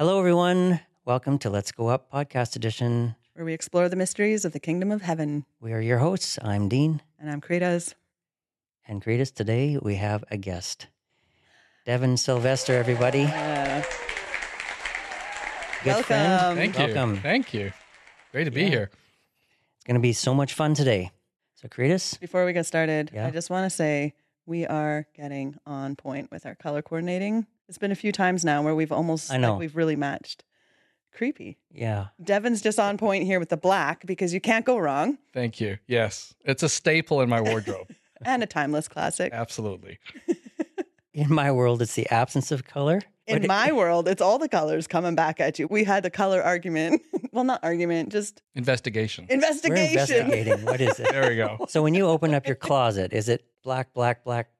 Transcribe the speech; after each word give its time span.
Hello, 0.00 0.18
everyone. 0.18 0.80
Welcome 1.04 1.38
to 1.40 1.50
Let's 1.50 1.72
Go 1.72 1.88
Up 1.88 2.10
podcast 2.10 2.56
edition. 2.56 3.16
where 3.34 3.44
we 3.44 3.52
explore 3.52 3.86
the 3.90 3.96
mysteries 3.96 4.46
of 4.46 4.52
the 4.52 4.58
kingdom 4.58 4.90
of 4.90 5.02
heaven. 5.02 5.44
We 5.60 5.74
are 5.74 5.80
your 5.80 5.98
hosts. 5.98 6.38
I'm 6.42 6.70
Dean. 6.70 7.02
And 7.18 7.30
I'm 7.30 7.42
Karitas. 7.42 7.92
And 8.90 9.00
greatest 9.00 9.36
today, 9.36 9.78
we 9.80 9.94
have 9.94 10.24
a 10.32 10.36
guest, 10.36 10.88
Devan 11.86 12.18
Sylvester, 12.18 12.74
everybody. 12.74 13.22
Uh, 13.22 13.82
Good 15.84 16.04
friend. 16.04 16.32
welcome. 16.32 16.56
Thank 16.56 16.74
you. 16.76 16.84
Welcome. 16.86 17.16
Thank 17.18 17.54
you. 17.54 17.72
Great 18.32 18.44
to 18.46 18.50
be 18.50 18.62
Yeah. 18.62 18.68
here. 18.68 18.90
It's 19.76 19.84
going 19.86 19.94
to 19.94 20.00
be 20.00 20.12
so 20.12 20.34
much 20.34 20.54
fun 20.54 20.74
today. 20.74 21.12
So, 21.54 21.68
Karitas, 21.68 22.18
Before 22.18 22.44
we 22.44 22.52
get 22.52 22.66
started, 22.66 23.12
Yeah. 23.14 23.28
I 23.28 23.30
just 23.30 23.48
want 23.48 23.64
to 23.64 23.70
say 23.70 24.12
we 24.44 24.66
are 24.66 25.06
getting 25.14 25.56
on 25.64 25.94
point 25.94 26.32
with 26.32 26.44
our 26.44 26.56
color 26.56 26.82
coordinating. 26.82 27.46
It's 27.68 27.78
been 27.78 27.92
a 27.92 27.96
few 27.96 28.10
times 28.10 28.44
now 28.44 28.60
where 28.60 28.74
we've 28.74 28.90
almost 28.90 29.30
I 29.32 29.36
know. 29.36 29.52
like 29.52 29.60
we've 29.60 29.76
really 29.76 29.94
matched. 29.94 30.42
Creepy. 31.12 31.58
yeah, 31.72 32.08
Devin's 32.22 32.60
just 32.60 32.80
on 32.80 32.96
point 32.98 33.24
here 33.24 33.38
with 33.38 33.50
the 33.50 33.56
black 33.56 34.04
because 34.04 34.34
you 34.34 34.40
can't 34.40 34.64
go 34.64 34.78
wrong. 34.78 35.18
Thank 35.32 35.60
you. 35.60 35.78
Yes, 35.86 36.34
it's 36.44 36.62
a 36.64 36.68
staple 36.68 37.20
in 37.20 37.28
my 37.28 37.40
wardrobe. 37.40 37.94
And 38.24 38.42
a 38.42 38.46
timeless 38.46 38.88
classic. 38.88 39.32
Absolutely. 39.32 39.98
in 41.14 41.32
my 41.32 41.50
world, 41.52 41.82
it's 41.82 41.94
the 41.94 42.08
absence 42.10 42.52
of 42.52 42.64
color. 42.64 43.00
In 43.26 43.46
my 43.46 43.72
world, 43.80 44.08
it's 44.08 44.22
all 44.22 44.38
the 44.38 44.48
colors 44.48 44.86
coming 44.86 45.14
back 45.14 45.40
at 45.40 45.58
you. 45.58 45.66
We 45.68 45.84
had 45.84 46.02
the 46.02 46.10
color 46.10 46.42
argument. 46.42 47.02
well, 47.32 47.44
not 47.44 47.60
argument, 47.62 48.10
just 48.10 48.42
Investigation. 48.54 49.26
Investigation. 49.28 49.74
we're 49.74 49.90
investigation. 49.90 50.26
investigating. 50.26 50.64
What 50.66 50.80
is 50.80 51.00
it? 51.00 51.12
There 51.12 51.28
we 51.30 51.36
go. 51.36 51.66
So, 51.68 51.82
when 51.82 51.94
you 51.94 52.06
open 52.06 52.34
up 52.34 52.46
your 52.46 52.56
closet, 52.56 53.12
is 53.12 53.28
it 53.28 53.44
black, 53.62 53.92
black, 53.94 54.24
black? 54.24 54.50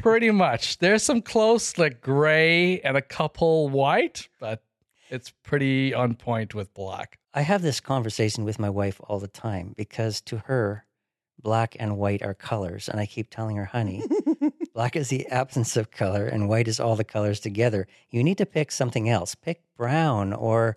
Pretty 0.00 0.30
much. 0.30 0.78
There's 0.78 1.02
some 1.02 1.20
close 1.20 1.76
like 1.76 2.00
gray 2.00 2.80
and 2.80 2.96
a 2.96 3.02
couple 3.02 3.68
white, 3.68 4.28
but 4.38 4.62
it's 5.10 5.32
pretty 5.42 5.92
on 5.92 6.14
point 6.14 6.54
with 6.54 6.72
black. 6.72 7.18
I 7.34 7.40
have 7.42 7.62
this 7.62 7.80
conversation 7.80 8.44
with 8.44 8.58
my 8.58 8.70
wife 8.70 9.00
all 9.04 9.18
the 9.18 9.28
time 9.28 9.74
because 9.76 10.20
to 10.22 10.38
her, 10.46 10.84
black 11.42 11.76
and 11.78 11.96
white 11.98 12.22
are 12.22 12.34
colors. 12.34 12.88
And 12.88 13.00
I 13.00 13.06
keep 13.06 13.30
telling 13.30 13.56
her, 13.56 13.64
honey, 13.66 14.02
black 14.74 14.96
is 14.96 15.08
the 15.08 15.26
absence 15.28 15.76
of 15.76 15.90
color 15.90 16.26
and 16.26 16.48
white 16.48 16.68
is 16.68 16.80
all 16.80 16.96
the 16.96 17.04
colors 17.04 17.40
together. 17.40 17.86
You 18.10 18.22
need 18.24 18.38
to 18.38 18.46
pick 18.46 18.70
something 18.72 19.08
else. 19.08 19.34
Pick 19.34 19.62
brown 19.76 20.32
or 20.32 20.76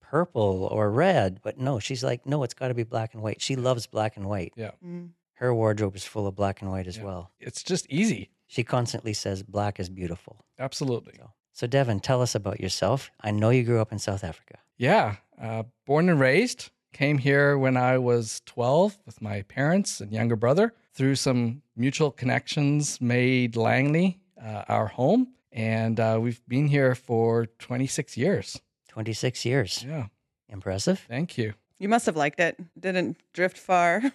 purple 0.00 0.68
or 0.70 0.90
red. 0.90 1.40
But 1.42 1.58
no, 1.58 1.78
she's 1.78 2.04
like, 2.04 2.26
no, 2.26 2.42
it's 2.42 2.54
got 2.54 2.68
to 2.68 2.74
be 2.74 2.84
black 2.84 3.14
and 3.14 3.22
white. 3.22 3.40
She 3.42 3.56
loves 3.56 3.86
black 3.86 4.16
and 4.16 4.26
white. 4.26 4.52
Mm. 4.84 5.10
Her 5.34 5.54
wardrobe 5.54 5.96
is 5.96 6.04
full 6.04 6.26
of 6.26 6.34
black 6.34 6.62
and 6.62 6.70
white 6.70 6.86
as 6.86 6.96
Yeah. 6.96 7.04
well. 7.04 7.30
It's 7.40 7.62
just 7.62 7.86
easy. 7.90 8.30
She 8.46 8.62
constantly 8.62 9.12
says 9.12 9.42
black 9.42 9.78
is 9.80 9.88
beautiful. 9.90 10.44
Absolutely. 10.58 11.14
So, 11.18 11.32
so 11.52 11.66
Devan, 11.66 12.00
tell 12.00 12.22
us 12.22 12.34
about 12.34 12.60
yourself. 12.60 13.10
I 13.20 13.32
know 13.32 13.50
you 13.50 13.64
grew 13.64 13.80
up 13.80 13.92
in 13.92 13.98
South 13.98 14.22
Africa. 14.24 14.58
Yeah. 14.78 15.16
Uh, 15.40 15.64
born 15.86 16.08
and 16.08 16.20
raised. 16.20 16.70
Came 16.96 17.18
here 17.18 17.58
when 17.58 17.76
I 17.76 17.98
was 17.98 18.40
12 18.46 18.96
with 19.04 19.20
my 19.20 19.42
parents 19.42 20.00
and 20.00 20.10
younger 20.10 20.34
brother. 20.34 20.72
Through 20.94 21.16
some 21.16 21.60
mutual 21.76 22.10
connections, 22.10 23.02
made 23.02 23.54
Langley 23.54 24.18
uh, 24.42 24.62
our 24.66 24.86
home. 24.86 25.34
And 25.52 26.00
uh, 26.00 26.18
we've 26.22 26.40
been 26.48 26.68
here 26.68 26.94
for 26.94 27.44
26 27.58 28.16
years. 28.16 28.58
26 28.88 29.44
years. 29.44 29.84
Yeah. 29.86 30.06
Impressive. 30.48 31.04
Thank 31.06 31.36
you. 31.36 31.52
You 31.78 31.90
must 31.90 32.06
have 32.06 32.16
liked 32.16 32.40
it. 32.40 32.56
Didn't 32.80 33.18
drift 33.34 33.58
far. 33.58 34.02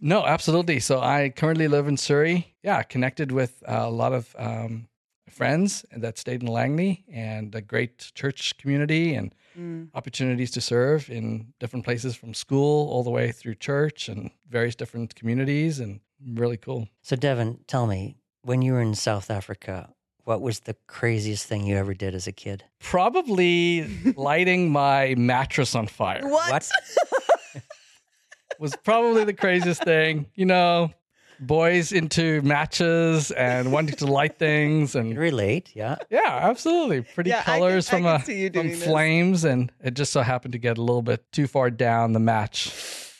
No, 0.00 0.24
absolutely. 0.24 0.78
So 0.78 1.00
I 1.00 1.32
currently 1.34 1.66
live 1.66 1.88
in 1.88 1.96
Surrey. 1.96 2.54
Yeah, 2.62 2.84
connected 2.84 3.32
with 3.32 3.64
uh, 3.66 3.82
a 3.86 3.90
lot 3.90 4.12
of 4.12 4.36
um, 4.38 4.86
friends 5.28 5.84
that 5.90 6.18
stayed 6.18 6.40
in 6.40 6.46
Langley 6.46 7.04
and 7.12 7.52
a 7.52 7.60
great 7.60 8.12
church 8.14 8.56
community 8.58 9.14
and 9.14 9.34
Mm. 9.58 9.88
opportunities 9.94 10.52
to 10.52 10.60
serve 10.60 11.10
in 11.10 11.52
different 11.58 11.84
places 11.84 12.14
from 12.14 12.32
school 12.32 12.88
all 12.90 13.02
the 13.02 13.10
way 13.10 13.32
through 13.32 13.56
church 13.56 14.08
and 14.08 14.30
various 14.48 14.76
different 14.76 15.16
communities 15.16 15.80
and 15.80 15.98
really 16.24 16.56
cool. 16.56 16.88
So, 17.02 17.16
Devan, 17.16 17.58
tell 17.66 17.88
me, 17.88 18.16
when 18.42 18.62
you 18.62 18.74
were 18.74 18.80
in 18.80 18.94
South 18.94 19.30
Africa, 19.32 19.90
what 20.22 20.40
was 20.42 20.60
the 20.60 20.76
craziest 20.86 21.46
thing 21.46 21.66
you 21.66 21.76
ever 21.76 21.92
did 21.92 22.14
as 22.14 22.28
a 22.28 22.32
kid? 22.32 22.62
Probably 22.78 23.88
lighting 24.16 24.70
my 24.70 25.14
mattress 25.16 25.74
on 25.74 25.88
fire 25.88 26.20
What? 26.22 26.70
was 28.60 28.76
probably 28.76 29.24
the 29.24 29.32
craziest 29.32 29.82
thing. 29.82 30.26
You 30.34 30.46
know, 30.46 30.92
boys 31.40 31.92
into 31.92 32.42
matches 32.42 33.30
and 33.30 33.72
wanting 33.72 33.96
to 33.96 34.06
light 34.06 34.38
things 34.38 34.94
and 34.94 35.16
relate, 35.18 35.70
yeah. 35.74 35.96
Yeah, 36.10 36.38
absolutely. 36.42 37.02
Pretty 37.02 37.30
Yeah, 37.30 37.40
I 37.40 37.42
can- 37.42 37.58
colors 37.58 37.88
from 37.88 38.06
a 38.06 38.18
from 38.18 38.34
doing 38.34 38.68
this. 38.70 38.84
flames, 38.84 39.44
and 39.44 39.70
it 39.82 39.94
just 39.94 40.12
so 40.12 40.22
happened 40.22 40.52
to 40.52 40.58
get 40.58 40.78
a 40.78 40.82
little 40.82 41.02
bit 41.02 41.30
too 41.32 41.46
far 41.46 41.70
down 41.70 42.12
the 42.12 42.20
match 42.20 42.72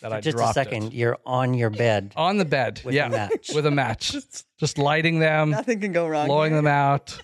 that 0.02 0.12
I 0.12 0.20
Just 0.20 0.38
a 0.38 0.52
second, 0.52 0.84
it. 0.88 0.92
you're 0.94 1.18
on 1.26 1.54
your 1.54 1.70
bed. 1.70 2.12
on 2.16 2.36
the 2.38 2.44
bed. 2.44 2.80
With 2.84 2.94
a 2.96 3.08
match. 3.08 3.50
with 3.54 3.66
a 3.66 3.70
match, 3.70 4.14
just 4.58 4.78
lighting 4.78 5.18
them, 5.18 5.50
Nothing 5.50 5.80
can 5.80 5.92
go 5.92 6.06
wrong. 6.06 6.26
blowing 6.26 6.52
here. 6.52 6.58
them 6.58 6.66
out. 6.66 7.20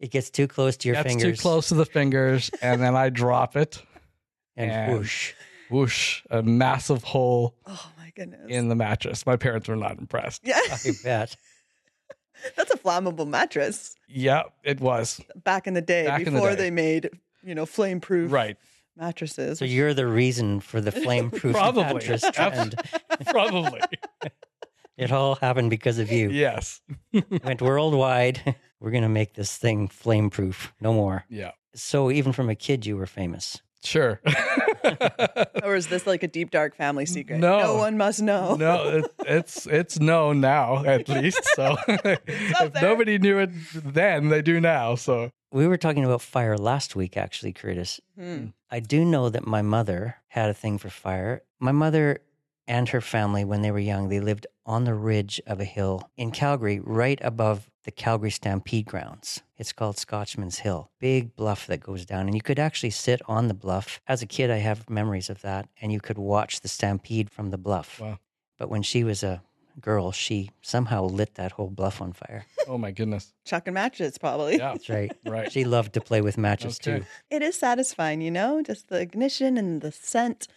It 0.00 0.10
gets 0.10 0.30
too 0.30 0.48
close 0.48 0.76
to 0.78 0.88
your 0.88 0.94
That's 0.96 1.08
fingers. 1.08 1.36
too 1.38 1.42
close 1.42 1.68
to 1.68 1.74
the 1.74 1.84
fingers, 1.84 2.50
and 2.62 2.80
then 2.80 2.96
I 2.96 3.10
drop 3.10 3.54
it. 3.56 3.82
And 4.56 4.70
and- 4.70 4.92
whoosh. 4.92 5.32
Whoosh! 5.70 6.22
A 6.30 6.42
massive 6.42 7.04
hole 7.04 7.54
Oh 7.64 7.90
my 8.16 8.24
goodness. 8.24 8.46
in 8.48 8.68
the 8.68 8.74
mattress. 8.74 9.26
My 9.26 9.36
parents 9.36 9.68
were 9.68 9.76
not 9.76 9.98
impressed. 9.98 10.42
yeah, 10.44 10.58
I 10.68 10.92
bet. 11.04 11.36
that's 12.56 12.72
a 12.72 12.78
flammable 12.78 13.26
mattress. 13.28 13.94
Yeah, 14.08 14.42
it 14.64 14.80
was 14.80 15.20
Back 15.44 15.66
in 15.66 15.74
the 15.74 15.82
day, 15.82 16.06
Back 16.06 16.20
in 16.20 16.26
the 16.26 16.30
before 16.32 16.50
day. 16.50 16.56
they 16.56 16.70
made 16.70 17.10
you 17.42 17.54
know 17.54 17.66
flame 17.66 18.00
proof 18.00 18.32
right. 18.32 18.56
mattresses. 18.96 19.58
So 19.58 19.64
you're 19.64 19.94
the 19.94 20.06
reason 20.06 20.60
for 20.60 20.80
the 20.80 20.92
flame 21.04 21.30
proof 21.30 21.54
Probably. 21.54 21.84
mattress 21.84 22.24
trend. 22.32 22.74
Probably. 23.26 23.80
It 24.96 25.12
all 25.12 25.36
happened 25.36 25.70
because 25.70 25.98
of 25.98 26.12
you. 26.12 26.28
yes. 26.30 26.80
Went 27.42 27.62
worldwide. 27.62 28.54
We're 28.80 28.90
going 28.90 29.02
to 29.02 29.08
make 29.08 29.34
this 29.34 29.56
thing 29.56 29.88
flame 29.88 30.28
proof. 30.30 30.74
No 30.80 30.92
more. 30.92 31.24
Yeah. 31.30 31.52
So, 31.74 32.10
even 32.10 32.32
from 32.32 32.50
a 32.50 32.54
kid, 32.54 32.84
you 32.84 32.96
were 32.98 33.06
famous. 33.06 33.60
Sure. 33.82 34.20
or 35.62 35.74
is 35.74 35.88
this 35.88 36.06
like 36.06 36.22
a 36.22 36.28
deep 36.28 36.50
dark 36.50 36.74
family 36.74 37.06
secret? 37.06 37.38
No. 37.38 37.58
no 37.60 37.76
one 37.76 37.96
must 37.96 38.22
know. 38.22 38.54
no, 38.56 38.88
it, 38.88 39.04
it's 39.20 39.66
it's 39.66 40.00
known 40.00 40.40
now 40.40 40.84
at 40.84 41.08
least. 41.08 41.44
So 41.54 41.76
if 41.88 42.72
there. 42.72 42.82
nobody 42.82 43.18
knew 43.18 43.38
it 43.38 43.50
then, 43.74 44.28
they 44.28 44.42
do 44.42 44.60
now. 44.60 44.94
So 44.94 45.30
We 45.52 45.66
were 45.66 45.76
talking 45.76 46.04
about 46.04 46.22
fire 46.22 46.56
last 46.56 46.96
week, 46.96 47.16
actually, 47.16 47.52
Karitas. 47.52 48.00
Hmm. 48.18 48.46
I 48.70 48.80
do 48.80 49.04
know 49.04 49.28
that 49.28 49.46
my 49.46 49.62
mother 49.62 50.16
had 50.28 50.50
a 50.50 50.54
thing 50.54 50.78
for 50.78 50.90
fire. 50.90 51.42
My 51.58 51.72
mother 51.72 52.20
and 52.68 52.88
her 52.90 53.00
family, 53.00 53.44
when 53.44 53.62
they 53.62 53.70
were 53.72 53.78
young, 53.80 54.08
they 54.08 54.20
lived 54.20 54.46
on 54.64 54.84
the 54.84 54.94
ridge 54.94 55.40
of 55.46 55.60
a 55.60 55.64
hill 55.64 56.08
in 56.16 56.30
Calgary, 56.30 56.80
right 56.80 57.18
above 57.22 57.69
the 57.84 57.90
Calgary 57.90 58.30
Stampede 58.30 58.86
grounds. 58.86 59.42
It's 59.56 59.72
called 59.72 59.96
Scotchman's 59.98 60.58
Hill. 60.58 60.90
Big 60.98 61.34
bluff 61.36 61.66
that 61.66 61.80
goes 61.80 62.04
down, 62.04 62.26
and 62.26 62.34
you 62.34 62.42
could 62.42 62.58
actually 62.58 62.90
sit 62.90 63.20
on 63.26 63.48
the 63.48 63.54
bluff. 63.54 64.00
As 64.06 64.22
a 64.22 64.26
kid, 64.26 64.50
I 64.50 64.56
have 64.58 64.88
memories 64.90 65.30
of 65.30 65.40
that, 65.42 65.68
and 65.80 65.90
you 65.92 66.00
could 66.00 66.18
watch 66.18 66.60
the 66.60 66.68
stampede 66.68 67.30
from 67.30 67.50
the 67.50 67.58
bluff. 67.58 68.00
Wow. 68.00 68.18
But 68.58 68.68
when 68.68 68.82
she 68.82 69.04
was 69.04 69.22
a 69.22 69.42
girl, 69.80 70.12
she 70.12 70.50
somehow 70.60 71.04
lit 71.04 71.34
that 71.36 71.52
whole 71.52 71.70
bluff 71.70 72.02
on 72.02 72.12
fire. 72.12 72.44
oh 72.68 72.76
my 72.76 72.90
goodness. 72.90 73.32
Chucking 73.46 73.72
matches, 73.72 74.18
probably. 74.18 74.58
Yeah. 74.58 74.72
That's 74.72 74.88
right. 74.90 75.10
Right. 75.24 75.50
She 75.50 75.64
loved 75.64 75.94
to 75.94 76.00
play 76.02 76.20
with 76.20 76.36
matches 76.36 76.78
Okay. 76.82 76.98
too. 77.00 77.06
It 77.30 77.40
is 77.42 77.56
satisfying, 77.56 78.20
you 78.20 78.30
know, 78.30 78.62
just 78.62 78.88
the 78.88 79.00
ignition 79.00 79.56
and 79.56 79.80
the 79.80 79.92
scent 79.92 80.48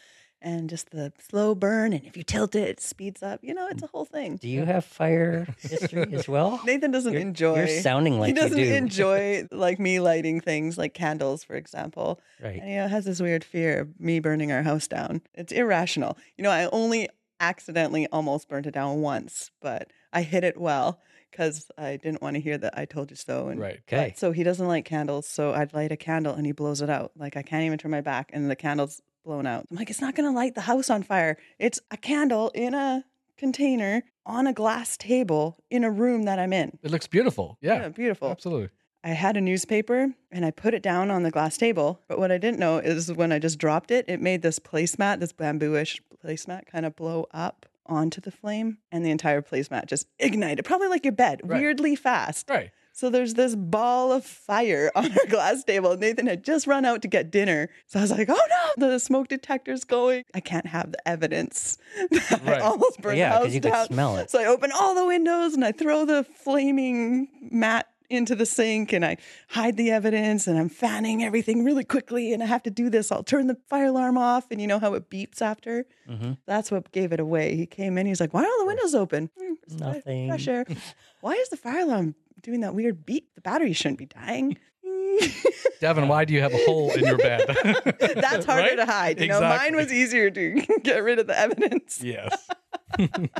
and 0.44 0.70
just 0.70 0.92
the 0.92 1.12
slow 1.30 1.56
burn. 1.56 1.94
And 1.94 2.06
if 2.06 2.16
you 2.18 2.24
tilt 2.24 2.54
it, 2.56 2.68
it 2.70 2.80
speeds 2.82 3.24
up. 3.24 3.40
You 3.44 3.54
know, 3.54 3.68
it's 3.70 3.82
a 3.82 3.88
whole 3.88 4.06
thing. 4.06 4.38
Do 4.38 4.48
you 4.50 4.66
have 4.66 4.86
fire 4.86 5.48
history 5.60 6.06
as 6.14 6.28
well? 6.28 6.60
Nathan 6.66 6.92
doesn't 6.92 7.14
You're- 7.14 7.22
enjoy. 7.24 7.56
You're 7.58 7.68
sounding 7.82 8.20
like 8.20 8.28
he 8.28 8.34
doesn't 8.34 8.58
you 8.58 8.66
do. 8.66 8.74
enjoy 8.76 9.48
like 9.52 9.80
me 9.80 10.00
lighting 10.00 10.42
things 10.42 10.78
like 10.78 10.94
candles, 10.94 11.44
for 11.44 11.56
example. 11.56 12.20
right. 12.44 12.60
And 12.60 12.70
you 12.70 12.76
know, 12.76 12.88
has 12.88 13.06
this 13.06 13.20
weird 13.22 13.44
fear 13.44 13.80
of 13.82 14.00
me 14.00 14.20
burning 14.20 14.52
our 14.52 14.62
house 14.64 14.88
down. 14.88 15.22
It's 15.34 15.52
irrational. 15.52 16.18
You 16.38 16.44
know, 16.44 16.52
I 16.52 16.68
only 16.72 17.10
accidentally 17.40 18.08
almost 18.08 18.48
burnt 18.48 18.66
it 18.68 18.74
down 18.74 19.02
once, 19.02 19.52
but 19.62 19.92
I 20.12 20.22
hid 20.22 20.44
it 20.44 20.58
well 20.60 21.02
because 21.32 21.70
I 21.78 21.98
didn't 21.98 22.22
want 22.22 22.36
to 22.36 22.40
hear 22.40 22.58
that 22.60 22.78
I 22.78 22.86
told 22.86 23.10
you 23.10 23.16
so. 23.18 23.48
And 23.48 23.60
Right. 23.60 23.80
but- 23.90 23.98
Okay. 24.00 24.14
so 24.16 24.32
he 24.32 24.44
doesn't 24.44 24.68
like 24.68 24.86
candles, 24.86 25.28
so 25.28 25.52
I'd 25.54 25.74
light 25.74 25.92
a 25.92 25.98
candle 25.98 26.36
and 26.36 26.46
he 26.46 26.52
blows 26.52 26.82
it 26.82 26.90
out. 26.90 27.12
Like 27.18 27.36
I 27.36 27.42
can't 27.42 27.64
even 27.64 27.78
turn 27.80 27.92
my 27.92 28.02
back 28.02 28.30
and 28.34 28.50
the 28.52 28.56
candle's 28.56 29.02
blown 29.24 29.46
out. 29.48 29.66
I'm 29.72 29.78
like, 29.78 29.90
it's 29.90 30.02
not 30.02 30.16
gonna 30.16 30.32
light 30.32 30.56
the 30.56 30.62
house 30.62 30.90
on 30.90 31.04
fire. 31.04 31.38
It's 31.60 31.80
a 31.92 31.98
candle 31.98 32.50
in 32.54 32.74
a 32.74 33.06
container 33.38 34.04
on 34.26 34.48
a 34.48 34.54
glass 34.54 34.96
table 34.98 35.58
in 35.70 35.84
a 35.84 35.92
room 35.92 36.24
that 36.24 36.40
I'm 36.40 36.54
in. 36.54 36.78
It 36.84 36.92
looks 36.92 37.08
beautiful. 37.08 37.58
Yeah, 37.62 37.90
beautiful. 37.90 38.30
absolutely. 38.30 38.70
I 39.04 39.10
had 39.10 39.36
a 39.36 39.42
newspaper 39.42 40.14
and 40.32 40.46
I 40.46 40.52
put 40.52 40.74
it 40.74 40.82
down 40.82 41.12
on 41.12 41.24
the 41.24 41.32
glass 41.32 41.58
table. 41.58 42.00
But 42.08 42.20
what 42.20 42.32
I 42.32 42.38
didn't 42.38 42.60
know 42.60 42.78
is 42.78 43.12
when 43.12 43.34
I 43.34 43.40
just 43.40 43.60
dropped 43.60 43.92
it, 43.92 44.06
it 44.08 44.22
made 44.22 44.42
this 44.44 44.60
placemat, 44.60 45.20
this 45.20 45.34
bambooish 45.34 46.00
placemat, 46.24 46.68
kind 46.68 46.86
of 46.86 46.96
blow 46.96 47.28
up 47.32 47.66
onto 47.86 48.22
the 48.22 48.32
flame, 48.32 48.78
and 48.94 49.06
the 49.06 49.12
entire 49.12 49.42
placemat 49.42 49.88
just 49.88 50.08
ignited, 50.20 50.64
probably 50.64 50.88
like 50.88 51.04
your 51.04 51.12
bed, 51.12 51.42
Right. 51.44 51.60
weirdly 51.60 51.98
fast. 51.98 52.50
Right. 52.50 52.72
So 52.96 53.10
there's 53.10 53.34
this 53.34 53.56
ball 53.56 54.12
of 54.12 54.24
fire 54.24 54.92
on 54.96 55.12
our 55.12 55.26
glass 55.28 55.64
table. 55.64 55.98
Nathan 55.98 56.28
had 56.28 56.44
just 56.44 56.68
run 56.68 56.86
out 56.86 57.02
to 57.02 57.08
get 57.08 57.32
dinner. 57.32 57.70
So 57.88 57.98
I 58.00 58.04
was 58.04 58.12
like, 58.12 58.30
oh 58.30 58.40
no, 58.78 58.88
the 58.88 59.00
smoke 59.00 59.28
detector's 59.30 59.84
going. 59.84 60.24
I 60.36 60.40
can't 60.40 60.68
have 60.68 60.92
the 60.92 61.08
evidence 61.08 61.80
that 62.12 62.42
I 62.46 62.52
Right. 62.52 62.62
almost 62.62 63.02
burned 63.02 63.18
Yeah, 63.18 63.30
the 63.30 63.36
house 63.46 63.54
you 63.54 63.62
could 63.62 63.72
down. 63.72 63.88
smell 63.88 64.18
it. 64.18 64.30
So 64.30 64.40
I 64.40 64.46
open 64.46 64.72
all 64.72 64.94
the 64.96 65.06
windows 65.06 65.56
and 65.56 65.66
I 65.66 65.72
throw 65.72 66.06
the 66.06 66.24
flaming 66.24 67.28
mat 67.52 67.88
into 68.10 68.36
the 68.36 68.46
sink 68.46 68.94
and 68.94 69.04
I 69.06 69.18
hide 69.50 69.78
the 69.78 69.92
evidence 69.92 70.48
and 70.48 70.58
I'm 70.60 70.70
fanning 70.70 71.24
everything 71.24 71.64
really 71.64 71.84
quickly 71.84 72.34
and 72.34 72.44
I 72.44 72.46
have 72.46 72.64
to 72.64 72.70
do 72.70 72.90
this. 72.90 73.12
I'll 73.12 73.24
turn 73.24 73.48
the 73.48 73.58
fire 73.70 73.86
alarm 73.86 74.18
off 74.18 74.46
and 74.52 74.60
you 74.62 74.68
know 74.68 74.80
how 74.80 74.94
it 74.94 75.10
beeps 75.10 75.42
after? 75.42 75.86
Mhm. 76.10 76.38
That's 76.46 76.72
what 76.72 76.92
gave 76.92 77.12
it 77.14 77.20
away. 77.20 77.56
He 77.56 77.66
came 77.66 77.98
in, 77.98 78.06
he's 78.06 78.20
like, 78.22 78.34
Why 78.34 78.44
are 78.44 78.48
all 78.48 78.60
the 78.60 78.66
windows 78.68 78.96
open? 78.96 79.30
"Hmm, 79.40 79.54
Nothing. 79.78 80.28
Fresh 80.30 80.48
air. 80.48 80.66
Why 81.22 81.34
is 81.34 81.50
the 81.50 81.58
fire 81.58 81.82
alarm 81.82 82.16
doing 82.42 82.62
that 82.62 82.76
weird 82.76 83.06
beep? 83.06 83.34
The 83.36 83.42
battery 83.42 83.74
shouldn't 83.74 84.00
be 84.00 84.06
dying. 84.08 84.58
Devan, 85.82 86.08
why 86.08 86.26
do 86.26 86.34
you 86.34 86.42
have 86.42 86.54
a 86.54 86.58
hole 86.66 86.92
in 86.92 87.06
your 87.06 87.18
bed? 87.18 87.46
That's 87.46 88.46
harder 88.46 88.70
Right? 88.70 88.76
to 88.78 88.86
hide. 88.86 89.22
You 89.22 89.28
know, 89.28 89.42
mine 89.42 89.76
was 89.76 89.92
easier 89.94 90.32
to 90.32 90.62
get 90.82 91.04
rid 91.04 91.20
of 91.20 91.28
the 91.28 91.38
evidence. 91.38 92.02
Yes. 92.04 92.48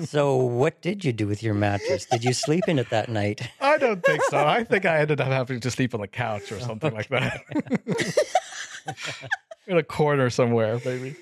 So, 0.04 0.36
what 0.38 0.82
did 0.82 1.04
you 1.06 1.14
do 1.14 1.28
with 1.28 1.44
your 1.44 1.54
mattress? 1.54 2.06
Did 2.06 2.24
you 2.24 2.34
sleep 2.34 2.68
in 2.68 2.80
it 2.80 2.90
that 2.90 3.10
night? 3.10 3.50
I 3.62 3.78
don't 3.78 4.04
think 4.04 4.24
so. 4.24 4.46
I 4.46 4.64
think 4.64 4.86
I 4.86 5.00
ended 5.00 5.22
up 5.22 5.28
having 5.28 5.60
to 5.62 5.72
sleep 5.72 5.94
on 5.94 6.02
the 6.02 6.08
couch 6.08 6.52
or 6.52 6.60
something 6.60 6.94
like 6.94 7.10
that. 7.10 7.42
in 9.68 9.78
a 9.78 9.84
corner 9.84 10.30
somewhere, 10.30 10.80
maybe. 10.84 11.16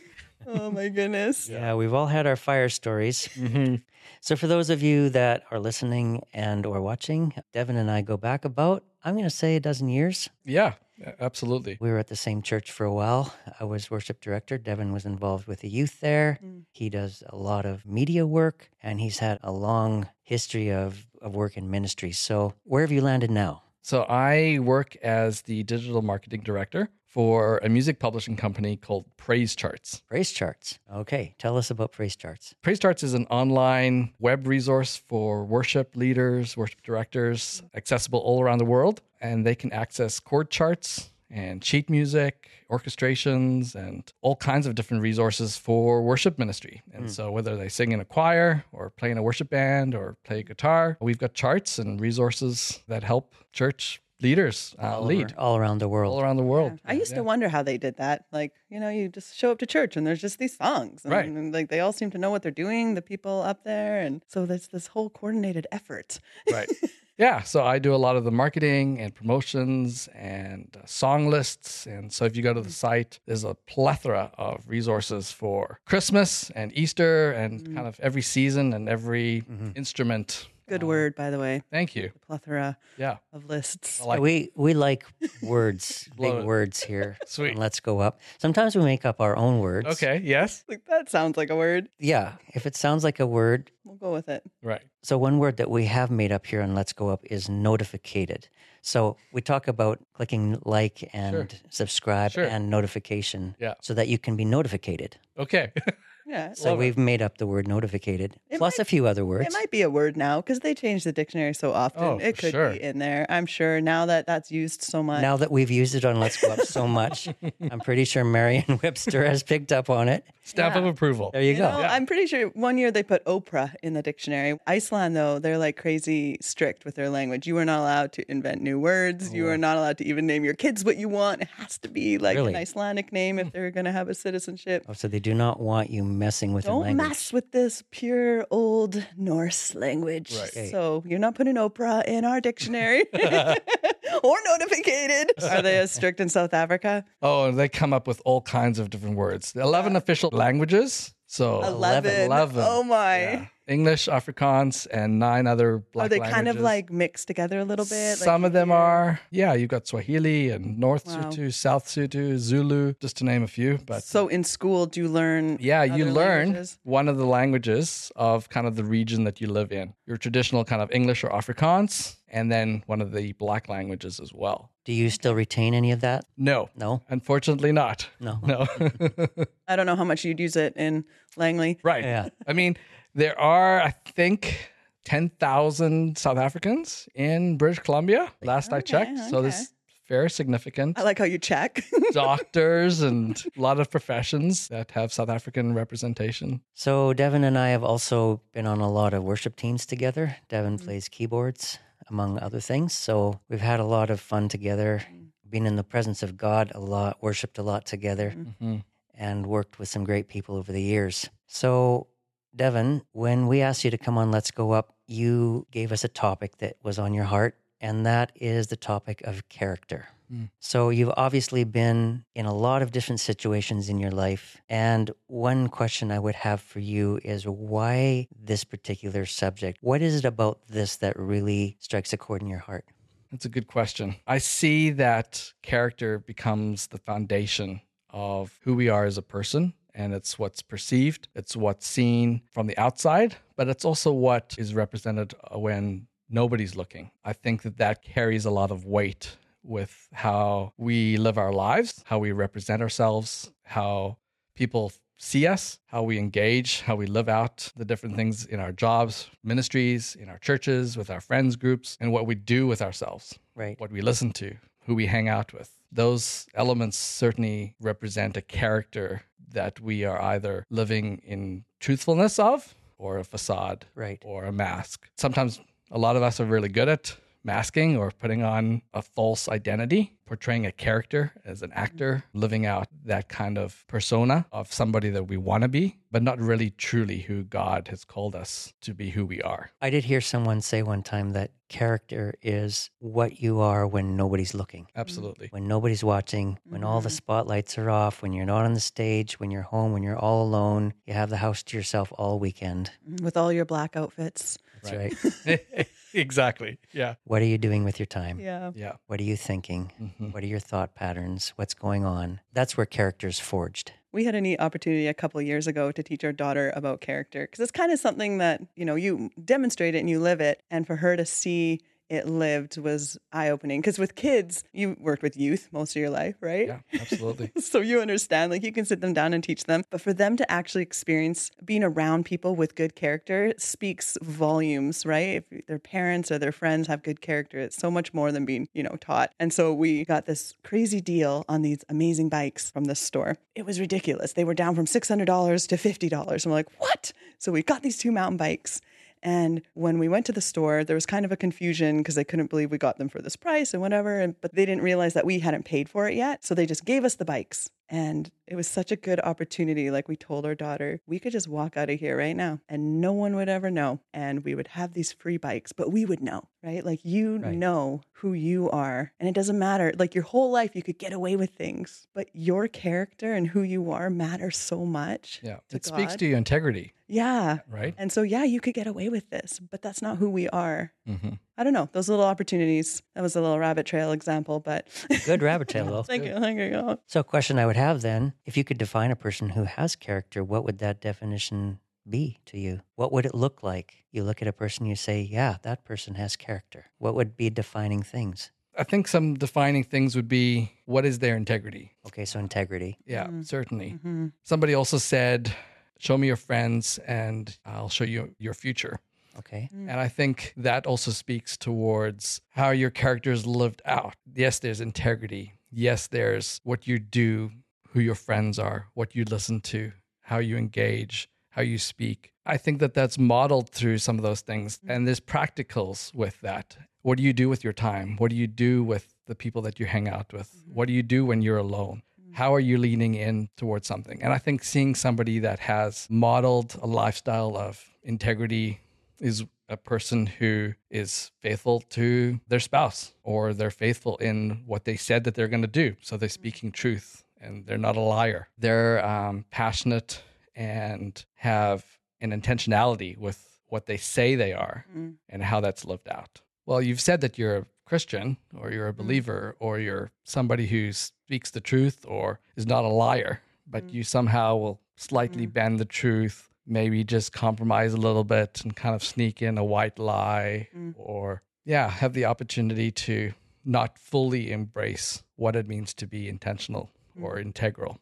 Oh 0.48 0.72
my 0.72 0.89
goodness. 0.89 1.48
Yeah, 1.50 1.75
we've 1.75 1.94
all 1.94 2.07
had 2.07 2.25
our 2.25 2.36
fire 2.36 2.69
stories. 2.69 3.28
hmm 3.36 3.75
So, 4.22 4.36
for 4.36 4.48
those 4.48 4.69
of 4.69 4.81
you 4.81 5.10
that 5.10 5.44
are 5.51 5.60
listening 5.60 6.22
and 6.34 6.66
or 6.66 6.81
watching, 6.81 7.34
Devan 7.54 7.77
and 7.77 7.89
I 7.92 8.01
go 8.01 8.18
back 8.18 8.45
about, 8.45 8.84
I'm 9.04 9.13
going 9.13 9.24
to 9.25 9.30
say 9.36 9.56
a 9.56 9.60
dozen 9.60 9.88
years. 9.88 10.30
Yeah, 10.45 10.74
absolutely. 11.19 11.77
We 11.80 11.89
were 11.89 11.98
at 11.98 12.07
the 12.07 12.15
same 12.15 12.42
church 12.42 12.71
for 12.71 12.86
a 12.86 12.94
while. 12.94 13.33
I 13.59 13.63
was 13.63 13.92
worship 13.92 14.21
director. 14.21 14.57
Devan 14.57 14.92
was 14.92 15.06
involved 15.06 15.48
with 15.48 15.62
the 15.62 15.69
youth 15.69 16.00
there. 16.00 16.39
Mm. 16.44 16.63
He 16.71 16.89
does 16.89 17.24
a 17.30 17.36
lot 17.36 17.65
of 17.65 17.86
media 17.86 18.25
work 18.25 18.69
and 18.81 19.00
he's 19.00 19.19
had 19.19 19.39
a 19.44 19.51
long 19.51 20.09
history 20.24 20.71
of, 20.71 21.06
of 21.21 21.36
work 21.36 21.57
in 21.57 21.69
ministry. 21.69 22.12
So, 22.12 22.53
where 22.63 22.81
have 22.81 22.92
you 22.92 23.01
landed 23.01 23.31
now? 23.31 23.63
So 23.81 24.03
I 24.03 24.59
work 24.59 24.95
as 24.98 25.42
the 25.42 25.63
digital 25.63 26.01
marketing 26.01 26.42
director 26.42 26.89
for 27.12 27.60
a 27.62 27.68
music 27.68 28.00
publishing 28.00 28.38
company 28.38 28.78
called 28.78 29.06
Praise 29.18 29.54
Charts. 29.54 30.02
Praise 30.08 30.31
charts. 30.31 30.80
Okay, 30.94 31.36
tell 31.38 31.58
us 31.58 31.69
about 31.69 31.92
praise 31.92 32.16
charts. 32.16 32.56
Praise 32.62 32.80
Charts 32.80 33.04
is 33.04 33.13
an 33.13 33.28
online 33.30 34.13
web 34.19 34.48
resource 34.48 35.02
for 35.10 35.44
worship 35.44 35.96
leaders, 35.96 36.56
worship 36.56 36.81
directors, 36.84 37.62
accessible 37.75 38.19
all 38.19 38.42
around 38.42 38.60
the 38.60 38.66
world. 38.66 39.02
And 39.19 39.46
they 39.46 39.56
can 39.56 39.74
access 39.74 40.22
chord 40.22 40.50
charts 40.50 41.10
and 41.30 41.63
sheet 41.63 41.90
music, 41.90 42.50
orchestrations, 42.69 43.75
and 43.75 44.12
all 44.22 44.38
kinds 44.38 44.66
of 44.66 44.75
different 44.75 45.04
resources 45.04 45.58
for 45.58 46.02
worship 46.02 46.40
ministry. 46.40 46.81
And 46.94 47.04
hmm. 47.04 47.10
so, 47.10 47.31
whether 47.31 47.58
they 47.58 47.69
sing 47.69 47.92
in 47.92 48.00
a 48.00 48.06
choir 48.06 48.63
or 48.72 48.90
play 48.90 49.12
in 49.12 49.18
a 49.18 49.24
worship 49.24 49.50
band 49.50 49.96
or 49.96 50.16
play 50.24 50.44
guitar, 50.44 50.98
we've 51.02 51.19
got 51.19 51.34
charts 51.34 51.78
and 51.78 52.00
resources 52.00 52.81
that 52.88 53.04
help 53.04 53.36
church 53.52 54.02
leaders 54.21 54.75
uh, 54.81 54.97
all 54.97 55.06
lead 55.06 55.31
over- 55.31 55.39
all 55.39 55.57
around 55.57 55.77
the 55.79 55.89
world. 55.89 56.13
all 56.13 56.21
around 56.21 56.38
the 56.38 56.44
world. 56.44 56.79
I 56.85 56.94
used 56.94 57.13
to 57.15 57.23
wonder 57.23 57.50
how 57.50 57.63
they 57.63 57.77
did 57.77 57.97
that. 57.97 58.25
Like, 58.31 58.53
you 58.69 58.79
know, 58.79 58.89
you 58.89 59.09
just 59.09 59.35
show 59.35 59.51
up 59.51 59.59
to 59.59 59.65
church 59.65 59.95
and 59.97 60.06
there's 60.06 60.21
just 60.21 60.38
these 60.39 60.56
songs. 60.57 61.03
And, 61.03 61.12
Right. 61.13 61.25
and, 61.25 61.53
like 61.53 61.69
they 61.69 61.79
all 61.79 61.94
seem 61.94 62.12
to 62.12 62.18
know 62.18 62.29
what 62.31 62.41
they're 62.44 62.51
doing, 62.51 62.95
the 62.95 63.01
people 63.01 63.41
up 63.41 63.63
there. 63.63 64.00
And 64.01 64.21
so 64.27 64.45
there's 64.45 64.68
this 64.68 64.88
whole 64.88 65.09
coordinated 65.09 65.68
effort. 65.71 66.19
right. 66.51 66.69
Yeah, 67.18 67.44
so 67.44 67.63
I 67.63 67.77
do 67.77 67.94
a 67.94 67.97
lot 67.97 68.15
of 68.15 68.23
the 68.23 68.31
marketing 68.31 69.00
and 69.00 69.13
promotions 69.13 70.09
and 70.15 70.75
uh, 70.81 70.85
song 70.88 71.27
lists. 71.29 71.85
And 71.85 72.12
so 72.12 72.25
if 72.25 72.35
you 72.35 72.41
go 72.41 72.51
to 72.53 72.62
the 72.62 72.71
site, 72.71 73.19
there's 73.27 73.44
a 73.44 73.53
plethora 73.67 74.31
of 74.39 74.67
resources 74.67 75.31
for 75.31 75.79
Christmas 75.85 76.50
and 76.56 76.75
Easter 76.75 77.31
and 77.33 77.75
kind 77.75 77.85
of 77.88 78.00
every 78.00 78.24
season 78.24 78.74
and 78.74 78.89
every 78.89 79.44
instrument. 79.75 80.47
Good 80.71 80.83
Uh, 80.83 80.88
word, 80.88 81.15
by 81.15 81.29
the 81.31 81.38
way. 81.38 81.63
Thank 81.69 81.97
you. 81.97 82.12
Plethora 82.25 82.77
Yeah. 82.97 83.18
of 83.33 83.44
lists. 83.50 84.00
Like 84.06 84.21
we 84.21 84.51
we 84.56 84.73
like 84.73 85.03
words, 85.41 86.07
big 86.18 86.33
it. 86.33 86.45
words 86.45 86.81
here. 86.81 87.18
Sweet. 87.27 87.56
on 87.56 87.57
Let's 87.59 87.81
go 87.81 88.00
up. 88.00 88.21
Sometimes 88.38 88.73
we 88.77 88.81
make 88.83 89.06
up 89.06 89.19
our 89.19 89.35
own 89.35 89.59
words. 89.59 89.88
Okay. 89.88 90.21
Yes. 90.23 90.63
Like 90.69 90.85
that 90.85 91.09
sounds 91.09 91.35
like 91.35 91.50
a 91.50 91.57
word. 91.57 91.89
Yeah, 92.00 92.33
if 92.53 92.65
it 92.65 92.75
sounds 92.77 93.03
like 93.03 93.19
a 93.19 93.27
word. 93.27 93.69
We'll 93.83 93.97
go 93.97 94.13
with 94.13 94.29
it. 94.29 94.44
Right. 94.63 94.83
So 95.03 95.18
one 95.18 95.39
word 95.39 95.57
that 95.57 95.69
we 95.69 95.85
have 95.88 96.09
made 96.09 96.31
up 96.31 96.45
here 96.45 96.62
on 96.62 96.74
Let's 96.74 96.94
Go 96.94 97.09
Up 97.09 97.21
is 97.25 97.50
notificated. 97.50 98.47
So 98.81 99.17
we 99.33 99.41
talk 99.41 99.67
about 99.67 100.00
clicking 100.13 100.57
like 100.63 101.09
and 101.13 101.59
subscribe 101.69 102.31
Sure. 102.31 102.45
and 102.45 102.69
notification 102.69 103.56
Yeah. 103.59 103.74
so 103.81 103.94
that 103.94 104.07
you 104.07 104.17
can 104.17 104.35
be 104.38 104.45
notificated. 104.45 105.17
Okay. 105.38 105.71
Yeah. 106.31 106.54
So 106.54 106.69
Love 106.69 106.80
we've 106.80 106.98
made 106.98 107.22
up 107.22 107.38
the 107.39 107.45
word 107.45 107.68
notificated 107.68 108.38
It 108.50 108.57
plus 108.57 108.78
might- 108.78 108.83
a 108.83 108.86
few 108.86 109.06
other 109.06 109.25
words. 109.25 109.48
It 109.48 109.54
might 109.54 109.69
be 109.69 109.81
a 109.81 109.89
word 109.89 110.16
now 110.16 110.39
because 110.39 110.60
they 110.60 110.74
change 110.74 111.04
the 111.04 111.12
dictionary 111.12 111.54
so 111.54 111.74
often. 111.74 112.04
Oh, 112.04 112.18
it 112.22 112.38
could 112.38 112.51
sure. 112.51 112.72
be 112.72 112.81
in 112.81 113.00
there. 113.00 113.25
I'm 113.30 113.45
sure 113.45 113.81
now 113.81 114.06
that 114.06 114.28
that's 114.28 114.50
used 114.50 114.81
so 114.81 115.04
much. 115.04 115.22
Now 115.22 115.36
that 115.38 115.51
we've 115.51 115.69
used 115.69 115.94
it 115.94 116.06
on 116.06 116.19
Let's 116.22 116.39
Go 116.39 116.51
Up 116.51 116.62
so 116.62 116.88
much, 116.88 117.28
I'm 117.72 117.81
pretty 117.81 118.06
sure 118.06 118.24
Merriam 118.24 118.80
Webster 118.83 119.25
has 119.25 119.44
picked 119.44 119.74
up 119.74 119.89
on 119.89 120.07
it. 120.07 120.25
Stamp 120.44 120.75
of 120.75 120.86
approval. 120.86 121.30
There 121.31 121.42
you 121.42 121.51
You 121.51 121.57
go. 121.57 121.72
know, 121.72 121.81
I'm 121.81 122.06
pretty 122.06 122.25
sure 122.25 122.48
one 122.50 122.77
year 122.77 122.92
they 122.92 123.04
put 123.04 123.24
Oprah 123.25 123.74
in 123.84 123.94
the 123.94 124.01
dictionary. 124.01 124.57
Iceland, 124.66 125.16
though, 125.16 125.38
they're 125.38 125.57
like 125.57 125.77
crazy 125.77 126.38
strict 126.42 126.84
with 126.84 126.95
their 126.95 127.10
language. 127.10 127.45
You 127.45 127.57
are 127.57 127.66
not 127.66 127.80
allowed 127.80 128.12
to 128.13 128.31
invent 128.31 128.62
new 128.62 128.80
words. 128.80 129.34
You 129.34 129.48
are 129.50 129.57
not 129.57 129.77
allowed 129.77 129.98
to 130.00 130.06
even 130.06 130.25
name 130.25 130.44
your 130.44 130.56
kids 130.56 130.84
what 130.84 130.98
you 130.98 131.10
want. 131.10 131.42
It 131.42 131.50
has 131.57 131.77
to 131.80 131.89
be 131.89 132.18
like 132.18 132.38
Really? 132.38 132.54
an 132.54 132.56
Icelandic 132.56 133.12
name 133.12 133.38
if 133.38 133.48
hmm. 133.48 133.51
they're 133.51 133.72
going 133.72 133.86
to 133.86 133.92
have 133.92 134.10
a 134.10 134.16
citizenship. 134.16 134.86
Oh, 134.89 134.94
so 134.94 135.07
they 135.07 135.19
do 135.19 135.34
not 135.34 135.60
want 135.60 135.89
you 135.89 136.04
messing 136.21 136.53
with 136.53 136.65
Don't 136.65 136.83
language. 136.83 137.07
mess 137.09 137.33
with 137.33 137.51
this 137.51 137.83
pure 137.91 138.45
old 138.51 139.06
Norse 139.18 139.75
language. 139.75 140.33
Right. 140.33 140.50
Okay. 140.50 140.71
So 140.71 141.03
you're 141.06 141.19
not 141.19 141.35
putting 141.35 141.56
Oprah 141.56 142.06
in 142.06 142.23
our 142.23 142.39
dictionary 142.39 143.03
or 144.24 144.38
notificated. 144.46 145.31
Are 145.43 145.62
they 145.62 145.79
as 145.79 145.91
strict 145.91 146.19
in 146.22 146.29
South 146.29 146.53
Africa? 146.53 147.03
Oh, 147.22 147.51
they 147.51 147.67
come 147.67 147.91
up 147.91 148.07
with 148.07 148.22
all 148.24 148.41
kinds 148.41 148.77
of 148.79 148.89
different 148.91 149.17
words. 149.17 149.53
11 149.55 149.96
uh, 149.96 149.98
official 149.98 150.29
languages. 150.31 151.13
So 151.25 151.63
11. 151.63 152.25
11. 152.25 152.63
Oh 152.67 152.84
my. 152.84 153.22
Yeah. 153.22 153.46
English, 153.72 154.08
Afrikaans, 154.08 154.86
and 154.92 155.18
nine 155.20 155.48
other 155.48 155.70
black 155.94 156.12
languages. 156.12 156.22
Are 156.22 156.30
they 156.30 156.34
kind 156.36 156.48
of 156.50 156.60
like 156.60 156.92
mixed 156.92 157.28
together 157.28 157.60
a 157.60 157.66
little 157.66 157.86
bit? 157.86 158.18
Some 158.18 158.42
you 158.42 158.48
of 158.48 158.54
them 158.54 158.68
hear- 158.70 158.78
are. 158.78 159.20
Yeah, 159.32 159.54
you've 159.54 159.70
got 159.70 159.88
Swahili 159.88 160.50
and 160.50 160.78
North 160.78 161.06
Wow. 161.08 161.13
Sotho, 161.32 161.54
South 161.54 161.86
Sotho, 161.86 162.38
Zulu, 162.38 162.94
just 163.00 163.16
to 163.18 163.24
name 163.25 163.44
a 163.44 163.48
few. 163.48 163.80
But 163.86 164.04
So 164.04 164.28
in 164.28 164.44
school, 164.44 164.86
do 164.86 165.00
you 165.01 165.08
learn? 165.08 165.58
yeah, 165.62 165.84
you 165.84 166.06
learn 166.06 166.48
languages? 166.48 166.80
one 166.84 167.08
of 167.08 167.18
the 167.18 167.25
languages 167.25 168.12
of 168.16 168.50
kind 168.50 168.68
of 168.68 168.75
the 168.75 168.84
region 168.84 169.24
that 169.24 169.40
you 169.42 169.48
live 169.48 169.72
in. 169.72 169.94
Your 170.06 170.18
traditional 170.18 170.63
kind 170.66 170.82
of 170.82 170.92
English 170.92 171.24
or 171.24 171.30
Afrikaans, 171.30 172.18
and 172.30 172.51
then 172.51 172.84
one 172.88 173.01
of 173.01 173.12
the 173.13 173.32
black 173.34 173.70
languages 173.70 174.20
as 174.20 174.34
well. 174.34 174.70
Do 174.84 174.94
you 174.94 175.10
still 175.10 175.36
retain 175.36 175.74
any 175.74 175.92
of 175.92 176.00
that? 176.01 176.25
No, 176.38 176.70
No? 176.75 177.01
unfortunately 177.10 177.72
not. 177.72 178.10
No. 178.20 178.40
No. 178.44 178.66
I 179.68 179.75
don't 179.75 179.86
know 179.86 179.96
how 179.96 180.04
much 180.04 180.25
you'd 180.25 180.40
use 180.40 180.56
it 180.56 180.74
in 180.75 181.06
Langley. 181.38 181.80
right. 181.84 182.04
Yeah. 182.04 182.30
I 182.48 182.54
mean, 182.54 182.75
there 183.13 183.39
are, 183.39 183.82
I 183.82 183.91
think, 183.91 184.70
10,000 185.06 186.18
South 186.18 186.38
Africans 186.38 187.08
in 187.15 187.58
British 187.58 187.80
Columbia, 187.80 188.32
last 188.44 188.72
I 188.72 188.77
Okay, 188.77 188.86
checked. 188.91 189.20
So 189.30 189.41
this 189.41 189.60
is 189.62 189.74
very 190.08 190.30
significant. 190.30 191.00
I 191.00 191.03
like 191.03 191.20
how 191.20 191.25
you 191.25 191.38
check. 191.38 191.84
Doctors 192.12 193.01
and 193.01 193.41
a 193.58 193.62
lot 193.62 193.80
of 193.80 193.89
professions 193.89 194.68
that 194.68 194.91
have 194.91 195.12
South 195.13 195.30
African 195.30 195.74
representation. 195.74 196.62
So 196.74 197.13
Devan 197.13 197.44
and 197.44 197.58
I 197.58 197.70
have 197.70 197.84
also 197.84 198.41
been 198.53 198.68
on 198.68 198.80
a 198.80 198.89
lot 198.89 199.13
of 199.13 199.24
worship 199.24 199.56
teams 199.56 199.86
together. 199.86 200.36
Devan 200.50 200.77
mm. 200.77 200.84
plays 200.84 201.08
keyboards, 201.10 201.80
among 202.10 202.39
other 202.39 202.60
things. 202.60 202.94
So 202.94 203.39
we've 203.50 203.62
had 203.62 203.80
a 203.80 203.86
lot 203.86 204.10
of 204.10 204.20
fun 204.20 204.50
together, 204.50 205.03
mm. 205.12 205.27
been 205.50 205.65
in 205.65 205.77
the 205.77 205.84
presence 205.84 206.22
of 206.24 206.38
God 206.38 206.72
a 206.75 206.80
lot, 206.80 207.22
worshipped 207.22 207.58
a 207.58 207.63
lot 207.63 207.86
together, 207.86 208.34
Mhm. 208.36 208.84
and 209.13 209.46
worked 209.48 209.80
with 209.80 209.88
some 209.89 210.03
great 210.03 210.27
people 210.27 210.56
over 210.56 210.72
the 210.72 210.82
years. 210.82 211.30
So, 211.48 212.08
Devan, 212.55 213.01
when 213.13 213.48
we 213.48 213.62
asked 213.62 213.84
you 213.84 213.91
to 213.91 213.98
come 213.98 214.17
on 214.17 214.31
Let's 214.31 214.51
Go 214.51 214.72
Up, 214.72 214.93
you 215.08 215.67
gave 215.72 215.91
us 215.91 216.03
a 216.03 216.08
topic 216.08 216.58
that 216.58 216.77
was 216.84 217.00
on 217.00 217.13
your 217.13 217.24
heart, 217.25 217.58
and 217.79 218.05
that 218.05 218.31
is 218.36 218.67
the 218.67 218.75
topic 218.75 219.22
of 219.24 219.48
character. 219.50 220.08
Mm. 220.31 220.50
So 220.60 220.89
you've 220.89 221.13
obviously 221.17 221.63
been 221.63 222.24
in 222.36 222.46
a 222.46 222.53
lot 222.53 222.81
of 222.81 222.91
different 222.91 223.20
situations 223.20 223.89
in 223.89 224.00
your 224.00 224.12
life. 224.12 224.62
And 224.70 225.12
one 225.27 225.67
question 225.67 226.12
I 226.12 226.20
would 226.20 226.36
have 226.36 226.62
for 226.62 226.79
you 226.79 227.20
is 227.24 227.46
why 227.46 228.27
this 228.38 228.63
particular 228.63 229.25
subject? 229.25 229.79
What 229.81 230.01
is 230.01 230.15
it 230.15 230.25
about 230.25 230.60
this 230.67 230.98
that 230.98 231.17
really 231.17 231.77
strikes 231.79 232.13
a 232.13 232.17
chord 232.17 232.41
in 232.41 232.48
your 232.48 232.60
heart? 232.60 232.86
That's 233.31 233.46
a 233.46 233.50
good 233.50 233.67
question. 233.67 234.15
I 234.27 234.39
see 234.39 234.89
that 234.91 235.53
character 235.62 236.20
becomes 236.20 236.88
the 236.88 236.98
foundation 236.98 237.81
of 238.10 238.60
who 238.63 238.75
we 238.75 238.89
are 238.89 239.05
as 239.05 239.17
a 239.17 239.22
person. 239.22 239.74
And 239.93 240.13
it's 240.13 240.39
what's 240.39 240.62
perceived, 240.62 241.27
it's 241.36 241.55
what's 241.55 241.88
seen 241.88 242.41
from 242.51 242.67
the 242.67 242.77
outside, 242.77 243.36
but 243.55 243.67
it's 243.67 243.86
also 243.86 244.12
what 244.12 244.55
is 244.57 244.74
represented 244.74 245.33
when 245.53 246.07
nobody's 246.29 246.75
looking. 246.75 247.12
I 247.25 247.33
think 247.33 247.63
that 247.63 247.77
that 247.77 248.01
carries 248.01 248.45
a 248.45 248.51
lot 248.51 248.71
of 248.71 248.86
weight 248.86 249.38
with 249.63 250.07
how 250.13 250.74
we 250.77 251.17
live 251.17 251.38
our 251.38 251.53
lives, 251.53 252.03
how 252.05 252.19
we 252.19 252.31
represent 252.31 252.81
ourselves, 252.81 253.51
how 253.63 254.17
people 254.55 254.91
see 255.17 255.45
us, 255.45 255.77
how 255.86 256.01
we 256.01 256.17
engage, 256.17 256.81
how 256.81 256.95
we 256.95 257.05
live 257.05 257.29
out 257.29 257.71
the 257.75 257.86
different 257.86 258.15
things 258.15 258.45
in 258.45 258.60
our 258.60 258.71
jobs, 258.71 259.29
ministries, 259.43 260.15
in 260.15 260.29
our 260.29 260.39
churches, 260.39 260.98
with 260.98 261.12
our 261.12 261.21
friends 261.21 261.55
groups, 261.55 261.95
and 262.01 262.12
what 262.12 262.25
we 262.25 262.33
do 262.33 262.65
with 262.65 262.81
ourselves, 262.81 263.38
Right. 263.53 263.79
what 263.79 263.91
we 263.91 264.01
listen 264.01 264.31
to, 264.33 264.55
who 264.86 264.95
we 264.95 265.05
hang 265.05 265.27
out 265.29 265.53
with. 265.53 265.77
Those 265.91 266.48
elements 266.55 266.98
certainly 266.98 267.75
represent 267.79 268.36
a 268.36 268.41
character 268.41 269.24
that 269.50 269.79
we 269.79 270.03
are 270.05 270.21
either 270.21 270.65
living 270.69 271.21
in 271.25 271.65
truthfulness 271.79 272.39
of 272.39 272.75
or 272.98 273.17
a 273.17 273.24
facade 273.24 273.86
Right. 273.95 274.21
or 274.24 274.45
a 274.45 274.51
mask. 274.51 275.10
Sometimes 275.17 275.60
a 275.91 275.98
lot 276.00 276.15
of 276.15 276.24
us 276.24 276.39
are 276.39 276.45
really 276.45 276.69
good 276.69 276.88
at 276.88 277.17
masking 277.43 277.98
or 277.98 278.12
putting 278.12 278.43
on 278.43 278.81
a 278.93 279.01
false 279.01 279.50
identity, 279.50 280.15
portraying 280.25 280.65
a 280.65 280.71
character 280.71 281.33
as 281.43 281.62
an 281.62 281.71
actor, 281.74 282.24
living 282.33 282.65
out 282.65 282.88
that 283.05 283.27
kind 283.29 283.57
of 283.57 283.83
persona 283.88 284.45
of 284.51 284.71
somebody 284.71 285.10
that 285.10 285.24
we 285.27 285.38
want 285.38 285.63
to 285.63 285.67
be, 285.67 285.98
but 286.12 286.21
not 286.24 286.39
really 286.39 286.69
truly 286.69 287.19
who 287.19 287.43
God 287.43 287.88
has 287.89 288.05
called 288.05 288.36
us 288.36 288.74
to 288.81 288.93
be 288.93 289.10
who 289.10 289.25
we 289.25 289.41
are. 289.41 289.71
I 289.81 289.89
did 289.89 290.05
hear 290.05 290.21
someone 290.21 290.62
say 290.62 290.83
one 290.83 291.03
time 291.03 291.31
that 291.31 291.51
character 291.67 292.33
is 292.41 292.89
what 293.00 293.41
you 293.41 293.60
are 293.60 293.88
when 293.88 294.15
nobody's 294.15 294.53
looking. 294.53 294.88
Absolutely. 294.95 295.48
when 295.51 295.67
nobody's 295.67 296.03
watching, 296.03 296.60
when 296.65 296.83
all 296.83 297.01
the 297.01 297.10
Mhm. 297.10 297.13
spotlights 297.13 297.77
are 297.77 297.89
off, 297.89 298.21
when 298.21 298.33
you're 298.33 298.45
not 298.45 298.65
on 298.65 298.74
the 298.74 298.79
stage, 298.79 299.39
when 299.39 299.51
you're 299.51 299.62
home, 299.63 299.91
when 299.93 300.03
you're 300.03 300.17
all 300.17 300.43
alone, 300.43 300.93
you 301.05 301.13
have 301.13 301.29
the 301.29 301.38
house 301.38 301.63
to 301.63 301.77
yourself 301.77 302.12
all 302.17 302.39
weekend. 302.39 302.91
With 303.21 303.36
all 303.38 303.51
your 303.51 303.65
black 303.65 303.95
outfits. 303.95 304.57
That's 304.83 304.93
Right. 304.93 305.13
right. 305.45 305.88
exactly. 306.13 306.77
Yeah. 306.94 307.15
what 307.24 307.41
are 307.41 307.46
you 307.46 307.58
doing 307.58 307.84
with 307.84 308.00
your 308.00 308.06
time? 308.06 308.39
Yeah. 308.39 308.72
Yeah. 308.75 308.94
What 309.08 309.20
are 309.20 309.24
you 309.24 309.36
thinking? 309.36 309.91
Mhm. 310.01 310.34
What 310.34 310.44
are 310.44 310.48
your 310.48 310.60
thought 310.60 310.96
patterns? 310.96 311.53
What's 311.56 311.74
going 311.74 312.06
on? 312.06 312.39
That's 312.53 312.75
where 312.77 312.86
character's 312.86 313.39
forged. 313.39 313.94
We 314.13 314.25
had 314.25 314.36
a 314.36 314.41
neat 314.41 314.60
opportunity 314.60 315.08
a 315.08 315.13
couple 315.13 315.39
of 315.39 315.46
years 315.48 315.68
ago 315.68 315.91
to 315.91 316.03
teach 316.03 316.24
our 316.25 316.34
daughter 316.34 316.74
about 316.75 317.00
character 317.00 317.44
because 317.44 317.62
it's 317.62 317.72
kind 317.72 317.91
of 317.94 318.00
something 318.00 318.39
that, 318.39 318.62
you 318.75 318.84
know, 318.84 318.96
you 318.96 319.30
demonstrate 319.44 319.96
it 319.96 320.00
and 320.00 320.10
you 320.10 320.20
live 320.20 320.41
it. 320.41 320.62
And 320.70 320.86
for 320.86 320.98
her 320.98 321.15
to 321.15 321.25
see 321.25 321.80
it 322.12 322.27
lived 322.27 322.77
was 322.77 323.18
eye 323.32 323.50
opening. 323.50 323.80
Because 323.80 323.98
with 323.98 324.15
kids, 324.15 324.65
you 324.74 324.98
worked 325.00 325.24
with 325.24 325.38
youth 325.38 325.70
most 325.72 325.96
of 325.96 326.01
your 326.01 326.10
life, 326.10 326.36
right? 326.41 326.68
Yeah, 326.68 326.80
absolutely. 327.00 327.53
so 327.62 327.80
you 327.80 328.01
understand, 328.01 328.51
like 328.51 328.63
you 328.63 328.74
can 328.74 328.84
sit 328.84 329.00
them 329.00 329.13
down 329.13 329.34
and 329.34 329.41
teach 329.41 329.63
them. 329.63 329.86
But 329.89 330.01
for 330.01 330.12
them 330.12 330.36
to 330.36 330.51
actually 330.51 330.82
experience 330.82 331.51
being 331.63 331.86
around 331.86 332.25
people 332.25 332.53
with 332.53 332.75
good 332.75 332.96
character 332.96 333.53
speaks 333.58 334.18
volumes, 334.22 335.06
right? 335.06 335.41
If 335.50 335.68
their 335.68 335.80
parents 335.80 336.30
or 336.30 336.38
their 336.38 336.51
friends 336.51 336.89
have 336.89 337.01
good 337.01 337.22
character, 337.22 337.60
it's 337.60 337.77
so 337.77 337.89
much 337.89 338.13
more 338.13 338.34
than 338.34 338.44
being, 338.44 338.68
you 338.74 338.84
know, 338.84 338.98
taught. 339.00 339.32
And 339.39 339.53
so 339.53 339.74
we 339.74 340.03
got 340.03 340.25
this 340.25 340.56
crazy 340.65 341.00
deal 341.00 341.46
on 341.48 341.62
these 341.62 341.86
amazing 341.88 342.27
bikes 342.27 342.70
from 342.70 342.84
this 342.86 343.00
store. 343.00 343.38
It 343.56 343.65
was 343.65 343.80
ridiculous. 343.80 344.34
They 344.34 344.44
were 344.44 344.53
down 344.53 344.75
from 344.75 344.86
$600 344.86 345.68
to 345.68 345.75
$50. 345.77 346.46
I'm 346.46 346.51
like, 346.51 346.68
what? 346.77 347.13
So 347.38 347.53
we 347.53 347.63
got 347.63 347.84
these 347.84 347.98
two 347.98 348.12
mountain 348.12 348.36
bikes. 348.36 348.82
And 349.24 349.62
when 349.74 350.00
we 350.00 350.08
went 350.08 350.25
to 350.28 350.32
the 350.32 350.42
store, 350.42 350.84
there 350.84 350.96
was 350.96 351.06
kind 351.06 351.25
of 351.25 351.32
a 351.32 351.38
confusion 351.38 351.98
because 351.98 352.16
they 352.16 352.24
couldn't 352.24 352.50
believe 352.50 352.72
we 352.72 352.78
got 352.78 352.98
them 352.98 353.10
for 353.10 353.22
this 353.22 353.36
price 353.36 353.74
and 353.74 353.82
whatever. 353.82 354.20
And, 354.20 354.36
but 354.42 354.54
they 354.56 354.66
didn't 354.66 354.84
realize 354.84 355.13
that 355.13 355.25
we 355.25 355.40
hadn't 355.40 355.63
paid 355.66 355.90
for 355.90 356.08
it 356.08 356.16
yet. 356.16 356.44
So 356.44 356.56
they 356.56 356.66
just 356.66 356.86
gave 356.86 357.04
us 357.04 357.16
the 357.16 357.25
bikes. 357.25 357.70
And 357.90 358.32
it 358.51 358.55
was 358.55 358.67
such 358.67 358.91
a 358.91 358.96
good 358.98 359.20
opportunity. 359.22 359.89
Like 359.89 360.08
we 360.10 360.15
told 360.17 360.46
our 360.46 360.55
daughter, 360.55 361.00
we 361.08 361.20
could 361.20 361.31
just 361.31 361.48
walk 361.48 361.77
out 361.77 361.89
of 361.89 362.00
here 362.00 362.17
right 362.17 362.36
now 362.36 362.60
and 362.70 363.00
no 363.00 363.13
one 363.13 363.36
would 363.38 363.50
ever 363.50 363.72
know. 363.72 364.00
And 364.13 364.43
we 364.43 364.53
would 364.55 364.67
have 364.70 364.93
these 364.93 365.12
free 365.13 365.38
bikes, 365.38 365.72
but 365.72 365.91
we 365.91 366.05
would 366.05 366.22
know, 366.22 366.50
right? 366.63 366.86
Like 366.86 367.05
you 367.05 367.38
Right. 367.38 367.55
know 367.55 368.01
who 368.12 368.34
you 368.34 368.70
are. 368.70 369.13
And 369.20 369.29
it 369.29 369.34
doesn't 369.34 369.58
matter. 369.58 369.93
Like 369.98 370.13
your 370.13 370.25
whole 370.25 370.51
life, 370.51 370.75
you 370.75 370.84
could 370.84 371.00
get 371.00 371.13
away 371.13 371.36
with 371.38 371.51
things, 371.51 372.08
but 372.13 372.27
your 372.34 372.67
character 372.67 373.34
and 373.34 373.48
who 373.48 373.62
you 373.62 373.89
are 373.91 374.10
matters 374.10 374.58
so 374.58 374.86
much. 374.86 375.39
Yeah. 375.41 375.60
It 375.72 375.86
speaks 375.86 376.15
to 376.17 376.25
your 376.25 376.38
integrity, 376.38 376.93
Yeah. 377.08 377.60
right? 377.70 377.96
And 377.98 378.12
so, 378.12 378.22
yeah, 378.22 378.43
you 378.43 378.60
could 378.60 378.74
get 378.75 378.86
away 378.88 379.08
with 379.10 379.29
this, 379.29 379.60
but 379.60 379.81
that's 379.81 380.01
not 380.01 380.17
who 380.17 380.29
we 380.29 380.50
are. 380.50 380.91
hmm 381.08 381.36
I 381.58 381.63
don't 381.63 381.74
know. 381.74 381.89
Those 381.91 382.10
little 382.10 382.25
opportunities. 382.25 383.03
That 383.13 383.22
was 383.22 383.36
a 383.36 383.41
little 383.41 383.60
rabbit 383.60 383.86
trail 383.86 384.13
example, 384.13 384.60
but 384.60 384.88
Good 385.25 385.43
rabbit 385.43 385.67
trail, 385.70 385.86
though. 385.86 386.01
thank 386.01 386.25
you. 386.25 386.34
Thank 386.39 386.58
you. 386.58 386.98
So, 387.05 387.20
a 387.20 387.24
question 387.24 387.60
I 387.60 387.67
would 387.67 387.75
have 387.75 388.01
then 388.01 388.34
if 388.45 388.57
you 388.57 388.63
could 388.63 388.77
define 388.77 389.12
a 389.12 389.15
person 389.15 389.50
who 389.50 389.63
has 389.65 389.95
character, 389.95 390.43
what 390.43 390.63
would 390.65 390.79
that 390.79 391.01
definition 391.01 391.79
be 392.10 392.39
to 392.48 392.57
you? 392.57 392.81
What 392.95 393.12
would 393.12 393.25
it 393.25 393.36
look 393.36 393.62
like? 393.63 394.05
You 394.12 394.24
look 394.24 394.41
at 394.41 394.48
a 394.48 394.53
person, 394.53 394.86
you 394.86 394.95
say, 394.95 395.21
yeah, 395.21 395.57
that 395.63 395.86
person 395.86 396.15
has 396.15 396.36
character. 396.36 396.86
What 396.98 397.15
would 397.15 397.38
be 397.38 397.50
defining 397.50 398.01
things? 398.03 398.51
I 398.77 398.83
think 398.83 399.07
some 399.07 399.36
defining 399.36 399.83
things 399.83 400.15
would 400.15 400.27
be 400.29 400.71
what 400.86 401.05
is 401.05 401.19
their 401.19 401.36
integrity? 401.36 401.91
Okay, 402.07 402.25
so 402.25 402.39
integrity. 402.39 402.98
Yeah, 403.05 403.27
Mm. 403.27 403.45
certainly. 403.45 403.89
hmm 404.01 404.27
Somebody 404.43 404.74
also 404.74 404.98
said, 404.98 405.53
Show 406.00 406.17
me 406.17 406.25
your 406.25 406.36
friends 406.38 406.98
and 407.05 407.55
I'll 407.63 407.89
show 407.89 408.05
you 408.05 408.33
your 408.39 408.55
future. 408.55 409.00
Okay. 409.38 409.69
And 409.71 409.91
I 410.00 410.07
think 410.07 410.53
that 410.57 410.88
also 410.88 411.12
speaks 411.12 411.55
towards 411.57 412.41
how 412.50 412.71
your 412.71 412.89
character 412.89 413.31
is 413.31 413.45
lived 413.45 413.81
out. 413.86 414.15
Yes, 414.33 414.57
there's 414.60 414.81
integrity. 414.81 415.53
Yes, 415.71 416.07
there's 416.07 416.60
what 416.63 416.88
you 416.88 416.98
do, 416.98 417.51
who 417.91 418.00
your 418.00 418.15
friends 418.15 418.57
are, 418.57 418.88
what 418.93 419.15
you 419.15 419.24
listen 419.25 419.62
to, 419.62 419.91
how 420.21 420.39
you 420.39 420.57
engage, 420.57 421.29
how 421.50 421.62
you 421.62 421.77
speak. 421.77 422.33
I 422.45 422.57
think 422.57 422.79
that 422.79 422.93
that's 422.93 423.17
modeled 423.17 423.69
through 423.69 424.00
some 424.00 424.17
of 424.17 424.24
those 424.24 424.41
things. 424.41 424.77
Mm-hmm. 424.77 424.91
And 424.91 425.07
there's 425.07 425.19
practicals 425.19 426.13
with 426.13 426.39
that. 426.41 426.77
What 427.03 427.17
do 427.17 427.24
you 427.24 427.33
do 427.33 427.50
with 427.50 427.63
your 427.63 427.74
time? 427.74 428.15
What 428.17 428.29
do 428.29 428.36
you 428.36 428.48
do 428.48 428.83
with 428.83 429.13
the 429.27 429.36
people 429.36 429.62
that 429.63 429.79
you 429.79 429.86
hang 429.86 430.07
out 430.07 430.33
with? 430.33 430.50
Mm-hmm. 430.50 430.74
What 430.74 430.88
do 430.88 430.93
you 430.93 431.03
do 431.03 431.25
when 431.25 431.41
you're 431.41 431.57
alone? 431.57 432.03
Mm-hmm. 432.19 432.33
How 432.33 432.53
are 432.53 432.60
you 432.60 432.77
leaning 432.77 433.15
in 433.15 433.50
towards 433.57 433.88
something? 433.88 434.21
And 434.21 434.33
I 434.33 434.38
think 434.38 434.63
seeing 434.63 434.95
somebody 434.95 435.39
that 435.39 435.60
has 435.60 436.07
modeled 436.10 436.77
a 436.81 436.88
lifestyle 436.88 437.57
of 437.57 437.83
integrity 438.03 438.81
is 439.19 439.45
a 439.69 439.77
person 439.77 440.25
who 440.25 440.74
is 440.89 441.31
faithful 441.39 441.81
to 441.89 442.39
their 442.48 442.60
spouse 442.60 443.13
or 443.24 443.53
they're 443.53 443.71
faithful 443.71 444.17
in 444.17 444.63
what 444.65 444.83
they 444.83 444.98
said 444.98 445.24
that 445.24 445.36
they're 445.36 445.48
going 445.48 445.62
to 445.62 445.67
do. 445.67 445.95
So 446.01 446.17
they're 446.17 446.27
speaking 446.27 446.71
truth 446.71 447.24
and 447.41 447.65
they're 447.65 447.77
not 447.77 447.98
a 447.98 448.01
liar. 448.01 448.48
They're 448.57 449.03
um, 449.05 449.45
passionate 449.51 450.21
and 450.55 451.24
have 451.36 451.83
an 452.19 452.31
intentionality 452.31 453.17
with 453.17 453.48
what 453.67 453.86
they 453.86 453.98
say 453.98 454.36
they 454.36 454.53
are 454.53 454.86
Mm. 454.95 455.15
and 455.29 455.43
how 455.43 455.60
that's 455.62 455.86
lived 455.86 456.07
out. 456.10 456.41
Well, 456.65 456.81
you've 456.81 457.01
said 457.01 457.21
that 457.21 457.38
you're 457.38 457.57
a 457.57 457.65
Christian 457.86 458.38
or 458.57 458.71
you're 458.71 458.88
a 458.88 458.93
believer 458.93 459.55
or 459.60 459.79
you're 459.79 460.12
somebody 460.24 460.67
who 460.67 460.91
speaks 460.93 461.50
the 461.51 461.62
truth 461.62 462.05
or 462.07 462.39
is 462.55 462.65
not 462.67 462.83
a 462.86 462.89
liar, 462.89 463.41
but 463.65 463.88
Mm. 463.88 463.93
you 463.93 464.03
somehow 464.03 464.55
will 464.57 464.79
slightly 464.95 465.45
bend 465.48 465.79
the 465.79 465.86
truth, 465.86 466.50
maybe 466.65 467.03
just 467.03 467.31
compromise 467.33 467.93
a 467.93 467.98
little 467.98 468.24
bit 468.24 468.62
and 468.63 468.75
kind 468.75 468.93
of 468.93 469.03
sneak 469.03 469.41
in 469.41 469.57
a 469.57 469.63
white 469.63 469.98
lie 469.98 470.67
Mm. 470.75 470.93
or, 470.98 471.41
yeah, 471.65 471.89
have 471.89 472.13
the 472.13 472.25
opportunity 472.25 472.91
to 472.91 473.33
not 473.65 473.98
fully 473.98 474.51
embrace 474.51 475.24
what 475.36 475.55
it 475.55 475.67
means 475.67 475.93
to 475.95 476.05
be 476.07 476.27
intentional 476.29 476.89
or 477.20 477.32
mm-hmm. 477.32 477.48
integral. 477.48 478.00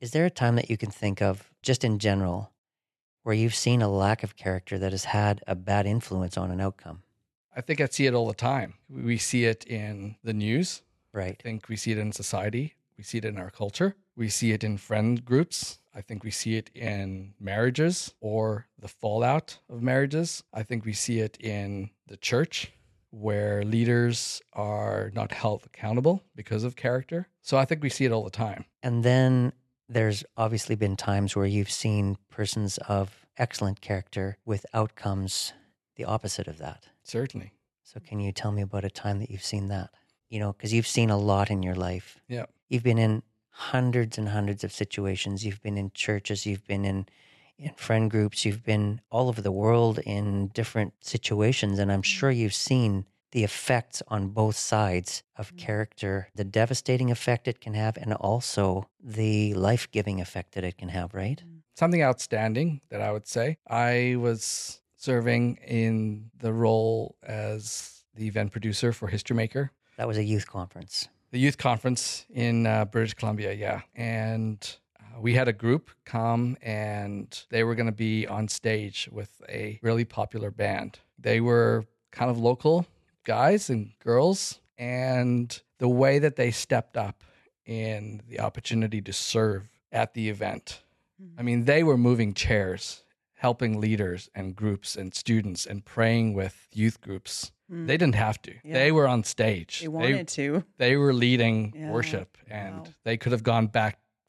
Is 0.00 0.12
there 0.12 0.24
a 0.24 0.30
time 0.30 0.56
that 0.56 0.70
you 0.70 0.76
can 0.76 0.90
think 0.90 1.20
of, 1.20 1.50
just 1.62 1.84
in 1.84 1.98
general, 1.98 2.50
where 3.22 3.34
you've 3.34 3.54
seen 3.54 3.82
a 3.82 3.88
lack 3.88 4.22
of 4.22 4.36
character 4.36 4.78
that 4.78 4.92
has 4.92 5.04
had 5.04 5.42
a 5.46 5.54
bad 5.54 5.86
influence 5.86 6.38
on 6.38 6.50
an 6.50 6.60
outcome? 6.60 7.02
I 7.54 7.60
think 7.60 7.80
I 7.80 7.86
see 7.86 8.06
it 8.06 8.14
all 8.14 8.26
the 8.26 8.34
time. 8.34 8.74
We 8.88 9.18
see 9.18 9.44
it 9.44 9.66
in 9.66 10.16
the 10.24 10.32
news. 10.32 10.82
Right. 11.12 11.36
I 11.38 11.42
think 11.42 11.68
we 11.68 11.76
see 11.76 11.92
it 11.92 11.98
in 11.98 12.12
society. 12.12 12.76
We 12.96 13.04
see 13.04 13.18
it 13.18 13.24
in 13.24 13.36
our 13.36 13.50
culture. 13.50 13.96
We 14.16 14.28
see 14.28 14.52
it 14.52 14.62
in 14.62 14.78
friend 14.78 15.24
groups. 15.24 15.78
I 15.94 16.00
think 16.00 16.22
we 16.22 16.30
see 16.30 16.56
it 16.56 16.70
in 16.74 17.34
marriages 17.40 18.14
or 18.20 18.66
the 18.78 18.88
fallout 18.88 19.58
of 19.68 19.82
marriages. 19.82 20.44
I 20.54 20.62
think 20.62 20.84
we 20.84 20.92
see 20.92 21.18
it 21.18 21.36
in 21.40 21.90
the 22.06 22.16
church 22.16 22.72
where 23.10 23.62
leaders 23.64 24.40
are 24.52 25.10
not 25.14 25.32
held 25.32 25.64
accountable 25.66 26.22
because 26.34 26.64
of 26.64 26.76
character. 26.76 27.28
So 27.42 27.58
I 27.58 27.64
think 27.64 27.82
we 27.82 27.90
see 27.90 28.04
it 28.04 28.12
all 28.12 28.24
the 28.24 28.30
time. 28.30 28.64
And 28.82 29.02
then 29.02 29.52
there's 29.88 30.24
obviously 30.36 30.76
been 30.76 30.96
times 30.96 31.34
where 31.34 31.46
you've 31.46 31.70
seen 31.70 32.16
persons 32.30 32.78
of 32.78 33.26
excellent 33.36 33.80
character 33.80 34.38
with 34.44 34.64
outcomes 34.72 35.52
the 35.96 36.04
opposite 36.04 36.46
of 36.46 36.58
that. 36.58 36.88
Certainly. 37.02 37.52
So, 37.82 37.98
can 37.98 38.20
you 38.20 38.30
tell 38.30 38.52
me 38.52 38.62
about 38.62 38.84
a 38.84 38.90
time 38.90 39.18
that 39.18 39.30
you've 39.30 39.44
seen 39.44 39.66
that? 39.68 39.90
you 40.30 40.38
know, 40.38 40.52
because 40.52 40.72
you've 40.72 40.86
seen 40.86 41.10
a 41.10 41.18
lot 41.18 41.50
in 41.50 41.62
your 41.62 41.74
life. 41.74 42.18
Yeah. 42.28 42.46
You've 42.68 42.84
been 42.84 42.98
in 42.98 43.22
hundreds 43.50 44.16
and 44.16 44.28
hundreds 44.28 44.64
of 44.64 44.72
situations. 44.72 45.44
You've 45.44 45.60
been 45.60 45.76
in 45.76 45.90
churches, 45.92 46.46
you've 46.46 46.66
been 46.66 46.84
in 46.84 47.06
in 47.60 47.74
friend 47.74 48.10
groups, 48.10 48.44
you've 48.44 48.64
been 48.64 49.00
all 49.10 49.28
over 49.28 49.40
the 49.42 49.52
world 49.52 49.98
in 50.00 50.48
different 50.48 50.94
situations 51.00 51.78
and 51.78 51.92
I'm 51.92 52.02
sure 52.02 52.30
you've 52.30 52.54
seen 52.54 53.06
the 53.32 53.44
effects 53.44 54.02
on 54.08 54.28
both 54.28 54.56
sides 54.56 55.22
of 55.36 55.56
character, 55.56 56.28
the 56.34 56.42
devastating 56.44 57.10
effect 57.10 57.46
it 57.46 57.60
can 57.60 57.74
have 57.74 57.96
and 57.96 58.12
also 58.14 58.88
the 59.02 59.54
life-giving 59.54 60.20
effect 60.20 60.52
that 60.54 60.64
it 60.64 60.76
can 60.78 60.88
have, 60.88 61.14
right? 61.14 61.42
Something 61.76 62.02
outstanding 62.02 62.80
that 62.90 63.00
I 63.00 63.12
would 63.12 63.28
say. 63.28 63.56
I 63.68 64.16
was 64.18 64.80
serving 64.96 65.58
in 65.66 66.30
the 66.38 66.52
role 66.52 67.14
as 67.22 68.02
the 68.16 68.26
event 68.26 68.50
producer 68.52 68.92
for 68.92 69.06
History 69.06 69.36
Maker, 69.36 69.70
That 69.96 70.08
was 70.08 70.18
a 70.18 70.24
youth 70.24 70.46
conference. 70.48 71.08
the 71.30 71.38
youth 71.38 71.56
conference 71.58 72.26
in 72.34 72.66
uh, 72.66 72.84
British 72.86 73.14
Columbia. 73.14 73.52
Yeah. 73.52 73.82
And 73.94 74.58
we 75.20 75.34
had 75.34 75.48
a 75.48 75.52
group 75.52 75.90
come 76.04 76.56
and 76.62 77.44
they 77.50 77.62
were 77.64 77.74
going 77.74 77.86
to 77.86 77.92
be 77.92 78.26
on 78.26 78.48
stage 78.48 79.08
with 79.12 79.42
a 79.48 79.78
really 79.82 80.04
popular 80.04 80.50
band. 80.50 80.98
They 81.18 81.40
were 81.40 81.84
kind 82.10 82.30
of 82.30 82.38
local 82.38 82.86
guys 83.24 83.70
and 83.70 83.92
girls. 84.02 84.60
And 84.78 85.60
the 85.78 85.88
way 85.88 86.18
that 86.18 86.36
they 86.36 86.50
stepped 86.50 86.96
up 86.96 87.22
in 87.66 88.22
the 88.28 88.40
opportunity 88.40 89.00
to 89.02 89.12
serve 89.12 89.68
at 89.92 90.14
the 90.14 90.28
event, 90.28 90.82
mm-hmm. 91.22 91.38
I 91.38 91.42
mean, 91.42 91.64
they 91.64 91.82
were 91.82 91.98
moving 91.98 92.32
chairs, 92.32 93.02
helping 93.34 93.80
leaders 93.80 94.30
and 94.34 94.56
groups 94.56 94.96
and 94.96 95.14
students 95.14 95.66
and 95.66 95.84
praying 95.84 96.34
with 96.34 96.66
youth 96.72 97.00
groups. 97.00 97.52
Mm. 97.70 97.86
They 97.86 97.96
didn't 97.96 98.14
have 98.16 98.40
to. 98.42 98.54
Yeah. 98.64 98.74
They 98.74 98.92
were 98.92 99.06
on 99.06 99.22
stage. 99.24 99.80
They 99.80 99.88
wanted 99.88 100.28
to. 100.28 100.64
they 100.78 100.96
were 100.96 101.12
leading 101.12 101.72
Yeah. 101.76 101.90
worship 101.90 102.36
and 102.48 102.74
Wow. 102.74 102.84
they 103.04 103.16
could 103.16 103.32
have 103.32 103.42
gone 103.42 103.66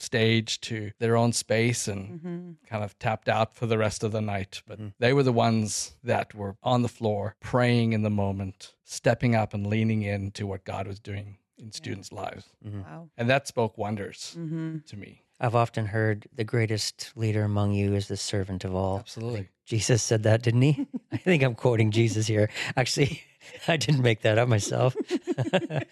backstage 0.01 0.59
to 0.61 0.91
their 0.99 1.15
own 1.15 1.31
space 1.31 1.87
and 1.87 2.21
hmm 2.21 2.51
kind 2.67 2.83
of 2.85 2.97
tapped 2.99 3.27
out 3.27 3.53
for 3.53 3.65
the 3.65 3.77
rest 3.77 4.01
of 4.03 4.11
the 4.13 4.21
night. 4.21 4.61
But 4.65 4.79
they 4.97 5.11
were 5.13 5.23
the 5.23 5.33
ones 5.33 5.95
that 6.03 6.33
were 6.33 6.55
on 6.63 6.83
the 6.83 6.87
floor, 6.87 7.35
praying 7.41 7.91
in 7.91 8.01
the 8.01 8.09
moment, 8.09 8.73
stepping 8.85 9.35
up 9.35 9.53
and 9.53 9.67
leaning 9.67 10.03
into 10.03 10.47
what 10.47 10.63
God 10.63 10.87
was 10.87 10.99
doing 10.99 11.37
in 11.57 11.71
students' 11.73 12.13
lives. 12.13 12.45
Wow. 12.63 13.09
And 13.17 13.29
that 13.29 13.47
spoke 13.47 13.77
wonders 13.77 14.33
hmm 14.35 14.77
to 14.87 14.95
me. 14.97 15.23
I've 15.39 15.55
often 15.55 15.87
heard 15.87 16.27
the 16.33 16.43
greatest 16.43 17.11
leader 17.15 17.43
among 17.43 17.73
you 17.73 17.93
is 17.95 18.07
the 18.07 18.17
servant 18.17 18.63
of 18.63 18.73
all. 18.75 18.99
Absolutely. 18.99 19.49
Jesus 19.65 20.01
said 20.03 20.23
that, 20.23 20.43
didn't 20.43 20.61
he? 20.61 20.87
I 21.11 21.17
think 21.17 21.43
I'm 21.43 21.55
quoting 21.55 21.91
Jesus 21.91 22.27
here. 22.27 22.49
Actually, 22.77 23.21
I 23.67 23.75
didn't 23.77 24.01
make 24.01 24.21
that 24.21 24.37
up 24.37 24.47
myself. 24.47 24.95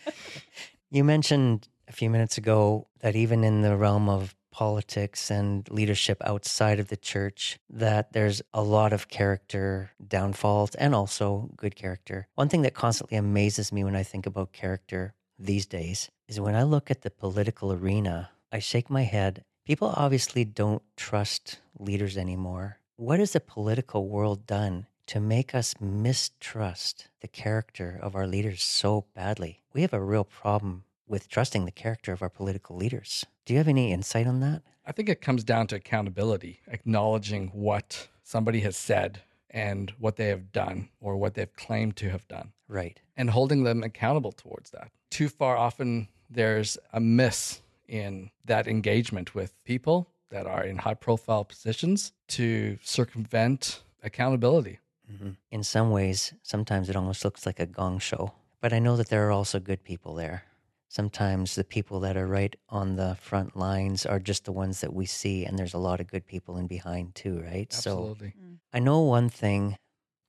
you 0.91 1.03
mentioned 1.03 1.67
a 1.89 1.93
few 1.93 2.09
minutes 2.09 2.37
ago 2.37 2.87
that 2.99 3.15
even 3.15 3.43
in 3.43 3.61
the 3.61 3.75
realm 3.75 4.07
of 4.07 4.35
politics 4.51 5.29
and 5.29 5.69
leadership 5.69 6.21
outside 6.25 6.79
of 6.79 6.87
the 6.87 6.97
church 6.97 7.59
that 7.69 8.13
there's 8.13 8.41
a 8.53 8.61
lot 8.61 8.93
of 8.93 9.07
character 9.07 9.91
downfalls 10.05 10.75
and 10.75 10.95
also 10.95 11.49
good 11.57 11.75
character. 11.75 12.27
One 12.35 12.49
thing 12.49 12.61
that 12.63 12.73
constantly 12.73 13.17
amazes 13.17 13.71
me 13.71 13.83
when 13.83 13.95
I 13.95 14.03
think 14.03 14.25
about 14.25 14.53
character 14.53 15.13
these 15.37 15.65
days 15.65 16.09
is 16.27 16.39
when 16.39 16.55
I 16.55 16.63
look 16.63 16.91
at 16.91 17.01
the 17.01 17.11
political 17.11 17.71
arena, 17.73 18.31
I 18.51 18.59
shake 18.59 18.89
my 18.89 19.03
head. 19.03 19.43
People 19.65 19.93
obviously 19.95 20.43
don't 20.45 20.83
trust 20.97 21.59
leaders 21.77 22.17
anymore. 22.17 22.79
What 22.95 23.19
has 23.19 23.33
the 23.33 23.39
political 23.39 24.07
world 24.07 24.45
done 24.45 24.87
to 25.07 25.19
make 25.19 25.55
us 25.55 25.73
mistrust 25.79 27.07
the 27.21 27.27
character 27.27 27.97
of 28.01 28.15
our 28.15 28.27
leaders 28.27 28.61
so 28.61 29.05
badly? 29.15 29.61
We 29.73 29.81
have 29.81 29.93
a 29.93 30.03
real 30.03 30.23
problem 30.23 30.83
with 31.09 31.27
trusting 31.27 31.65
the 31.65 31.71
character 31.71 32.13
of 32.13 32.21
our 32.21 32.29
political 32.29 32.75
leaders. 32.77 33.25
Do 33.45 33.53
you 33.53 33.57
have 33.57 33.67
any 33.67 33.91
insight 33.91 34.27
on 34.27 34.39
that? 34.39 34.61
I 34.85 34.91
think 34.93 35.09
it 35.09 35.21
comes 35.21 35.43
down 35.43 35.67
to 35.67 35.75
accountability, 35.75 36.61
acknowledging 36.67 37.47
what 37.47 38.07
somebody 38.23 38.61
has 38.61 38.77
said 38.77 39.21
and 39.49 39.91
what 39.99 40.15
they 40.15 40.27
have 40.27 40.51
done 40.51 40.89
or 41.01 41.17
what 41.17 41.33
they've 41.33 41.55
claimed 41.55 41.95
to 41.97 42.09
have 42.11 42.27
done. 42.27 42.53
Right. 42.67 43.01
and 43.17 43.31
holding 43.31 43.63
them 43.63 43.81
accountable 43.83 44.31
towards 44.31 44.69
that. 44.69 44.91
Too 45.09 45.27
far 45.27 45.57
often, 45.57 46.07
there's 46.29 46.77
a 46.93 46.99
miss 46.99 47.61
in 47.87 48.29
that 48.45 48.67
engagement 48.67 49.33
with 49.33 49.61
people 49.63 50.07
that 50.29 50.45
are 50.45 50.63
in 50.63 50.77
high 50.77 50.93
profile 50.93 51.43
positions 51.43 52.13
to 52.27 52.77
circumvent 52.83 53.81
accountability. 54.03 54.77
hmm 55.07 55.31
In 55.51 55.63
some 55.63 55.89
ways, 55.89 56.33
sometimes 56.43 56.89
it 56.89 56.95
almost 56.95 57.25
looks 57.25 57.45
like 57.47 57.59
a 57.59 57.65
gong 57.65 57.97
show. 57.99 58.33
But 58.61 58.71
I 58.73 58.79
know 58.79 58.95
that 58.97 59.09
there 59.09 59.27
are 59.27 59.31
also 59.31 59.59
good 59.59 59.83
people 59.83 60.13
there. 60.13 60.43
Sometimes 60.89 61.53
the 61.53 61.63
people 61.63 61.99
that 61.99 62.17
are 62.17 62.25
right 62.25 62.55
on 62.67 62.95
the 62.95 63.15
front 63.21 63.55
lines 63.55 64.07
are 64.07 64.19
just 64.19 64.45
the 64.45 64.51
ones 64.51 64.81
that 64.81 64.91
we 64.91 65.05
see, 65.05 65.45
and 65.45 65.57
there's 65.57 65.75
a 65.75 65.77
lot 65.79 65.99
of 65.99 66.07
good 66.07 66.25
people 66.25 66.57
in 66.57 66.65
behind 66.65 67.13
too, 67.13 67.39
right? 67.41 67.71
So 67.71 67.91
Absolutely. 67.91 68.33
Mm. 68.41 68.57
I 68.73 68.79
know 68.79 69.01
one 69.01 69.29
thing 69.29 69.77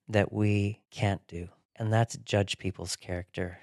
that 0.07 0.31
we 0.33 0.81
can't 0.91 1.27
do, 1.27 1.49
and 1.77 1.91
that's 1.91 2.19
judge 2.19 2.59
people's 2.59 2.95
character. 2.95 3.59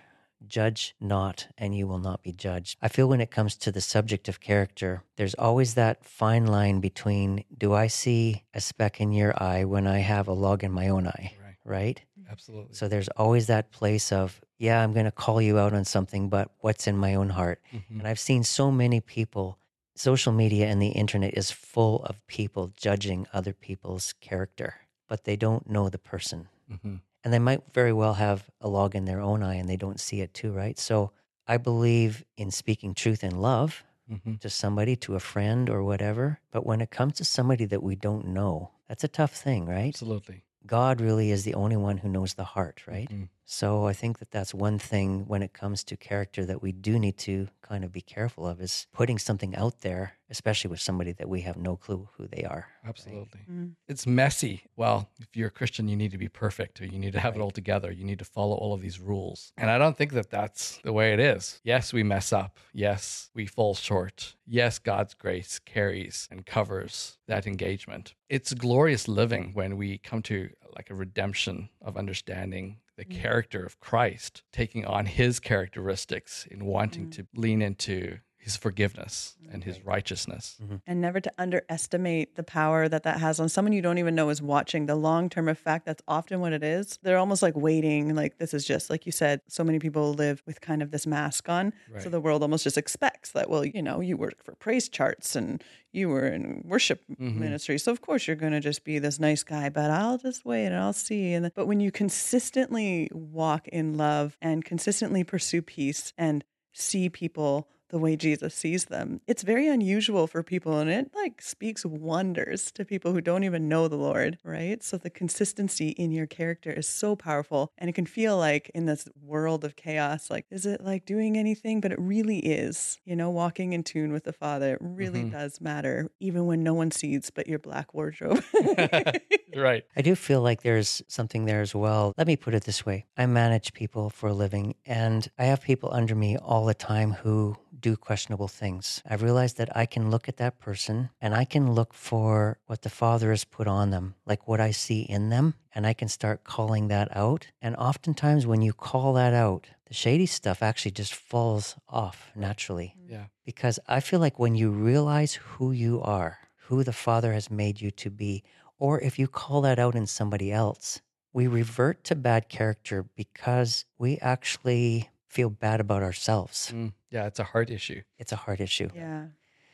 Judge 0.47 0.95
not, 0.99 1.47
and 1.55 1.75
you 1.75 1.85
will 1.87 1.99
not 1.99 2.23
be 2.23 2.31
judged. 2.31 2.77
I 2.81 2.87
feel 2.87 3.07
when 3.07 3.21
it 3.21 3.29
comes 3.31 3.55
to 3.57 3.71
the 3.71 3.81
subject 3.81 4.27
of 4.27 4.39
character, 4.39 5.03
there's 5.17 5.35
always 5.35 5.75
that 5.75 6.03
fine 6.03 6.47
line 6.47 6.79
between 6.79 7.43
do 7.55 7.73
I 7.75 7.87
see 7.87 8.43
a 8.55 8.61
speck 8.61 8.99
in 8.99 9.11
your 9.13 9.33
eye 9.41 9.65
when 9.65 9.85
I 9.85 9.99
have 9.99 10.27
a 10.27 10.33
log 10.33 10.63
in 10.63 10.71
my 10.71 10.87
own 10.89 11.07
eye, 11.07 11.33
Right. 11.43 11.55
right? 11.63 12.01
Absolutely. 12.29 12.73
So 12.75 12.87
there's 12.87 13.07
always 13.09 13.47
that 13.47 13.71
place 13.71 14.11
of, 14.11 14.41
yeah, 14.57 14.83
I'm 14.83 14.93
going 14.93 15.05
to 15.05 15.11
call 15.11 15.41
you 15.41 15.57
out 15.59 15.73
on 15.73 15.85
something, 15.85 16.29
but 16.29 16.51
what's 16.59 16.87
in 16.87 16.97
my 16.97 17.15
own 17.15 17.29
heart? 17.29 17.61
Mhm. 17.73 17.99
And 17.99 18.07
I've 18.07 18.19
seen 18.19 18.43
so 18.43 18.71
many 18.71 18.99
people, 18.99 19.57
social 19.95 20.33
media 20.33 20.67
and 20.67 20.81
the 20.81 20.89
internet 20.89 21.33
is 21.37 21.51
full 21.51 22.03
of 22.05 22.25
people 22.27 22.71
judging 22.75 23.27
other 23.33 23.53
people's 23.53 24.13
character, 24.21 24.75
but 25.07 25.23
they 25.23 25.35
don't 25.35 25.69
know 25.69 25.89
the 25.89 25.97
person. 25.99 26.49
Mhm. 26.71 27.01
And 27.23 27.33
they 27.33 27.39
might 27.39 27.61
very 27.73 27.93
well 27.93 28.15
have 28.15 28.49
a 28.61 28.67
log 28.67 28.95
in 28.95 29.05
their 29.05 29.21
own 29.21 29.41
eye 29.43 29.55
and 29.55 29.67
they 29.69 29.77
don't 29.77 29.99
see 29.99 30.21
it 30.21 30.33
too, 30.33 30.51
right? 30.51 30.77
So 30.77 31.11
I 31.47 31.57
believe 31.57 32.23
in 32.35 32.51
speaking 32.51 32.93
truth 32.93 33.23
in 33.23 33.39
love 33.41 33.83
Mhm. 34.11 34.39
to 34.39 34.49
somebody, 34.49 34.95
to 34.97 35.15
a 35.15 35.19
friend 35.19 35.69
or 35.69 35.83
whatever. 35.83 36.39
But 36.51 36.65
when 36.65 36.81
it 36.81 36.91
comes 36.91 37.13
to 37.17 37.25
somebody 37.25 37.65
that 37.65 37.83
we 37.83 37.95
don't 37.95 38.27
know, 38.27 38.71
that's 38.87 39.03
a 39.03 39.07
tough 39.09 39.33
thing, 39.35 39.65
right? 39.65 39.87
Absolutely. 39.89 40.43
God 40.67 41.01
really 41.01 41.31
is 41.31 41.43
the 41.43 41.55
only 41.55 41.77
one 41.77 41.97
who 41.99 42.09
knows 42.09 42.33
the 42.35 42.43
heart, 42.43 42.85
right? 42.87 43.09
Mhm. 43.09 43.29
So 43.49 43.87
I 43.87 43.93
think 43.93 44.19
that 44.19 44.29
that's 44.29 44.53
one 44.53 44.77
thing 44.77 45.23
when 45.25 45.41
it 45.41 45.53
comes 45.53 45.81
to 45.85 45.95
character 45.95 46.45
that 46.45 46.61
we 46.61 46.73
do 46.73 46.99
need 46.99 47.17
to 47.19 47.47
kind 47.61 47.85
of 47.85 47.93
be 47.93 48.01
careful 48.01 48.45
of 48.45 48.59
is 48.59 48.87
putting 48.91 49.17
something 49.17 49.55
out 49.55 49.79
there, 49.81 50.15
especially 50.29 50.69
with 50.69 50.81
somebody 50.81 51.13
that 51.13 51.29
we 51.29 51.41
have 51.41 51.55
no 51.55 51.77
clue 51.77 52.09
who 52.17 52.27
they 52.27 52.43
are. 52.43 52.67
right? 52.83 52.89
Absolutely. 52.89 53.39
Mm. 53.49 53.71
It's 53.87 54.05
messy. 54.05 54.63
Well, 54.75 55.09
if 55.21 55.29
you're 55.33 55.47
a 55.47 55.51
Christian, 55.51 55.87
you 55.87 55.95
need 55.95 56.11
to 56.11 56.17
be 56.17 56.27
perfect 56.27 56.81
or 56.81 56.85
you 56.85 56.99
need 56.99 57.13
to 57.13 57.21
have 57.21 57.37
it 57.37 57.39
all 57.39 57.51
together. 57.51 57.89
You 57.89 58.03
need 58.03 58.19
to 58.19 58.25
follow 58.25 58.57
all 58.57 58.73
of 58.73 58.81
these 58.81 58.99
rules. 58.99 59.53
And 59.57 59.71
I 59.71 59.77
don't 59.77 59.95
think 59.95 60.11
that 60.11 60.29
that's 60.29 60.79
the 60.83 60.91
way 60.91 61.13
it 61.13 61.19
is. 61.21 61.61
Yes, 61.63 61.93
we 61.93 62.03
mess 62.03 62.33
up. 62.33 62.59
Yes, 62.73 63.29
we 63.33 63.45
fall 63.45 63.75
short. 63.75 64.35
Yes, 64.45 64.77
God's 64.77 65.13
grace 65.13 65.57
carries 65.59 66.27
and 66.29 66.45
covers 66.45 67.17
that 67.27 67.47
engagement. 67.47 68.13
It's 68.29 68.53
glorious 68.53 69.07
living 69.07 69.51
when 69.53 69.77
we 69.77 69.99
come 69.99 70.21
to 70.23 70.49
like 70.77 70.89
a 70.89 70.95
redemption 70.95 71.69
of 71.81 71.97
understanding 71.97 72.77
the 72.97 73.05
mm. 73.05 73.21
character 73.21 73.65
of 73.65 73.79
Christ, 73.79 74.43
taking 74.51 74.85
on 74.85 75.07
his 75.07 75.39
characteristics 75.39 76.47
in 76.49 76.65
wanting 76.65 77.07
mm. 77.07 77.11
to 77.13 77.27
lean 77.35 77.61
into 77.61 78.19
his 78.37 78.55
forgiveness 78.55 79.35
and 79.51 79.63
his 79.63 79.81
righteousness. 79.81 80.57
and 80.85 81.01
never 81.01 81.19
to 81.19 81.31
underestimate 81.37 82.35
the 82.35 82.43
power 82.43 82.87
that 82.87 83.03
that 83.03 83.19
has 83.19 83.39
on 83.39 83.49
someone 83.49 83.73
you 83.73 83.81
don't 83.81 83.97
even 83.97 84.15
know 84.15 84.29
is 84.29 84.41
watching. 84.41 84.85
The 84.85 84.95
long-term 84.95 85.49
effect 85.49 85.85
that's 85.85 86.01
often 86.07 86.39
what 86.39 86.53
it 86.53 86.63
is. 86.63 86.97
They're 87.01 87.17
almost 87.17 87.41
like 87.41 87.55
waiting 87.57 88.15
like 88.15 88.37
this 88.37 88.53
is 88.53 88.63
just 88.65 88.89
like 88.89 89.05
you 89.05 89.11
said 89.11 89.41
so 89.47 89.63
many 89.63 89.79
people 89.79 90.13
live 90.13 90.43
with 90.45 90.61
kind 90.61 90.81
of 90.81 90.91
this 90.91 91.05
mask 91.07 91.49
on. 91.49 91.73
So 91.99 92.09
the 92.09 92.21
world 92.21 92.41
almost 92.41 92.63
just 92.63 92.77
expects 92.77 93.31
that 93.31 93.49
well 93.49 93.65
you 93.65 93.81
know 93.81 93.99
you 93.99 94.15
work 94.17 94.43
for 94.43 94.55
praise 94.55 94.87
charts 94.87 95.35
and 95.35 95.63
you 95.91 96.07
were 96.09 96.27
in 96.27 96.61
worship 96.63 97.01
Mhm. 97.19 97.35
ministry. 97.37 97.77
So 97.79 97.91
of 97.91 98.01
course 98.01 98.27
you're 98.27 98.35
going 98.35 98.51
to 98.53 98.59
just 98.59 98.83
be 98.83 98.99
this 98.99 99.19
nice 99.19 99.43
guy 99.43 99.69
but 99.69 99.89
i'll 99.91 100.17
just 100.19 100.45
wait 100.45 100.67
and 100.67 100.75
i'll 100.75 100.93
see. 100.93 101.33
And 101.33 101.51
but 101.55 101.65
when 101.67 101.79
you 101.79 101.91
consistently 101.91 103.09
walk 103.11 103.67
in 103.69 103.97
love 103.97 104.37
and 104.41 104.63
consistently 104.63 105.23
pursue 105.23 105.61
peace 105.61 106.13
and 106.17 106.43
see 106.73 107.09
people 107.09 107.67
the 107.89 107.97
way 107.97 108.15
Jesus 108.15 108.53
sees 108.53 108.85
them. 108.85 109.21
It's 109.27 109.43
very 109.43 109.67
unusual 109.67 110.27
for 110.27 110.43
people 110.43 110.79
and 110.79 110.89
it 110.89 111.11
like 111.15 111.41
speaks 111.41 111.85
wonders 111.85 112.71
to 112.73 112.83
people 112.85 113.13
who 113.13 113.21
don't 113.21 113.43
even 113.43 113.69
know 113.69 113.87
the 113.87 113.95
Lord, 113.95 114.37
right? 114.43 114.83
So 114.83 114.97
the 114.97 115.09
consistency 115.09 115.89
in 115.89 116.11
your 116.11 116.27
character 116.27 116.71
is 116.71 116.87
so 116.87 117.15
powerful 117.15 117.71
and 117.77 117.89
it 117.89 117.93
can 117.93 118.05
feel 118.05 118.37
like 118.37 118.69
in 118.75 118.85
this 118.85 119.07
world 119.21 119.63
of 119.63 119.75
chaos 119.75 120.29
like 120.29 120.45
is 120.51 120.65
it 120.65 120.81
like 120.83 121.05
doing 121.05 121.37
anything 121.37 121.79
but 121.81 121.91
it 121.91 121.99
really 121.99 122.39
is. 122.39 122.99
You 123.05 123.15
know, 123.15 123.29
walking 123.29 123.73
in 123.73 123.83
tune 123.83 124.11
with 124.11 124.23
the 124.25 124.33
Father 124.33 124.73
it 124.75 124.79
really 124.81 125.23
Mhm. 125.23 125.31
does 125.31 125.61
matter 125.61 126.09
even 126.19 126.45
when 126.45 126.63
no 126.63 126.73
one 126.73 126.91
sees 126.91 127.29
but 127.29 127.47
your 127.47 127.59
black 127.59 127.93
wardrobe. 127.93 128.43
right. 129.55 129.83
I 129.95 130.01
do 130.01 130.15
feel 130.15 130.41
like 130.41 130.61
there's 130.63 131.01
something 131.07 131.45
there 131.45 131.61
as 131.61 131.73
well. 131.73 132.13
Let 132.17 132.27
me 132.27 132.35
put 132.35 132.53
it 132.53 132.63
this 132.65 132.85
way 132.85 133.05
I 133.17 133.25
manage 133.25 133.73
people 133.73 134.09
for 134.09 134.27
a 134.29 134.33
living, 134.33 134.75
and 134.85 135.27
I 135.37 135.45
have 135.45 135.61
people 135.61 135.89
under 135.93 136.15
me 136.15 136.37
all 136.37 136.65
the 136.65 136.73
time 136.73 137.11
who 137.11 137.55
do 137.79 137.95
questionable 137.95 138.47
things. 138.47 139.01
I've 139.07 139.23
realized 139.23 139.57
that 139.57 139.75
I 139.75 139.85
can 139.85 140.09
look 140.11 140.27
at 140.27 140.37
that 140.37 140.59
person 140.59 141.09
and 141.21 141.33
I 141.33 141.45
can 141.45 141.73
look 141.73 141.93
for 141.93 142.59
what 142.65 142.81
the 142.81 142.89
Father 142.89 143.29
has 143.31 143.43
put 143.43 143.67
on 143.67 143.91
them, 143.91 144.15
like 144.25 144.47
what 144.47 144.59
I 144.59 144.71
see 144.71 145.01
in 145.01 145.29
them, 145.29 145.55
and 145.73 145.85
I 145.85 145.93
can 145.93 146.07
start 146.07 146.43
calling 146.43 146.87
that 146.87 147.15
out. 147.15 147.47
And 147.61 147.75
oftentimes, 147.75 148.45
when 148.45 148.61
you 148.61 148.73
call 148.73 149.13
that 149.13 149.33
out, 149.33 149.67
the 149.87 149.93
shady 149.93 150.25
stuff 150.25 150.61
actually 150.61 150.91
just 150.91 151.15
falls 151.15 151.75
off 151.87 152.31
naturally 152.35 152.95
mm. 152.99 153.11
Yeah. 153.11 153.25
because 153.45 153.79
I 153.87 153.99
feel 153.99 154.19
like 154.19 154.37
when 154.37 154.55
you 154.55 154.69
realize 154.69 155.35
who 155.35 155.71
you 155.71 156.01
are, 156.01 156.39
who 156.67 156.83
the 156.83 156.93
Father 156.93 157.33
has 157.33 157.49
made 157.49 157.79
you 157.79 157.91
to 157.91 158.09
be, 158.09 158.43
or 158.79 158.99
if 158.99 159.17
you 159.17 159.27
call 159.27 159.61
that 159.61 159.79
out 159.79 159.95
in 159.95 160.05
somebody 160.05 160.51
else, 160.51 161.01
we 161.33 161.47
revert 161.47 162.03
to 162.05 162.15
bad 162.15 162.49
character 162.49 163.05
because 163.15 163.85
we 163.97 164.17
actually 164.17 165.09
feel 165.27 165.49
bad 165.49 165.79
about 165.79 166.03
ourselves. 166.03 166.71
Mm. 166.73 166.93
Yeah. 167.11 167.25
It's 167.27 167.39
a 167.39 167.43
heart 167.43 167.69
issue. 167.69 168.01
It's 168.17 168.31
a 168.31 168.35
heart 168.37 168.59
issue. 168.59 168.89
yeah. 168.95 169.25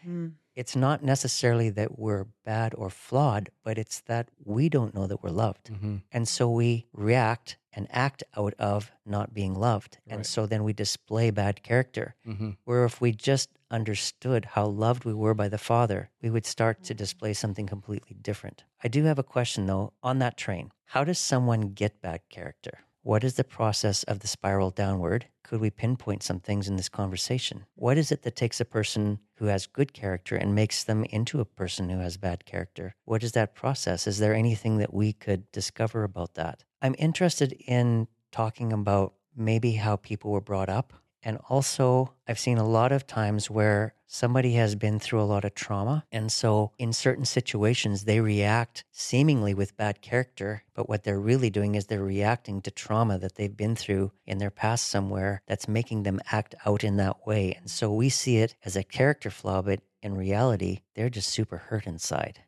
Mm. 0.08 0.34
It's 0.56 0.76
not 0.76 1.02
necessarily 1.02 1.72
that 1.72 1.98
we're 1.98 2.26
bad 2.46 2.76
or 2.78 2.90
flawed, 2.92 3.50
but 3.64 3.78
it's 3.80 4.02
that 4.02 4.30
we 4.44 4.70
don't 4.70 4.94
know 4.94 5.08
that 5.08 5.24
we're 5.24 5.32
loved. 5.32 5.70
hmm 5.70 5.98
And 6.12 6.28
so 6.28 6.48
we 6.50 6.86
react 6.94 7.58
and 7.76 7.88
act 7.90 8.24
out 8.38 8.54
of 8.60 8.92
not 9.04 9.34
being 9.34 9.56
loved. 9.56 9.98
And 10.08 10.26
so 10.26 10.46
then 10.46 10.64
we 10.64 10.74
display 10.74 11.32
bad 11.32 11.64
character. 11.64 12.16
hmm 12.26 12.52
Where 12.66 12.86
if 12.86 13.02
we 13.02 13.12
just 13.14 13.50
understood 13.72 14.46
how 14.54 14.66
loved 14.68 15.06
we 15.06 15.14
were 15.14 15.34
by 15.34 15.48
the 15.50 15.58
Father, 15.58 16.10
we 16.22 16.30
would 16.30 16.46
start 16.46 16.84
to 16.84 16.94
display 16.94 17.34
something 17.34 17.66
completely 17.66 18.16
different. 18.22 18.64
I 18.84 18.90
do 18.90 19.06
have 19.06 19.18
a 19.18 19.24
question 19.36 19.66
though 19.66 19.94
on 20.04 20.20
that 20.20 20.38
train. 20.38 20.72
How 20.94 21.04
does 21.04 21.18
someone 21.18 21.74
get 21.74 22.00
bad 22.02 22.20
character? 22.30 22.80
What 23.04 23.26
is 23.26 23.34
the 23.34 23.44
process 23.44 24.04
of 24.04 24.20
the 24.20 24.30
spiral 24.30 24.70
downward? 24.70 25.26
Could 25.44 25.60
we 25.60 25.70
pinpoint 25.70 26.24
some 26.24 26.40
things 26.40 26.70
in 26.70 26.78
this 26.78 26.88
conversation? 26.88 27.66
What 27.76 27.98
is 27.98 28.14
it 28.14 28.22
that 28.22 28.38
takes 28.38 28.62
a 28.62 28.66
person 28.66 29.20
who 29.36 29.48
has 29.48 29.68
good 29.68 29.92
character 29.92 30.38
and 30.38 30.56
makes 30.56 30.86
them 30.86 31.04
into 31.10 31.42
a 31.42 31.46
person 31.46 31.90
who 31.90 32.00
has 32.00 32.16
bad 32.16 32.46
character? 32.46 32.96
What 33.04 33.22
is 33.22 33.34
that 33.34 33.56
process? 33.56 34.08
Is 34.08 34.20
there 34.20 34.34
anything 34.34 34.78
that 34.78 34.94
we 34.94 35.12
could 35.12 35.52
discover 35.52 36.06
about 36.06 36.36
that? 36.36 36.64
I'm 36.82 36.96
interested 36.98 37.52
in 37.68 38.08
talking 38.32 38.72
about 38.72 39.16
maybe 39.36 39.74
how 39.74 39.98
people 39.98 40.32
were 40.32 40.40
brought 40.40 40.70
up. 40.70 40.94
And 41.24 41.40
also, 41.50 42.14
I've 42.28 42.40
seen 42.40 42.58
a 42.58 42.68
lot 42.68 42.92
of 42.92 43.08
times 43.08 43.50
where 43.50 43.94
somebody 44.08 44.54
has 44.54 44.76
been 44.76 45.00
through 45.00 45.22
a 45.22 45.24
lot 45.24 45.46
of 45.46 45.56
trauma. 45.56 46.06
And 46.12 46.32
so, 46.32 46.72
in 46.78 46.94
certain 46.94 47.26
situations, 47.26 48.04
they 48.04 48.20
react 48.20 48.84
seemingly 48.92 49.54
with 49.54 49.78
bad 49.78 50.02
character. 50.02 50.64
But 50.74 50.90
what 50.90 51.04
they're 51.04 51.20
really 51.20 51.50
doing 51.50 51.76
is 51.76 51.86
they're 51.86 52.04
reacting 52.04 52.62
to 52.62 52.72
trauma 52.72 53.18
that 53.20 53.36
they've 53.36 53.56
been 53.56 53.76
through 53.76 54.12
in 54.26 54.38
their 54.38 54.52
past 54.52 54.88
somewhere 54.88 55.42
that's 55.48 55.68
making 55.68 56.04
them 56.04 56.20
act 56.32 56.56
out 56.66 56.84
in 56.84 56.98
that 56.98 57.26
way. 57.26 57.54
And 57.54 57.70
so, 57.70 57.94
we 57.94 58.10
see 58.10 58.38
it 58.38 58.56
as 58.66 58.76
a 58.76 58.84
character 58.84 59.30
flaw, 59.30 59.62
but 59.62 59.80
in 60.02 60.16
reality, 60.16 60.82
they're 60.96 61.10
just 61.10 61.30
super 61.30 61.58
hurt 61.58 61.88
inside. 61.88 62.42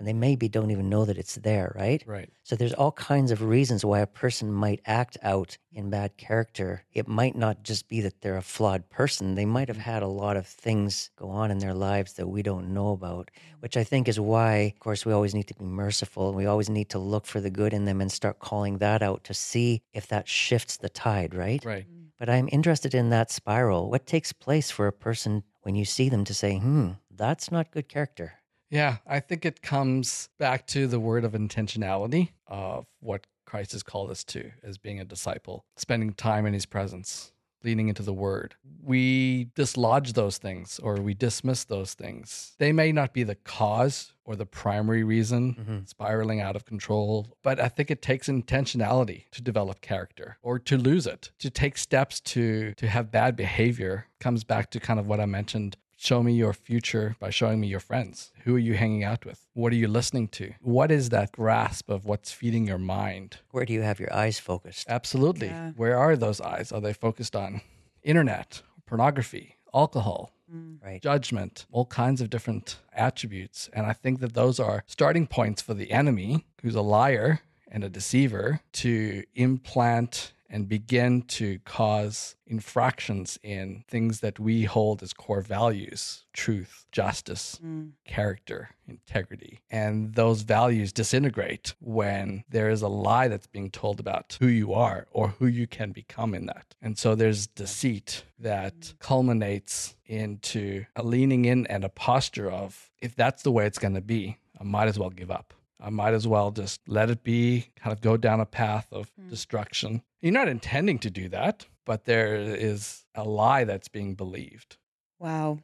And 0.00 0.08
they 0.08 0.14
maybe 0.14 0.48
don't 0.48 0.70
even 0.70 0.88
know 0.88 1.04
that 1.04 1.18
it's 1.18 1.34
there, 1.34 1.72
right? 1.76 2.02
Right. 2.06 2.30
So 2.42 2.56
there's 2.56 2.72
all 2.72 2.92
kinds 2.92 3.30
of 3.30 3.42
reasons 3.42 3.84
why 3.84 4.00
a 4.00 4.06
person 4.06 4.50
might 4.50 4.80
act 4.86 5.18
out 5.22 5.58
in 5.72 5.90
bad 5.90 6.16
character. 6.16 6.86
It 6.94 7.06
might 7.06 7.36
not 7.36 7.64
just 7.64 7.86
be 7.86 8.00
that 8.00 8.22
they're 8.22 8.38
a 8.38 8.42
flawed 8.42 8.88
person. 8.88 9.34
They 9.34 9.44
might 9.44 9.68
have 9.68 9.76
had 9.76 10.02
a 10.02 10.08
lot 10.08 10.38
of 10.38 10.46
things 10.46 11.10
go 11.16 11.28
on 11.28 11.50
in 11.50 11.58
their 11.58 11.74
lives 11.74 12.14
that 12.14 12.28
we 12.28 12.42
don't 12.42 12.72
know 12.72 12.92
about, 12.92 13.30
which 13.58 13.76
I 13.76 13.84
think 13.84 14.08
is 14.08 14.18
why, 14.18 14.72
of 14.74 14.80
course, 14.80 15.04
we 15.04 15.12
always 15.12 15.34
need 15.34 15.48
to 15.48 15.54
be 15.54 15.66
merciful 15.66 16.28
and 16.28 16.36
we 16.38 16.46
always 16.46 16.70
need 16.70 16.88
to 16.88 16.98
look 16.98 17.26
for 17.26 17.42
the 17.42 17.50
good 17.50 17.74
in 17.74 17.84
them 17.84 18.00
and 18.00 18.10
start 18.10 18.38
calling 18.38 18.78
that 18.78 19.02
out 19.02 19.24
to 19.24 19.34
see 19.34 19.82
if 19.92 20.06
that 20.06 20.26
shifts 20.26 20.78
the 20.78 20.88
tide, 20.88 21.34
right? 21.34 21.62
Right. 21.62 21.84
But 22.18 22.30
I'm 22.30 22.48
interested 22.50 22.94
in 22.94 23.10
that 23.10 23.30
spiral. 23.30 23.90
What 23.90 24.06
takes 24.06 24.32
place 24.32 24.70
for 24.70 24.86
a 24.86 24.94
person 24.94 25.42
when 25.60 25.74
you 25.74 25.84
see 25.84 26.08
them 26.08 26.24
to 26.24 26.32
say, 26.32 26.56
hmm, 26.56 26.92
that's 27.14 27.52
not 27.52 27.70
good 27.70 27.90
character? 27.90 28.39
Yeah, 28.70 28.98
I 29.06 29.20
think 29.20 29.44
it 29.44 29.62
comes 29.62 30.28
back 30.38 30.66
to 30.68 30.86
the 30.86 31.00
word 31.00 31.24
of 31.24 31.32
intentionality 31.32 32.30
of 32.46 32.86
what 33.00 33.26
Christ 33.44 33.72
has 33.72 33.82
called 33.82 34.10
us 34.10 34.22
to 34.24 34.52
as 34.62 34.78
being 34.78 35.00
a 35.00 35.04
disciple, 35.04 35.64
spending 35.76 36.12
time 36.12 36.46
in 36.46 36.52
his 36.54 36.66
presence, 36.66 37.32
leaning 37.64 37.88
into 37.88 38.02
the 38.04 38.12
word. 38.14 38.54
We 38.80 39.48
dislodge 39.56 40.12
those 40.12 40.38
things 40.38 40.78
or 40.78 40.94
we 40.96 41.14
dismiss 41.14 41.64
those 41.64 41.94
things. 41.94 42.54
They 42.58 42.70
may 42.72 42.92
not 42.92 43.12
be 43.12 43.24
the 43.24 43.34
cause 43.34 44.12
or 44.24 44.36
the 44.36 44.46
primary 44.46 45.02
reason 45.02 45.54
Mhm. 45.54 45.88
spiraling 45.88 46.40
out 46.40 46.54
of 46.54 46.64
control, 46.64 47.36
but 47.42 47.58
I 47.58 47.68
think 47.68 47.90
it 47.90 48.00
takes 48.02 48.28
intentionality 48.28 49.28
to 49.32 49.42
develop 49.42 49.80
character 49.80 50.38
or 50.42 50.60
to 50.60 50.78
lose 50.78 51.06
it. 51.08 51.32
To 51.40 51.50
take 51.50 51.76
steps 51.76 52.20
to 52.20 52.72
to 52.74 52.86
have 52.88 53.10
bad 53.10 53.34
behavior 53.34 54.06
comes 54.20 54.44
back 54.44 54.70
to 54.70 54.78
kind 54.80 55.00
of 55.00 55.08
what 55.08 55.18
I 55.20 55.26
mentioned 55.26 55.76
show 56.00 56.22
me 56.22 56.32
your 56.32 56.54
future 56.54 57.14
by 57.20 57.28
showing 57.28 57.60
me 57.60 57.66
your 57.68 57.78
friends. 57.80 58.32
Who 58.44 58.54
are 58.56 58.58
you 58.58 58.72
hanging 58.74 59.04
out 59.04 59.26
with? 59.26 59.46
What 59.52 59.70
are 59.72 59.76
you 59.76 59.86
listening 59.86 60.28
to? 60.28 60.54
What 60.62 60.90
is 60.90 61.10
that 61.10 61.30
grasp 61.32 61.90
of 61.90 62.06
what's 62.06 62.32
feeding 62.32 62.66
your 62.66 62.78
mind? 62.78 63.38
Where 63.50 63.66
do 63.66 63.74
you 63.74 63.82
have 63.82 64.00
your 64.00 64.12
eyes 64.12 64.38
focused? 64.38 64.88
Absolutely. 64.88 65.48
Yeah. 65.48 65.72
Where 65.76 65.98
are 65.98 66.16
those 66.16 66.40
eyes? 66.40 66.72
Are 66.72 66.80
they 66.80 66.94
focused 66.94 67.36
on 67.36 67.60
internet, 68.02 68.62
pornography, 68.86 69.56
alcohol, 69.74 70.32
Mm. 70.52 70.82
Right. 70.82 71.00
judgment, 71.00 71.66
all 71.70 71.84
kinds 71.86 72.20
of 72.20 72.28
different 72.30 72.78
attributes? 72.94 73.68
And 73.74 73.86
I 73.86 73.92
think 73.92 74.18
that 74.20 74.32
those 74.34 74.58
are 74.58 74.82
starting 74.86 75.26
points 75.28 75.60
for 75.62 75.74
the 75.74 75.92
enemy, 75.92 76.44
who's 76.62 76.74
a 76.74 76.80
liar 76.82 77.40
and 77.70 77.84
a 77.84 77.88
deceiver, 77.90 78.60
to 78.72 79.22
implant 79.34 80.32
and 80.52 80.68
begin 80.68 81.22
to 81.22 81.60
cause 81.64 82.34
infractions 82.46 83.38
in 83.42 83.84
things 83.88 84.18
that 84.20 84.38
we 84.40 84.64
hold 84.64 85.02
as 85.02 85.12
core 85.12 85.40
values 85.42 86.24
truth, 86.32 86.86
justice, 86.92 87.58
Mm. 87.62 87.92
character, 88.04 88.70
integrity. 88.88 89.60
And 89.70 90.14
those 90.14 90.42
values 90.42 90.92
disintegrate 90.92 91.74
when 91.80 92.44
there 92.48 92.70
is 92.70 92.82
a 92.82 92.88
lie 92.88 93.28
that's 93.28 93.46
being 93.48 93.70
told 93.70 94.00
about 94.00 94.36
who 94.40 94.46
you 94.46 94.72
are 94.72 95.06
or 95.10 95.28
who 95.38 95.46
you 95.46 95.66
can 95.66 95.92
become 95.92 96.34
in 96.34 96.46
that. 96.46 96.74
And 96.82 96.96
so 96.98 97.14
there's 97.14 97.46
deceit 97.46 98.24
that 98.38 98.94
culminates 98.98 99.96
into 100.06 100.84
a 100.96 101.02
leaning 101.02 101.44
in 101.44 101.66
and 101.66 101.84
a 101.84 101.88
posture 101.88 102.50
of 102.50 102.90
if 103.00 103.14
that's 103.14 103.42
the 103.42 103.52
way 103.52 103.66
it's 103.66 103.78
going 103.78 103.94
to 103.94 104.00
be, 104.00 104.38
I 104.60 104.64
might 104.64 104.88
as 104.88 104.98
well 104.98 105.10
give 105.10 105.30
up. 105.30 105.52
I 105.80 105.90
might 105.90 106.14
as 106.14 106.28
well 106.28 106.50
just 106.50 106.80
let 106.86 107.10
it 107.10 107.22
be, 107.22 107.68
kind 107.76 107.92
of 107.92 108.00
go 108.00 108.16
down 108.16 108.40
a 108.40 108.46
path 108.46 108.86
of 108.92 109.10
hmm. 109.18 109.28
destruction. 109.28 110.02
You're 110.20 110.32
not 110.32 110.48
intending 110.48 110.98
to 111.00 111.10
do 111.10 111.28
that, 111.30 111.66
but 111.86 112.04
there 112.04 112.36
is 112.36 113.04
a 113.14 113.24
lie 113.24 113.64
that's 113.64 113.88
being 113.88 114.14
believed. 114.14 114.76
Wow. 115.18 115.58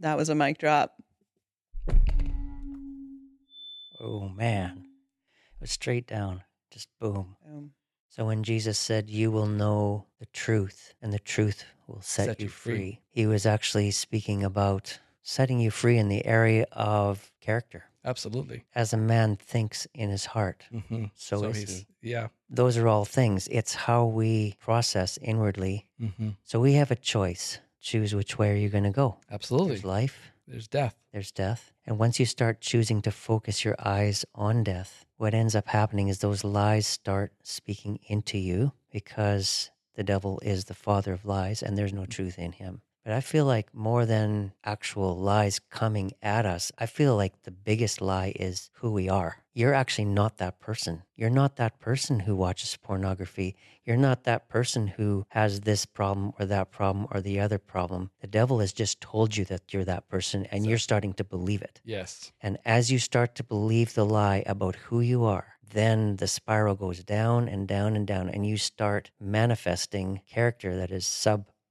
That 0.00 0.16
was 0.16 0.28
a 0.28 0.34
mic 0.34 0.58
drop. 0.58 0.94
Oh 4.00 4.28
man, 4.28 4.84
it 5.54 5.60
was 5.60 5.70
straight 5.70 6.06
down, 6.06 6.42
just 6.70 6.88
boom. 7.00 7.36
Boom. 7.42 7.72
So 8.08 8.26
when 8.26 8.42
Jesus 8.42 8.78
said, 8.78 9.08
You 9.08 9.30
will 9.30 9.46
know 9.46 10.06
the 10.20 10.26
truth, 10.26 10.94
and 11.00 11.12
the 11.12 11.18
truth 11.18 11.64
will 11.86 12.02
set, 12.02 12.26
Set 12.26 12.40
you 12.40 12.44
you 12.44 12.50
free. 12.50 12.76
free, 12.76 13.00
he 13.08 13.26
was 13.26 13.46
actually 13.46 13.90
speaking 13.92 14.44
about 14.44 14.98
setting 15.22 15.58
you 15.58 15.70
free 15.70 15.96
in 15.96 16.08
the 16.08 16.26
area 16.26 16.66
of 16.72 17.32
character. 17.40 17.84
Absolutely. 18.04 18.64
As 18.74 18.92
a 18.92 18.96
man 18.96 19.36
thinks 19.36 19.86
in 19.94 20.10
his 20.10 20.26
heart, 20.26 20.64
hmm 20.88 21.04
so, 21.14 21.44
is 21.44 21.56
he's, 21.58 21.86
he. 22.02 22.10
yeah. 22.10 22.28
Those 22.50 22.76
are 22.76 22.86
all 22.88 23.04
things. 23.04 23.48
It's 23.50 23.74
how 23.74 24.04
we 24.06 24.54
process 24.60 25.18
inwardly. 25.22 25.86
hmm 25.98 26.30
So 26.44 26.60
we 26.60 26.74
have 26.74 26.90
a 26.90 26.96
choice. 26.96 27.58
Choose 27.80 28.14
which 28.14 28.38
way 28.38 28.50
are 28.52 28.56
you 28.56 28.68
going 28.68 28.84
to 28.84 28.90
go? 28.90 29.16
Absolutely. 29.30 29.72
There's 29.76 29.84
life, 29.84 30.32
There's 30.48 30.68
death. 30.68 30.94
there's 31.12 31.30
death. 31.32 31.72
And 31.86 31.98
once 31.98 32.18
you 32.18 32.24
start 32.26 32.60
choosing 32.62 33.02
to 33.02 33.10
focus 33.10 33.62
your 33.64 33.76
eyes 33.78 34.24
on 34.34 34.64
death, 34.64 35.04
what 35.18 35.34
ends 35.34 35.54
up 35.54 35.68
happening 35.68 36.08
is 36.08 36.18
those 36.18 36.44
lies 36.44 36.86
start 36.86 37.32
speaking 37.42 37.98
into 38.08 38.38
you 38.38 38.72
because 38.90 39.70
the 39.96 40.02
devil 40.04 40.40
is 40.42 40.64
the 40.64 40.74
father 40.74 41.12
of 41.12 41.24
lies 41.26 41.62
and 41.62 41.76
there's 41.76 41.92
no 41.92 42.06
truth 42.06 42.38
in 42.38 42.52
him. 42.52 42.80
But 43.04 43.12
I 43.12 43.20
feel 43.20 43.44
like 43.44 43.74
more 43.74 44.06
than 44.06 44.54
actual 44.64 45.18
lies 45.18 45.58
coming 45.58 46.12
at 46.22 46.46
us, 46.46 46.72
I 46.78 46.86
feel 46.86 47.16
like 47.16 47.42
the 47.42 47.50
biggest 47.50 48.00
lie 48.00 48.32
is 48.34 48.70
who 48.74 48.92
we 48.92 49.10
are. 49.10 49.44
You're 49.52 49.74
actually 49.74 50.06
not 50.06 50.38
that 50.38 50.58
person. 50.58 51.02
You're 51.14 51.28
not 51.28 51.56
that 51.56 51.78
person 51.80 52.20
who 52.20 52.34
watches 52.34 52.78
pornography. 52.82 53.56
You're 53.84 53.98
not 53.98 54.24
that 54.24 54.48
person 54.48 54.86
who 54.86 55.26
has 55.28 55.60
this 55.60 55.84
problem 55.84 56.32
or 56.40 56.46
that 56.46 56.70
problem 56.70 57.06
or 57.10 57.20
the 57.20 57.40
other 57.40 57.58
problem. 57.58 58.10
The 58.20 58.26
devil 58.26 58.60
has 58.60 58.72
just 58.72 59.02
told 59.02 59.36
you 59.36 59.44
that 59.44 59.72
you're 59.72 59.84
that 59.84 60.08
person 60.08 60.46
and 60.46 60.66
you're 60.66 60.78
starting 60.78 61.12
to 61.14 61.24
believe 61.24 61.60
it. 61.60 61.82
Yes. 61.84 62.32
And 62.40 62.56
as 62.64 62.90
you 62.90 62.98
start 62.98 63.34
to 63.34 63.44
believe 63.44 63.92
the 63.92 64.06
lie 64.06 64.42
about 64.46 64.76
who 64.76 65.00
you 65.00 65.24
are, 65.24 65.54
then 65.72 66.16
the 66.16 66.26
spiral 66.26 66.74
goes 66.74 67.04
down 67.04 67.48
and 67.48 67.68
down 67.68 67.96
and 67.96 68.06
down, 68.06 68.28
and 68.28 68.46
you 68.46 68.56
start 68.56 69.10
manifesting 69.20 70.20
character 70.26 70.76
that 70.76 70.90
is 70.90 71.06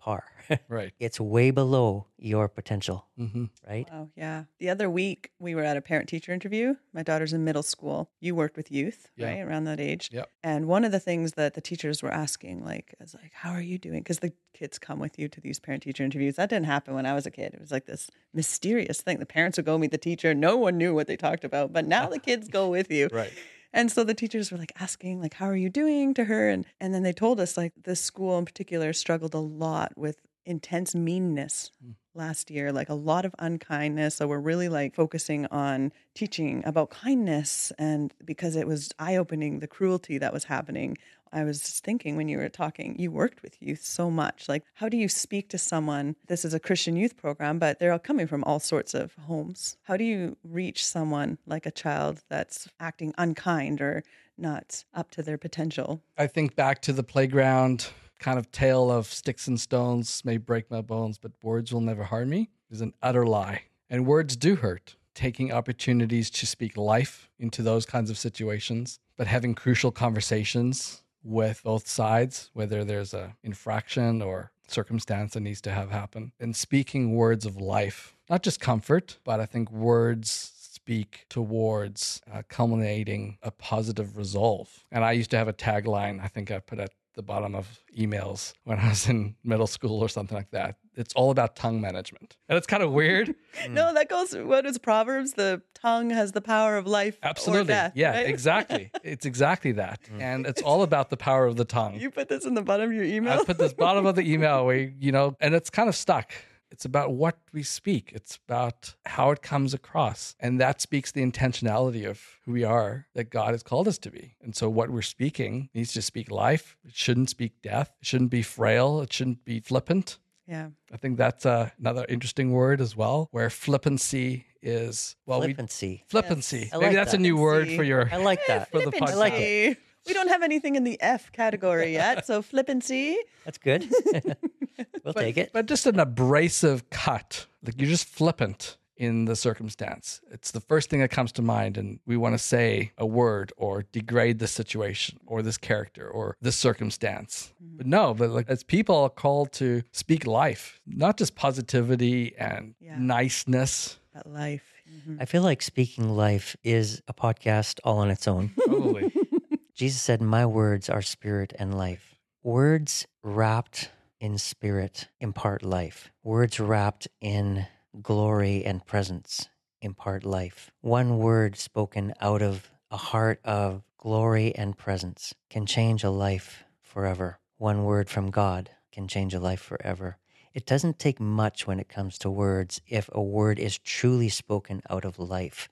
subpar. 0.05 0.21
Right. 0.67 0.93
it's 0.99 1.19
way 1.19 1.51
below 1.51 2.07
your 2.17 2.47
potential, 2.47 3.07
hmm 3.17 3.45
right? 3.67 3.87
Oh, 3.91 4.09
yeah. 4.15 4.43
The 4.59 4.69
other 4.69 4.89
week, 4.89 5.31
we 5.39 5.55
were 5.55 5.63
at 5.63 5.77
a 5.77 5.81
parent 5.81 6.09
teacher 6.09 6.31
interview. 6.33 6.75
My 6.93 7.03
daughter's 7.03 7.33
in 7.33 7.43
middle 7.43 7.63
school. 7.63 8.09
You 8.19 8.35
worked 8.35 8.57
with 8.57 8.71
youth, 8.71 9.07
Yeah. 9.15 9.27
right? 9.27 9.39
Around 9.41 9.65
that 9.65 9.79
age. 9.79 10.09
Yep. 10.11 10.29
And 10.43 10.67
one 10.67 10.83
of 10.83 10.91
the 10.91 10.99
things 10.99 11.33
that 11.33 11.53
the 11.53 11.61
teachers 11.61 12.03
were 12.03 12.11
asking, 12.11 12.63
like, 12.63 12.93
is 12.99 13.13
like, 13.13 13.31
how 13.33 13.51
are 13.51 13.61
you 13.61 13.77
doing? 13.77 13.99
Because 13.99 14.19
the 14.19 14.33
kids 14.53 14.77
come 14.77 14.99
with 14.99 15.17
you 15.17 15.27
to 15.29 15.41
these 15.41 15.59
parent 15.59 15.83
teacher 15.83 16.03
interviews. 16.03 16.35
That 16.35 16.49
didn't 16.49 16.65
happen 16.65 16.93
when 16.93 17.05
I 17.05 17.13
was 17.13 17.25
a 17.25 17.31
kid. 17.31 17.53
It 17.53 17.59
was 17.61 17.71
like 17.71 17.85
this 17.85 18.09
mysterious 18.33 19.01
thing. 19.01 19.19
The 19.19 19.25
parents 19.25 19.57
would 19.57 19.65
go 19.65 19.77
meet 19.77 19.91
the 19.91 19.97
teacher. 19.97 20.33
No 20.33 20.57
one 20.57 20.77
knew 20.77 20.93
what 20.93 21.07
they 21.07 21.17
talked 21.17 21.43
about, 21.43 21.71
but 21.73 21.85
now 21.87 22.07
the 22.07 22.19
kids 22.19 22.47
go 22.49 22.67
with 22.69 22.91
you. 22.91 23.09
Right. 23.13 23.31
And 23.73 23.91
so 23.91 24.03
the 24.03 24.13
teachers 24.13 24.51
were 24.51 24.57
like 24.57 24.73
asking, 24.79 25.19
like, 25.19 25.33
how 25.33 25.47
are 25.47 25.55
you 25.55 25.69
doing 25.69 26.13
to 26.13 26.25
her? 26.25 26.49
And 26.49 26.65
and 26.79 26.93
then 26.93 27.03
they 27.03 27.13
told 27.13 27.39
us 27.39 27.57
like 27.57 27.73
this 27.83 27.99
school 27.99 28.37
in 28.37 28.45
particular 28.45 28.93
struggled 28.93 29.33
a 29.33 29.39
lot 29.39 29.93
with 29.97 30.21
intense 30.45 30.93
meanness 30.93 31.71
hmm. 31.83 31.91
last 32.13 32.51
year, 32.51 32.71
like 32.71 32.89
a 32.89 32.93
lot 32.93 33.25
of 33.25 33.33
unkindness. 33.39 34.15
So 34.15 34.27
we're 34.27 34.39
really 34.39 34.69
like 34.69 34.95
focusing 34.95 35.45
on 35.47 35.91
teaching 36.13 36.61
about 36.65 36.89
kindness 36.89 37.71
and 37.77 38.13
because 38.23 38.55
it 38.55 38.67
was 38.67 38.91
eye 38.99 39.15
opening 39.15 39.59
the 39.59 39.67
cruelty 39.67 40.17
that 40.17 40.33
was 40.33 40.45
happening. 40.45 40.97
I 41.33 41.43
was 41.43 41.61
just 41.61 41.83
thinking 41.83 42.15
when 42.15 42.29
you 42.29 42.37
were 42.37 42.47
talking, 42.47 42.95
you 42.99 43.11
worked 43.11 43.41
with 43.41 43.59
youth 43.59 43.83
so 43.83 44.11
much. 44.11 44.47
Like, 44.47 44.63
how 44.75 44.87
do 44.87 44.97
you 44.97 45.09
speak 45.09 45.49
to 45.49 45.57
someone? 45.57 46.15
This 46.27 46.45
is 46.45 46.53
a 46.53 46.59
Christian 46.59 46.95
youth 46.95 47.17
program, 47.17 47.57
but 47.57 47.79
they're 47.79 47.91
all 47.91 47.99
coming 47.99 48.27
from 48.27 48.43
all 48.43 48.59
sorts 48.59 48.93
of 48.93 49.15
homes. 49.15 49.77
How 49.83 49.97
do 49.97 50.03
you 50.03 50.37
reach 50.43 50.85
someone 50.85 51.39
like 51.47 51.65
a 51.65 51.71
child 51.71 52.21
that's 52.29 52.69
acting 52.79 53.15
unkind 53.17 53.81
or 53.81 54.03
not 54.37 54.85
up 54.93 55.09
to 55.11 55.23
their 55.23 55.39
potential? 55.39 56.03
I 56.17 56.27
think 56.27 56.55
back 56.55 56.83
to 56.83 56.93
the 56.93 57.03
playground 57.03 57.87
kind 58.19 58.37
of 58.37 58.51
tale 58.51 58.91
of 58.91 59.07
sticks 59.07 59.47
and 59.47 59.59
stones 59.59 60.23
may 60.23 60.37
break 60.37 60.69
my 60.69 60.81
bones, 60.81 61.17
but 61.17 61.31
words 61.41 61.73
will 61.73 61.81
never 61.81 62.03
harm 62.03 62.29
me 62.29 62.49
is 62.69 62.81
an 62.81 62.93
utter 63.01 63.25
lie. 63.25 63.63
And 63.89 64.05
words 64.05 64.35
do 64.35 64.55
hurt. 64.55 64.95
Taking 65.15 65.51
opportunities 65.51 66.31
to 66.31 66.47
speak 66.47 66.75
life 66.75 67.29
into 67.37 67.61
those 67.61 67.85
kinds 67.85 68.09
of 68.09 68.17
situations, 68.17 68.99
but 69.15 69.27
having 69.27 69.53
crucial 69.53 69.91
conversations 69.91 71.02
with 71.23 71.61
both 71.63 71.87
sides, 71.87 72.49
whether 72.53 72.83
there's 72.83 73.13
a 73.13 73.35
infraction 73.43 74.21
or 74.21 74.51
circumstance 74.67 75.33
that 75.33 75.41
needs 75.41 75.61
to 75.61 75.71
have 75.71 75.91
happen, 75.91 76.31
and 76.39 76.55
speaking 76.55 77.15
words 77.15 77.45
of 77.45 77.57
life, 77.57 78.15
not 78.29 78.43
just 78.43 78.59
comfort, 78.59 79.17
but 79.23 79.39
I 79.39 79.45
think 79.45 79.71
words 79.71 80.51
speak 80.55 81.25
towards 81.29 82.21
uh, 82.31 82.41
culminating 82.49 83.37
a 83.41 83.51
positive 83.51 84.17
resolve. 84.17 84.83
And 84.91 85.05
I 85.05 85.13
used 85.13 85.31
to 85.31 85.37
have 85.37 85.47
a 85.47 85.53
tagline, 85.53 86.21
I 86.21 86.27
think 86.27 86.51
I 86.51 86.59
put 86.59 86.79
at 86.79 86.91
the 87.15 87.21
bottom 87.23 87.55
of 87.55 87.79
emails 87.97 88.53
when 88.63 88.79
I 88.79 88.89
was 88.89 89.07
in 89.07 89.35
middle 89.43 89.67
school 89.67 90.01
or 90.01 90.09
something 90.09 90.35
like 90.35 90.51
that. 90.51 90.77
It's 90.95 91.13
all 91.15 91.31
about 91.31 91.55
tongue 91.55 91.81
management. 91.81 92.37
And 92.49 92.57
it's 92.57 92.67
kind 92.67 92.83
of 92.83 92.91
weird. 92.91 93.33
No, 93.69 93.93
that 93.93 94.09
goes. 94.09 94.35
What 94.35 94.65
is 94.65 94.77
Proverbs? 94.79 95.33
The 95.33 95.61
tongue 95.75 96.09
has 96.09 96.31
the 96.31 96.41
power 96.41 96.75
of 96.75 96.87
life 96.87 97.17
or 97.23 97.29
Absolutely. 97.29 97.67
death. 97.67 97.93
yeah, 97.95 98.11
right? 98.11 98.27
exactly. 98.27 98.91
It's 99.03 99.25
exactly 99.25 99.73
that. 99.73 99.99
Mm. 100.11 100.21
And 100.21 100.47
it's 100.47 100.61
all 100.61 100.81
about 100.81 101.09
the 101.11 101.17
power 101.17 101.45
of 101.45 101.55
the 101.55 101.65
tongue. 101.65 101.95
You 101.99 102.09
put 102.09 102.29
this 102.29 102.45
in 102.45 102.55
the 102.55 102.61
bottom 102.63 102.89
of 102.89 102.95
your 102.95 103.03
email. 103.05 103.39
I 103.39 103.43
put 103.43 103.59
this 103.59 103.73
bottom 103.73 104.05
of 104.05 104.15
the 104.15 104.21
email 104.21 104.65
where, 104.65 104.91
you 104.99 105.11
know, 105.11 105.35
and 105.39 105.53
it's 105.53 105.69
kind 105.69 105.87
of 105.87 105.95
stuck. 105.95 106.31
It's 106.73 106.85
about 106.85 107.13
what 107.13 107.37
we 107.53 107.61
speak. 107.63 108.11
It's 108.13 108.39
about 108.47 108.95
how 109.05 109.29
it 109.31 109.41
comes 109.43 109.73
across. 109.73 110.35
And 110.39 110.59
that 110.59 110.81
speaks 110.81 111.11
the 111.11 111.21
intentionality 111.23 112.09
of 112.09 112.19
who 112.45 112.51
we 112.51 112.63
are 112.63 113.07
that 113.13 113.29
God 113.29 113.51
has 113.51 113.61
called 113.63 113.87
us 113.87 113.99
to 113.99 114.09
be. 114.11 114.35
And 114.41 114.55
so 114.55 114.69
what 114.69 114.89
we're 114.89 115.03
speaking 115.03 115.69
needs 115.75 115.93
to 115.93 116.01
speak 116.01 116.31
life. 116.31 116.75
It 116.83 116.95
shouldn't 116.95 117.29
speak 117.29 117.61
death. 117.61 117.91
It 118.01 118.07
shouldn't 118.07 118.31
be 118.31 118.41
frail. 118.41 119.01
It 119.01 119.13
shouldn't 119.13 119.45
be 119.45 119.59
flippant. 119.59 120.17
yeah. 120.47 120.69
I 120.91 120.97
think 120.97 121.17
that's 121.17 121.45
uh, 121.45 121.69
another 121.79 122.05
interesting 122.09 122.51
word 122.51 122.81
as 122.81 122.95
well, 122.97 123.27
where 123.31 123.49
flippancy 123.51 124.45
is, 124.61 125.15
well, 125.25 125.41
Flippancy. 125.41 125.87
we 125.87 126.09
flippancy. 126.09 126.69
I 126.73 126.77
Maybe 126.77 126.85
like 126.87 126.95
that's 126.95 127.11
that. 127.11 127.19
a 127.19 127.21
new 127.21 127.37
word 127.37 127.69
for 127.71 127.83
your. 127.83 128.09
I 128.11 128.17
like 128.17 128.39
that. 128.47 128.71
For 128.71 128.79
the 128.79 128.91
podcast. 128.91 129.09
I 129.11 129.15
like 129.15 129.33
it. 129.33 129.77
We 130.07 130.13
don't 130.13 130.27
have 130.29 130.43
anything 130.43 130.75
in 130.75 130.83
the 130.83 130.99
F 131.01 131.31
category 131.31 131.93
yet, 131.93 132.25
so 132.25 132.41
flippancy. 132.51 133.17
That's 133.45 133.57
good. 133.57 133.89
we'll 135.03 135.13
take 135.13 135.37
it. 135.37 135.51
But 135.53 135.65
just 135.65 135.85
an 135.85 135.99
abrasive 135.99 136.89
cut, 136.89 137.45
like 137.65 137.75
you're 137.79 137.89
just 137.89 138.05
flippant 138.07 138.77
in 138.95 139.25
the 139.25 139.35
circumstance. 139.35 140.21
It's 140.31 140.51
the 140.51 140.59
first 140.59 140.89
thing 140.89 140.99
that 140.99 141.09
comes 141.09 141.31
to 141.33 141.41
mind, 141.41 141.77
and 141.77 141.99
we 142.05 142.15
want 142.15 142.35
to 142.35 142.37
say 142.39 142.91
a 142.97 143.05
word 143.05 143.51
or 143.57 143.83
degrade 143.91 144.39
the 144.39 144.47
situation 144.47 145.19
or 145.25 145.41
this 145.41 145.57
character 145.57 146.07
or 146.07 146.37
this 146.41 146.55
circumstance. 146.55 147.53
But 147.59 147.87
no, 147.87 148.13
but 148.13 148.29
like 148.29 148.49
as 148.49 148.63
people 148.63 148.95
are 148.97 149.09
called 149.09 149.51
to 149.53 149.81
speak 149.91 150.27
life, 150.27 150.79
not 150.85 151.17
just 151.17 151.35
positivity 151.35 152.35
and 152.37 152.75
Yeah. 152.79 152.97
niceness. 152.99 153.97
That 154.13 154.27
life. 154.27 154.63
Mhm. 155.07 155.17
I 155.19 155.25
feel 155.25 155.41
like 155.41 155.61
speaking 155.63 156.09
life 156.09 156.55
is 156.63 157.01
a 157.07 157.13
podcast 157.13 157.79
all 157.83 157.97
on 157.97 158.11
its 158.11 158.27
own. 158.27 158.51
Probably. 158.67 159.11
Jesus 159.75 160.01
said, 160.01 160.21
My 160.21 160.45
words 160.45 160.89
are 160.89 161.01
spirit 161.01 161.53
and 161.57 161.75
life. 161.75 162.15
Words 162.43 163.07
wrapped 163.23 163.89
in 164.19 164.37
spirit 164.37 165.07
impart 165.19 165.63
life. 165.63 166.11
Words 166.23 166.59
wrapped 166.59 167.07
in 167.19 167.65
glory 168.01 168.63
and 168.63 168.85
presence 168.85 169.49
impart 169.81 170.23
life. 170.25 170.71
One 170.81 171.17
word 171.17 171.57
spoken 171.57 172.13
out 172.21 172.41
of 172.41 172.69
a 172.91 172.97
heart 172.97 173.39
of 173.43 173.83
glory 173.97 174.53
and 174.55 174.77
presence 174.77 175.33
can 175.49 175.65
change 175.65 176.03
a 176.03 176.11
life 176.11 176.63
forever. 176.81 177.39
One 177.57 177.83
word 177.83 178.09
from 178.09 178.29
God 178.29 178.69
can 178.91 179.07
change 179.07 179.33
a 179.33 179.39
life 179.39 179.61
forever. 179.61 180.17
It 180.53 180.67
doesn't 180.67 180.99
take 180.99 181.19
much 181.19 181.65
when 181.65 181.79
it 181.79 181.89
comes 181.89 182.19
to 182.19 182.29
words 182.29 182.79
if 182.87 183.09
a 183.11 183.21
word 183.23 183.57
is 183.57 183.79
truly 183.79 184.29
spoken 184.29 184.83
out 184.87 185.03
of 185.03 185.17
life. 185.17 185.67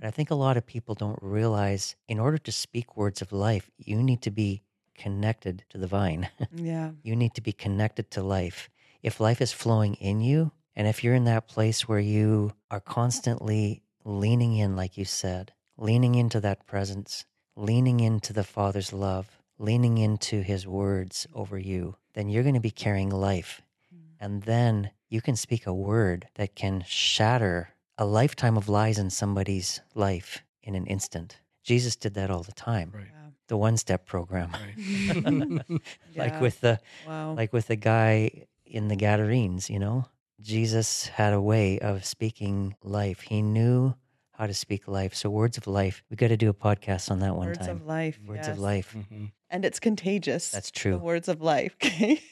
But 0.00 0.08
I 0.08 0.10
think 0.10 0.30
a 0.30 0.34
lot 0.34 0.56
of 0.56 0.66
people 0.66 0.94
don't 0.94 1.18
realize 1.20 1.94
in 2.08 2.18
order 2.18 2.38
to 2.38 2.52
speak 2.52 2.96
words 2.96 3.20
of 3.20 3.32
life, 3.32 3.70
you 3.76 4.02
need 4.02 4.22
to 4.22 4.30
be 4.30 4.62
connected 4.94 5.64
to 5.70 5.78
the 5.78 5.86
vine. 5.86 6.28
Yeah. 6.54 6.92
you 7.02 7.14
need 7.14 7.34
to 7.34 7.42
be 7.42 7.52
connected 7.52 8.10
to 8.12 8.22
life. 8.22 8.70
If 9.02 9.20
life 9.20 9.40
is 9.40 9.52
flowing 9.52 9.94
in 9.94 10.20
you, 10.20 10.52
and 10.74 10.88
if 10.88 11.04
you're 11.04 11.14
in 11.14 11.24
that 11.24 11.48
place 11.48 11.86
where 11.86 12.00
you 12.00 12.52
are 12.70 12.80
constantly 12.80 13.82
leaning 14.04 14.56
in, 14.56 14.74
like 14.74 14.96
you 14.96 15.04
said, 15.04 15.52
leaning 15.76 16.14
into 16.14 16.40
that 16.40 16.66
presence, 16.66 17.26
leaning 17.56 18.00
into 18.00 18.32
the 18.32 18.44
Father's 18.44 18.92
love, 18.92 19.38
leaning 19.58 19.98
into 19.98 20.40
his 20.40 20.66
words 20.66 21.26
over 21.34 21.58
you, 21.58 21.96
then 22.14 22.28
you're 22.28 22.42
going 22.42 22.54
to 22.54 22.60
be 22.60 22.70
carrying 22.70 23.10
life. 23.10 23.60
Mm. 23.94 23.98
And 24.18 24.42
then 24.44 24.90
you 25.10 25.20
can 25.20 25.36
speak 25.36 25.66
a 25.66 25.74
word 25.74 26.28
that 26.36 26.54
can 26.54 26.84
shatter 26.86 27.70
a 28.00 28.04
lifetime 28.20 28.56
of 28.56 28.66
lies 28.68 28.98
in 28.98 29.10
somebody's 29.10 29.80
life 29.94 30.42
in 30.62 30.74
an 30.74 30.86
instant. 30.86 31.38
Jesus 31.62 31.94
did 31.96 32.14
that 32.14 32.30
all 32.30 32.42
the 32.42 32.52
time. 32.70 32.90
Right. 32.94 33.04
Yeah. 33.12 33.30
The 33.48 33.56
one 33.56 33.76
step 33.76 34.06
program. 34.06 34.50
Right. 34.52 35.24
like 36.16 36.32
Yeah. 36.32 36.40
with 36.40 36.60
the 36.60 36.80
Wow. 37.06 37.34
like 37.40 37.52
with 37.52 37.66
the 37.68 37.76
guy 37.76 38.46
in 38.64 38.88
the 38.88 38.96
Gadarenes, 38.96 39.68
you 39.70 39.78
know? 39.78 40.06
Jesus 40.40 41.06
had 41.08 41.32
a 41.34 41.40
way 41.52 41.78
of 41.80 42.04
speaking 42.04 42.74
life. 42.82 43.20
He 43.20 43.42
knew 43.42 43.94
how 44.32 44.46
to 44.46 44.54
speak 44.54 44.88
life. 44.88 45.14
So 45.14 45.28
words 45.28 45.58
of 45.58 45.66
life. 45.66 46.02
We 46.08 46.16
got 46.16 46.28
to 46.28 46.36
do 46.36 46.48
a 46.48 46.54
podcast 46.54 47.10
on 47.10 47.18
that 47.20 47.36
one 47.36 47.48
words 47.48 47.58
time. 47.58 47.68
Words 47.68 47.80
of 47.82 47.86
life. 47.86 48.18
words 48.26 48.46
yes. 48.46 48.56
of 48.56 48.58
life. 48.58 48.96
Mhm. 48.96 49.32
And 49.50 49.64
it's 49.66 49.80
contagious. 49.80 50.50
That's 50.50 50.70
The 50.70 50.78
true. 50.80 50.96
words 50.96 51.28
of 51.28 51.42
life. 51.42 51.74
Okay. 51.84 52.22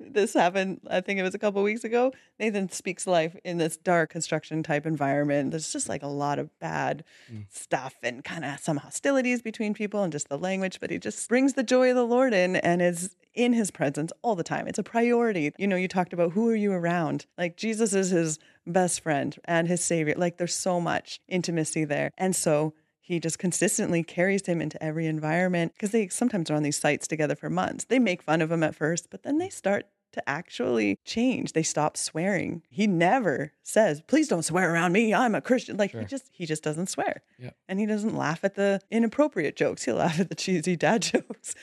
This 0.00 0.34
happened, 0.34 0.80
I 0.90 1.00
think 1.00 1.18
it 1.18 1.22
was 1.22 1.34
a 1.34 1.38
couple 1.38 1.62
weeks 1.62 1.84
ago. 1.84 2.12
Nathan 2.38 2.70
speaks 2.70 3.06
life 3.06 3.36
in 3.44 3.58
this 3.58 3.76
dark 3.76 4.10
construction 4.10 4.62
type 4.62 4.86
environment. 4.86 5.50
There's 5.50 5.72
just 5.72 5.88
like 5.88 6.02
a 6.02 6.08
lot 6.08 6.38
of 6.38 6.56
bad 6.58 7.04
Mm. 7.32 7.46
stuff 7.50 7.94
and 8.02 8.22
kind 8.24 8.44
of 8.44 8.58
some 8.60 8.78
hostilities 8.78 9.42
between 9.42 9.74
people 9.74 10.02
and 10.02 10.12
just 10.12 10.28
the 10.28 10.38
language, 10.38 10.78
but 10.80 10.90
he 10.90 10.98
just 10.98 11.28
brings 11.28 11.54
the 11.54 11.62
joy 11.62 11.90
of 11.90 11.96
the 11.96 12.06
Lord 12.06 12.34
in 12.34 12.56
and 12.56 12.82
is 12.82 13.16
in 13.34 13.52
his 13.54 13.70
presence 13.70 14.12
all 14.22 14.34
the 14.34 14.42
time. 14.44 14.66
It's 14.68 14.78
a 14.78 14.82
priority. 14.82 15.52
You 15.56 15.66
know, 15.66 15.76
you 15.76 15.88
talked 15.88 16.12
about 16.12 16.32
who 16.32 16.48
are 16.50 16.54
you 16.56 16.72
around? 16.72 17.26
Like 17.38 17.56
Jesus 17.56 17.94
is 17.94 18.10
his 18.10 18.38
best 18.66 19.00
friend 19.00 19.36
and 19.46 19.68
his 19.68 19.82
savior. 19.82 20.14
Like 20.16 20.36
there's 20.36 20.54
so 20.54 20.80
much 20.80 21.20
intimacy 21.28 21.84
there. 21.84 22.10
And 22.18 22.36
so 22.36 22.74
he 23.04 23.18
just 23.20 23.38
consistently 23.38 24.02
carries 24.02 24.46
him 24.46 24.62
into 24.62 24.82
every 24.82 25.06
environment 25.06 25.72
because 25.74 25.90
they 25.90 26.08
sometimes 26.08 26.50
are 26.50 26.54
on 26.54 26.62
these 26.62 26.78
sites 26.78 27.06
together 27.08 27.34
for 27.34 27.50
months. 27.50 27.84
They 27.84 27.98
make 27.98 28.22
fun 28.22 28.40
of 28.40 28.50
him 28.50 28.62
at 28.62 28.74
first, 28.76 29.08
but 29.10 29.24
then 29.24 29.38
they 29.38 29.48
start 29.50 29.86
to 30.12 30.28
actually 30.28 30.98
change. 31.04 31.52
They 31.52 31.62
stop 31.62 31.96
swearing. 31.96 32.62
He 32.70 32.86
never 32.86 33.52
says, 33.62 34.02
"Please 34.06 34.28
don't 34.28 34.42
swear 34.44 34.72
around 34.72 34.92
me. 34.92 35.12
I'm 35.12 35.34
a 35.34 35.40
Christian." 35.40 35.76
Like 35.78 35.90
Sure. 35.92 36.00
he 36.00 36.06
just 36.06 36.28
he 36.32 36.46
just 36.46 36.62
doesn't 36.62 36.88
swear. 36.90 37.22
Yeah. 37.38 37.50
And 37.68 37.80
he 37.80 37.86
doesn't 37.86 38.14
laugh 38.16 38.44
at 38.44 38.54
the 38.54 38.80
inappropriate 38.90 39.56
jokes. 39.56 39.84
He'll 39.84 39.96
laugh 39.96 40.20
at 40.20 40.28
the 40.28 40.34
cheesy 40.34 40.76
dad 40.76 41.02
jokes. 41.12 41.54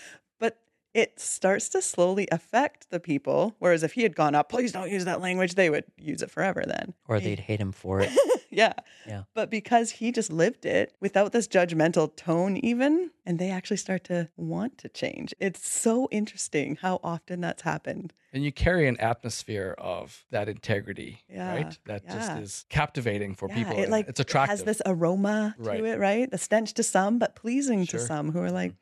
But 0.93 0.99
it 1.01 1.19
starts 1.19 1.69
to 1.69 1.81
slowly 1.81 2.27
affect 2.31 2.89
the 2.89 2.99
people. 2.99 3.55
Whereas 3.59 3.83
if 3.83 3.93
he 3.93 4.03
had 4.03 4.15
gone 4.15 4.35
up, 4.35 4.49
please 4.49 4.71
don't 4.71 4.89
use 4.89 5.05
that 5.05 5.21
language, 5.21 5.55
they 5.55 5.69
would 5.69 5.85
use 5.97 6.21
it 6.21 6.31
forever 6.31 6.63
then. 6.65 6.93
Or 7.07 7.19
they'd 7.19 7.39
hate 7.39 7.59
him 7.59 7.71
for 7.71 8.01
it. 8.01 8.11
yeah. 8.49 8.73
Yeah. 9.07 9.23
But 9.33 9.49
because 9.49 9.91
he 9.91 10.11
just 10.11 10.31
lived 10.31 10.65
it 10.65 10.93
without 10.99 11.31
this 11.31 11.47
judgmental 11.47 12.15
tone, 12.15 12.57
even, 12.57 13.11
and 13.25 13.39
they 13.39 13.51
actually 13.51 13.77
start 13.77 14.03
to 14.05 14.29
want 14.35 14.77
to 14.79 14.89
change. 14.89 15.33
It's 15.39 15.69
so 15.69 16.07
interesting 16.11 16.77
how 16.81 16.99
often 17.03 17.41
that's 17.41 17.61
happened. 17.61 18.13
And 18.33 18.43
you 18.43 18.51
carry 18.51 18.87
an 18.87 18.97
atmosphere 18.99 19.75
of 19.77 20.25
that 20.31 20.47
integrity, 20.49 21.23
Yeah, 21.29 21.53
right? 21.55 21.77
That 21.85 22.07
just 22.07 22.31
is 22.37 22.65
captivating 22.69 23.35
for 23.35 23.47
Yeah, 23.49 23.55
people. 23.55 23.77
it 23.83 23.89
like 23.89 24.07
it's 24.07 24.19
attractive. 24.19 24.59
has 24.59 24.63
this 24.65 24.81
aroma 24.85 25.55
Right. 25.57 25.77
to 25.77 25.85
it, 25.85 25.99
right? 25.99 26.29
The 26.29 26.37
stench 26.37 26.73
to 26.75 26.83
some, 26.83 27.17
but 27.19 27.35
pleasing 27.35 27.85
to 27.87 27.99
some 27.99 28.31
who 28.31 28.39
are 28.39 28.51
like, 28.51 28.71
I 28.71 28.75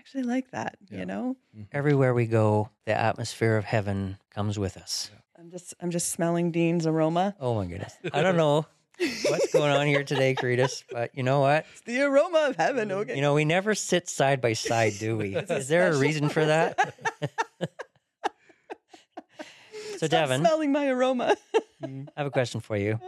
actually 0.00 0.22
like 0.22 0.50
that, 0.52 0.78
Yeah. 0.90 1.00
you 1.00 1.04
know? 1.06 1.36
Mm-hmm. 1.54 1.64
Everywhere 1.72 2.14
we 2.14 2.24
go, 2.26 2.70
the 2.86 2.98
atmosphere 2.98 3.58
of 3.58 3.66
heaven 3.66 4.16
comes 4.30 4.58
with 4.58 4.78
us. 4.78 5.10
I'm 5.38 5.50
just 5.50 5.74
I'm 5.80 5.90
just 5.90 6.08
smelling 6.08 6.50
Dean's 6.52 6.86
aroma. 6.86 7.34
Oh 7.38 7.54
my 7.54 7.66
goodness. 7.66 7.94
I 8.12 8.22
don't 8.22 8.36
know 8.36 8.66
what's 9.28 9.52
going 9.52 9.70
on 9.72 9.86
here 9.86 10.02
today, 10.04 10.34
Karitas, 10.34 10.84
but 10.90 11.10
you 11.14 11.22
know 11.22 11.40
what? 11.40 11.66
It's 11.72 11.82
the 11.82 12.00
aroma 12.02 12.46
of 12.48 12.56
heaven. 12.56 12.90
Okay. 12.92 13.14
You 13.14 13.20
know, 13.20 13.34
we 13.34 13.44
never 13.44 13.74
sit 13.74 14.08
side 14.08 14.40
by 14.40 14.54
side, 14.54 14.94
do 14.98 15.16
we? 15.18 15.36
Is 15.50 15.68
there 15.68 15.90
a 15.92 15.96
reason 15.96 16.28
for 16.30 16.44
that? 16.46 16.78
so, 19.98 20.06
Stop 20.06 20.28
Devan, 20.30 20.40
smelling 20.40 20.72
my 20.72 20.88
aroma. 20.88 21.36
Mm-hmm. 21.82 22.08
I 22.16 22.20
have 22.20 22.26
a 22.26 22.30
question 22.30 22.60
for 22.60 22.76
you. 22.76 22.98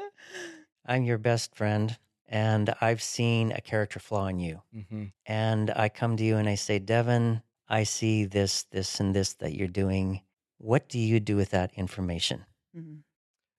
I'm 0.87 1.05
your 1.05 1.18
best 1.18 1.55
friend, 1.55 1.96
and 2.32 2.74
I've 2.80 3.02
seen 3.02 3.52
a 3.52 3.60
character 3.60 4.00
flaw 4.00 4.26
in 4.26 4.38
you. 4.40 4.62
hmm 4.90 5.04
And 5.26 5.70
I 5.70 5.88
come 5.88 6.16
to 6.16 6.24
you 6.24 6.36
and 6.38 6.48
I 6.48 6.56
say, 6.56 6.80
Devan, 6.80 7.42
I 7.68 7.84
see 7.84 8.24
this, 8.24 8.64
this, 8.64 8.98
and 9.00 9.14
this 9.14 9.34
that 9.34 9.54
you're 9.54 9.68
doing. 9.68 10.22
What 10.58 10.88
do 10.88 10.98
you 10.98 11.20
do 11.20 11.36
with 11.36 11.50
that 11.50 11.70
information? 11.76 12.44
Mhm. 12.76 13.02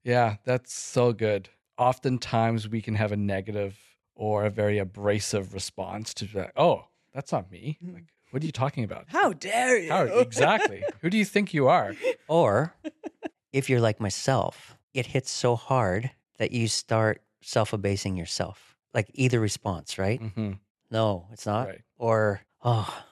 Yeah, 0.03 0.37
that's 0.43 0.73
so 0.73 1.13
good. 1.13 1.49
Oftentimes 1.77 2.67
we 2.67 2.81
can 2.81 2.95
have 2.95 3.11
a 3.11 3.17
negative 3.17 3.77
or 4.15 4.45
a 4.45 4.49
very 4.49 4.77
abrasive 4.79 5.53
response 5.53 6.13
to 6.15 6.25
that. 6.33 6.51
Oh, 6.55 6.87
that's 7.13 7.31
not 7.31 7.51
me. 7.51 7.77
Mhm. 7.83 7.93
Like, 7.93 8.03
what 8.31 8.41
are 8.41 8.45
you 8.45 8.51
talking 8.51 8.83
about? 8.83 9.05
How 9.09 9.33
dare 9.33 9.77
you? 9.77 9.89
How 9.91 10.03
exactly? 10.05 10.83
Who 11.01 11.09
do 11.09 11.17
you 11.17 11.25
think 11.25 11.53
you 11.53 11.67
are? 11.67 11.95
Or 12.27 12.75
if 13.51 13.69
you're 13.69 13.81
like 13.81 13.99
myself, 13.99 14.75
it 14.93 15.07
hits 15.07 15.29
so 15.31 15.55
hard 15.55 16.11
that 16.37 16.51
you 16.51 16.67
start 16.67 17.21
self 17.43 17.73
abasing 17.73 18.17
yourself. 18.17 18.75
Like 18.93 19.09
either 19.13 19.39
response, 19.39 19.97
right? 19.97 20.19
hmm 20.21 20.53
No, 20.91 21.27
it's 21.31 21.45
not. 21.45 21.67
Right. 21.67 21.81
Or, 21.97 22.41
oh, 22.63 23.03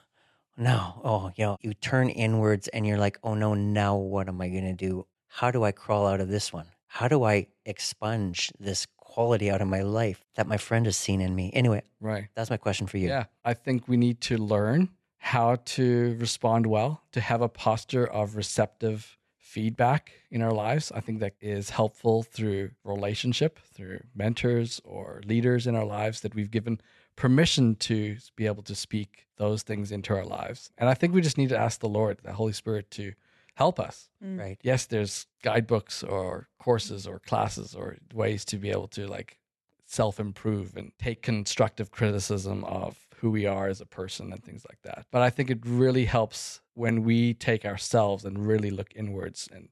no. 0.56 1.00
Oh, 1.04 1.32
you 1.36 1.44
know, 1.44 1.58
you 1.60 1.74
turn 1.74 2.08
inwards 2.08 2.68
and 2.68 2.86
you're 2.86 2.98
like, 2.98 3.18
oh 3.22 3.34
no, 3.34 3.54
now 3.54 3.96
what 3.96 4.28
am 4.28 4.40
I 4.40 4.48
going 4.48 4.64
to 4.64 4.72
do? 4.74 5.06
How 5.28 5.50
do 5.50 5.64
I 5.64 5.72
crawl 5.72 6.06
out 6.06 6.20
of 6.20 6.28
this 6.28 6.52
one? 6.52 6.66
How 6.86 7.08
do 7.08 7.24
I 7.24 7.46
expunge 7.64 8.52
this 8.60 8.86
quality 8.98 9.50
out 9.50 9.60
of 9.62 9.68
my 9.68 9.80
life 9.82 10.22
that 10.36 10.46
my 10.46 10.56
friend 10.58 10.84
has 10.86 10.96
seen 10.96 11.20
in 11.20 11.34
me? 11.34 11.50
Anyway, 11.54 11.82
Right. 12.00 12.28
that's 12.34 12.50
my 12.50 12.58
question 12.58 12.86
for 12.86 12.98
you. 12.98 13.08
Yeah. 13.08 13.24
I 13.44 13.54
think 13.54 13.88
we 13.88 13.96
need 13.96 14.20
to 14.22 14.36
learn 14.36 14.90
how 15.16 15.56
to 15.64 16.16
respond 16.20 16.66
well, 16.66 17.02
to 17.12 17.20
have 17.20 17.40
a 17.40 17.48
posture 17.48 18.06
of 18.06 18.36
receptive 18.36 19.16
feedback 19.52 20.12
in 20.30 20.40
our 20.40 20.50
lives. 20.50 20.90
I 20.94 21.00
think 21.00 21.20
that 21.20 21.34
is 21.40 21.68
helpful 21.68 22.22
through 22.22 22.70
relationship, 22.84 23.58
through 23.74 24.00
mentors 24.14 24.80
or 24.82 25.20
leaders 25.26 25.66
in 25.66 25.76
our 25.76 25.84
lives 25.84 26.22
that 26.22 26.34
we've 26.34 26.50
given 26.50 26.80
permission 27.16 27.74
to 27.76 28.16
be 28.34 28.46
able 28.46 28.62
to 28.62 28.74
speak 28.74 29.26
those 29.36 29.62
things 29.62 29.92
into 29.92 30.14
our 30.14 30.24
lives. 30.24 30.70
And 30.78 30.88
I 30.88 30.94
think 30.94 31.12
we 31.12 31.20
just 31.20 31.36
need 31.36 31.50
to 31.50 31.58
ask 31.58 31.80
the 31.80 31.88
Lord, 31.88 32.18
the 32.22 32.32
Holy 32.32 32.54
Spirit, 32.54 32.90
to 32.92 33.12
help 33.54 33.78
us. 33.78 34.08
Mm. 34.24 34.40
Right. 34.40 34.58
Yes, 34.62 34.86
there's 34.86 35.26
guidebooks 35.42 36.02
or 36.02 36.48
courses 36.58 37.06
or 37.06 37.18
classes 37.18 37.74
or 37.74 37.98
ways 38.14 38.46
to 38.46 38.56
be 38.56 38.70
able 38.70 38.88
to 38.88 39.06
like 39.06 39.38
self 39.84 40.18
improve 40.18 40.78
and 40.78 40.92
take 40.98 41.20
constructive 41.20 41.90
criticism 41.90 42.64
of 42.64 43.06
who 43.22 43.30
we 43.30 43.46
are 43.46 43.68
as 43.68 43.80
a 43.80 43.86
person 43.86 44.32
and 44.32 44.42
things 44.42 44.66
like 44.68 44.82
that. 44.82 45.06
But 45.12 45.22
I 45.22 45.30
think 45.30 45.48
it 45.48 45.60
really 45.64 46.06
helps 46.06 46.60
when 46.74 47.04
we 47.04 47.34
take 47.34 47.64
ourselves 47.64 48.24
and 48.24 48.48
really 48.48 48.70
look 48.70 48.88
inwards 48.96 49.48
and 49.50 49.68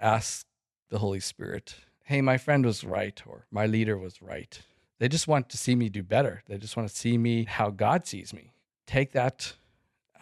ask 0.00 0.46
the 0.90 1.00
Holy 1.00 1.18
Spirit, 1.18 1.74
hey, 2.04 2.20
my 2.20 2.38
friend 2.38 2.64
was 2.64 2.84
right 2.84 3.20
or 3.26 3.46
my 3.50 3.66
leader 3.66 3.98
was 3.98 4.22
right. 4.22 4.62
They 5.00 5.08
just 5.08 5.26
want 5.26 5.48
to 5.48 5.58
see 5.58 5.74
me 5.74 5.88
do 5.88 6.04
better. 6.04 6.44
They 6.46 6.56
just 6.56 6.76
want 6.76 6.88
to 6.88 6.94
see 6.94 7.18
me 7.18 7.42
how 7.44 7.70
God 7.70 8.06
sees 8.06 8.32
me. 8.32 8.52
Take 8.86 9.10
that 9.10 9.54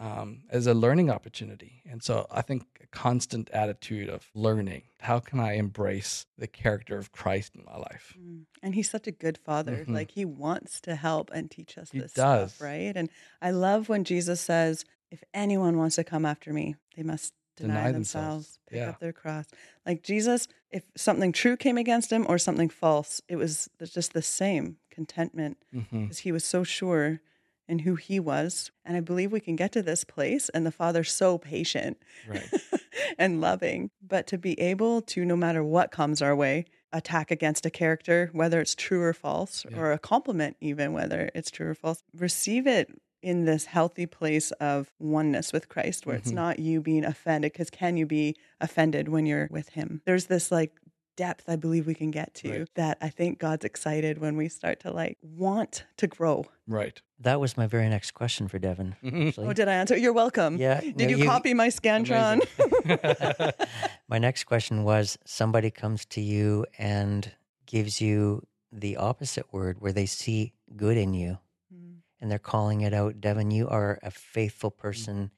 um, 0.03 0.41
as 0.49 0.67
a 0.67 0.73
learning 0.73 1.09
opportunity. 1.09 1.81
And 1.89 2.03
so 2.03 2.27
I 2.29 2.41
think 2.41 2.63
a 2.83 2.87
constant 2.87 3.49
attitude 3.51 4.09
of 4.09 4.29
learning. 4.35 4.83
How 4.99 5.19
can 5.19 5.39
I 5.39 5.53
embrace 5.53 6.25
the 6.37 6.47
character 6.47 6.97
of 6.97 7.11
Christ 7.11 7.55
in 7.55 7.63
my 7.65 7.77
life? 7.77 8.13
Mm. 8.19 8.41
And 8.61 8.75
he's 8.75 8.89
such 8.89 9.07
a 9.07 9.11
good 9.11 9.37
father. 9.37 9.85
Mhm. 9.87 9.93
Like 9.93 10.11
he 10.11 10.25
wants 10.25 10.81
to 10.81 10.95
help 10.95 11.31
and 11.33 11.49
teach 11.49 11.77
us 11.77 11.91
He 11.91 11.99
this 11.99 12.13
does. 12.13 12.53
stuff, 12.55 12.61
right? 12.65 12.93
And 12.95 13.09
I 13.41 13.51
love 13.51 13.87
when 13.89 14.03
Jesus 14.03 14.41
says, 14.41 14.83
if 15.11 15.23
anyone 15.33 15.77
wants 15.77 15.95
to 15.95 16.03
come 16.03 16.25
after 16.25 16.51
me, 16.51 16.75
they 16.95 17.03
must 17.03 17.33
deny, 17.55 17.75
Deny 17.75 17.91
themselves, 17.91 18.45
themselves. 18.47 18.59
pick 18.67 18.77
Yeah. 18.77 18.89
up 18.89 18.99
their 18.99 19.13
cross. 19.13 19.45
Like 19.85 20.03
Jesus, 20.03 20.47
if 20.71 20.83
something 20.97 21.31
true 21.31 21.55
came 21.55 21.77
against 21.77 22.11
him 22.11 22.25
or 22.27 22.37
something 22.39 22.69
false, 22.69 23.21
it 23.29 23.35
was 23.37 23.69
just 23.79 24.13
the 24.13 24.23
same 24.23 24.77
contentment 24.89 25.57
because 25.71 26.19
he 26.19 26.31
was 26.31 26.43
so 26.43 26.63
sure 26.63 27.21
in 27.67 27.79
who 27.79 27.95
he 27.95 28.19
was. 28.19 28.71
And 28.85 28.97
I 28.97 28.99
believe 28.99 29.31
we 29.31 29.39
can 29.39 29.55
get 29.55 29.71
to 29.73 29.81
this 29.81 30.03
place, 30.03 30.49
and 30.49 30.65
the 30.65 30.71
Father's 30.71 31.11
so 31.11 31.37
patient 31.37 31.97
Right. 32.27 32.49
and 33.17 33.41
loving. 33.41 33.89
But 34.05 34.27
to 34.27 34.37
be 34.37 34.59
able 34.59 35.01
to, 35.03 35.25
no 35.25 35.35
matter 35.35 35.63
what 35.63 35.91
comes 35.91 36.21
our 36.21 36.35
way, 36.35 36.65
attack 36.91 37.31
against 37.31 37.65
a 37.65 37.69
character, 37.71 38.29
whether 38.33 38.59
it's 38.61 38.75
true 38.75 39.01
or 39.01 39.13
false, 39.13 39.65
Yeah. 39.69 39.77
or 39.79 39.91
a 39.91 39.99
compliment, 39.99 40.57
even 40.61 40.93
whether 40.93 41.29
it's 41.33 41.49
true 41.49 41.69
or 41.69 41.73
false, 41.75 42.03
receive 42.15 42.67
it 42.67 42.89
in 43.23 43.45
this 43.45 43.65
healthy 43.65 44.05
place 44.05 44.51
of 44.51 44.91
oneness 44.99 45.53
with 45.53 45.69
Christ, 45.69 46.05
where 46.05 46.17
it's 46.17 46.31
Mhm. 46.31 46.35
not 46.35 46.59
you 46.59 46.81
being 46.81 47.05
offended. 47.05 47.53
Because 47.53 47.69
can 47.69 47.95
you 47.95 48.05
be 48.05 48.35
offended 48.59 49.07
when 49.07 49.25
you're 49.25 49.47
with 49.49 49.69
Him? 49.69 50.01
There's 50.05 50.25
this 50.25 50.51
like 50.51 50.73
depth 51.15 51.45
I 51.47 51.55
believe 51.55 51.85
we 51.87 51.93
can 51.95 52.11
get 52.11 52.33
to 52.35 52.49
Right. 52.59 52.69
that 52.75 52.97
I 53.01 53.09
think 53.09 53.39
God's 53.39 53.65
excited 53.65 54.17
when 54.19 54.35
we 54.37 54.49
start 54.49 54.79
to 54.81 54.91
like 54.91 55.17
want 55.21 55.85
to 55.97 56.07
grow. 56.07 56.45
Right. 56.67 57.01
That 57.19 57.39
was 57.39 57.55
my 57.57 57.67
very 57.67 57.87
next 57.89 58.11
question 58.11 58.47
for 58.47 58.59
Devan. 58.59 58.95
Mhm. 59.03 59.33
Oh, 59.37 59.53
did 59.53 59.67
I 59.67 59.73
answer? 59.75 59.95
You're 59.97 60.13
welcome. 60.13 60.57
Yeah, 60.57 60.79
Did 60.81 60.97
no, 60.97 61.07
you, 61.07 61.17
you- 61.17 61.25
copy 61.25 61.53
my 61.53 61.67
Scantron? 61.69 62.41
My 64.07 64.19
next 64.19 64.43
question 64.45 64.83
was 64.83 65.17
somebody 65.25 65.71
comes 65.71 66.05
to 66.07 66.21
you 66.21 66.65
and 66.77 67.31
gives 67.65 68.01
you 68.01 68.45
the 68.71 68.97
opposite 68.97 69.51
word 69.53 69.79
where 69.79 69.91
they 69.93 70.05
see 70.05 70.53
good 70.75 70.97
in 70.97 71.13
you 71.13 71.37
Mm. 71.73 71.97
and 72.19 72.29
they're 72.29 72.39
calling 72.39 72.81
it 72.81 72.93
out. 72.93 73.19
Devan, 73.21 73.51
you 73.53 73.67
are 73.69 73.99
a 74.03 74.11
faithful 74.11 74.71
Mm. 74.71 74.77
person. 74.77 75.31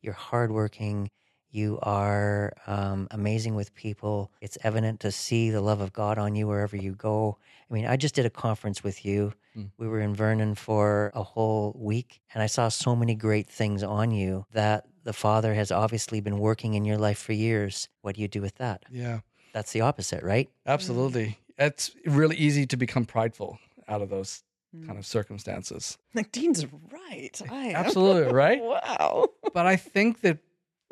You're 0.00 0.14
hardworking. 0.14 1.10
You 1.52 1.78
are 1.82 2.52
um, 2.66 3.06
amazing 3.10 3.54
with 3.54 3.74
people. 3.74 4.32
It's 4.40 4.58
evident 4.64 5.00
to 5.00 5.12
see 5.12 5.50
the 5.50 5.60
love 5.60 5.80
of 5.80 5.92
God 5.92 6.18
on 6.18 6.34
you 6.34 6.46
wherever 6.48 6.76
you 6.76 6.92
go. 6.92 7.36
I 7.70 7.74
mean, 7.74 7.86
I 7.86 7.96
just 7.96 8.14
did 8.14 8.26
a 8.26 8.30
conference 8.30 8.82
with 8.82 9.04
you. 9.04 9.32
Mm. 9.56 9.70
We 9.78 9.86
were 9.86 10.00
in 10.00 10.14
Vernon 10.14 10.54
for 10.54 11.12
a 11.14 11.22
whole 11.22 11.76
week, 11.78 12.20
and 12.32 12.42
I 12.42 12.46
saw 12.46 12.68
so 12.68 12.96
many 12.96 13.14
great 13.14 13.48
things 13.48 13.82
on 13.82 14.10
you 14.10 14.46
that 14.52 14.86
the 15.04 15.12
Father 15.12 15.52
has 15.54 15.70
obviously 15.70 16.20
been 16.20 16.38
working 16.38 16.74
in 16.74 16.84
your 16.84 16.96
life 16.98 17.18
for 17.18 17.32
years. 17.34 17.88
What 18.00 18.16
do 18.16 18.22
you 18.22 18.28
do 18.28 18.40
with 18.40 18.56
that? 18.56 18.84
yeah. 18.90 19.20
That's 19.52 19.72
the 19.72 19.82
opposite, 19.82 20.22
right? 20.24 20.48
Absolutely. 20.64 21.38
It's 21.58 21.90
really 22.06 22.36
easy 22.36 22.64
to 22.68 22.76
become 22.78 23.04
prideful 23.04 23.58
out 23.86 24.00
of 24.00 24.08
those 24.08 24.42
Mm. 24.74 24.86
kind 24.86 24.98
of 24.98 25.04
circumstances. 25.04 25.98
Like 26.14 26.32
Dean's 26.32 26.64
right. 26.90 27.38
I. 27.50 27.74
Absolutely, 27.74 28.32
right? 28.32 28.58
Wow. 28.62 29.26
but 29.52 29.66
I 29.66 29.76
think 29.76 30.22
that 30.22 30.38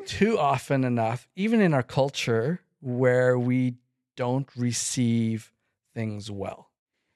too 0.05 0.37
often 0.39 0.83
enough, 0.83 1.27
even 1.35 1.61
in 1.61 1.73
our 1.73 1.83
culture 1.83 2.61
where 2.81 3.37
we 3.37 3.75
don't 4.15 4.49
receive 4.55 5.51
things 5.93 6.29
well, 6.31 6.69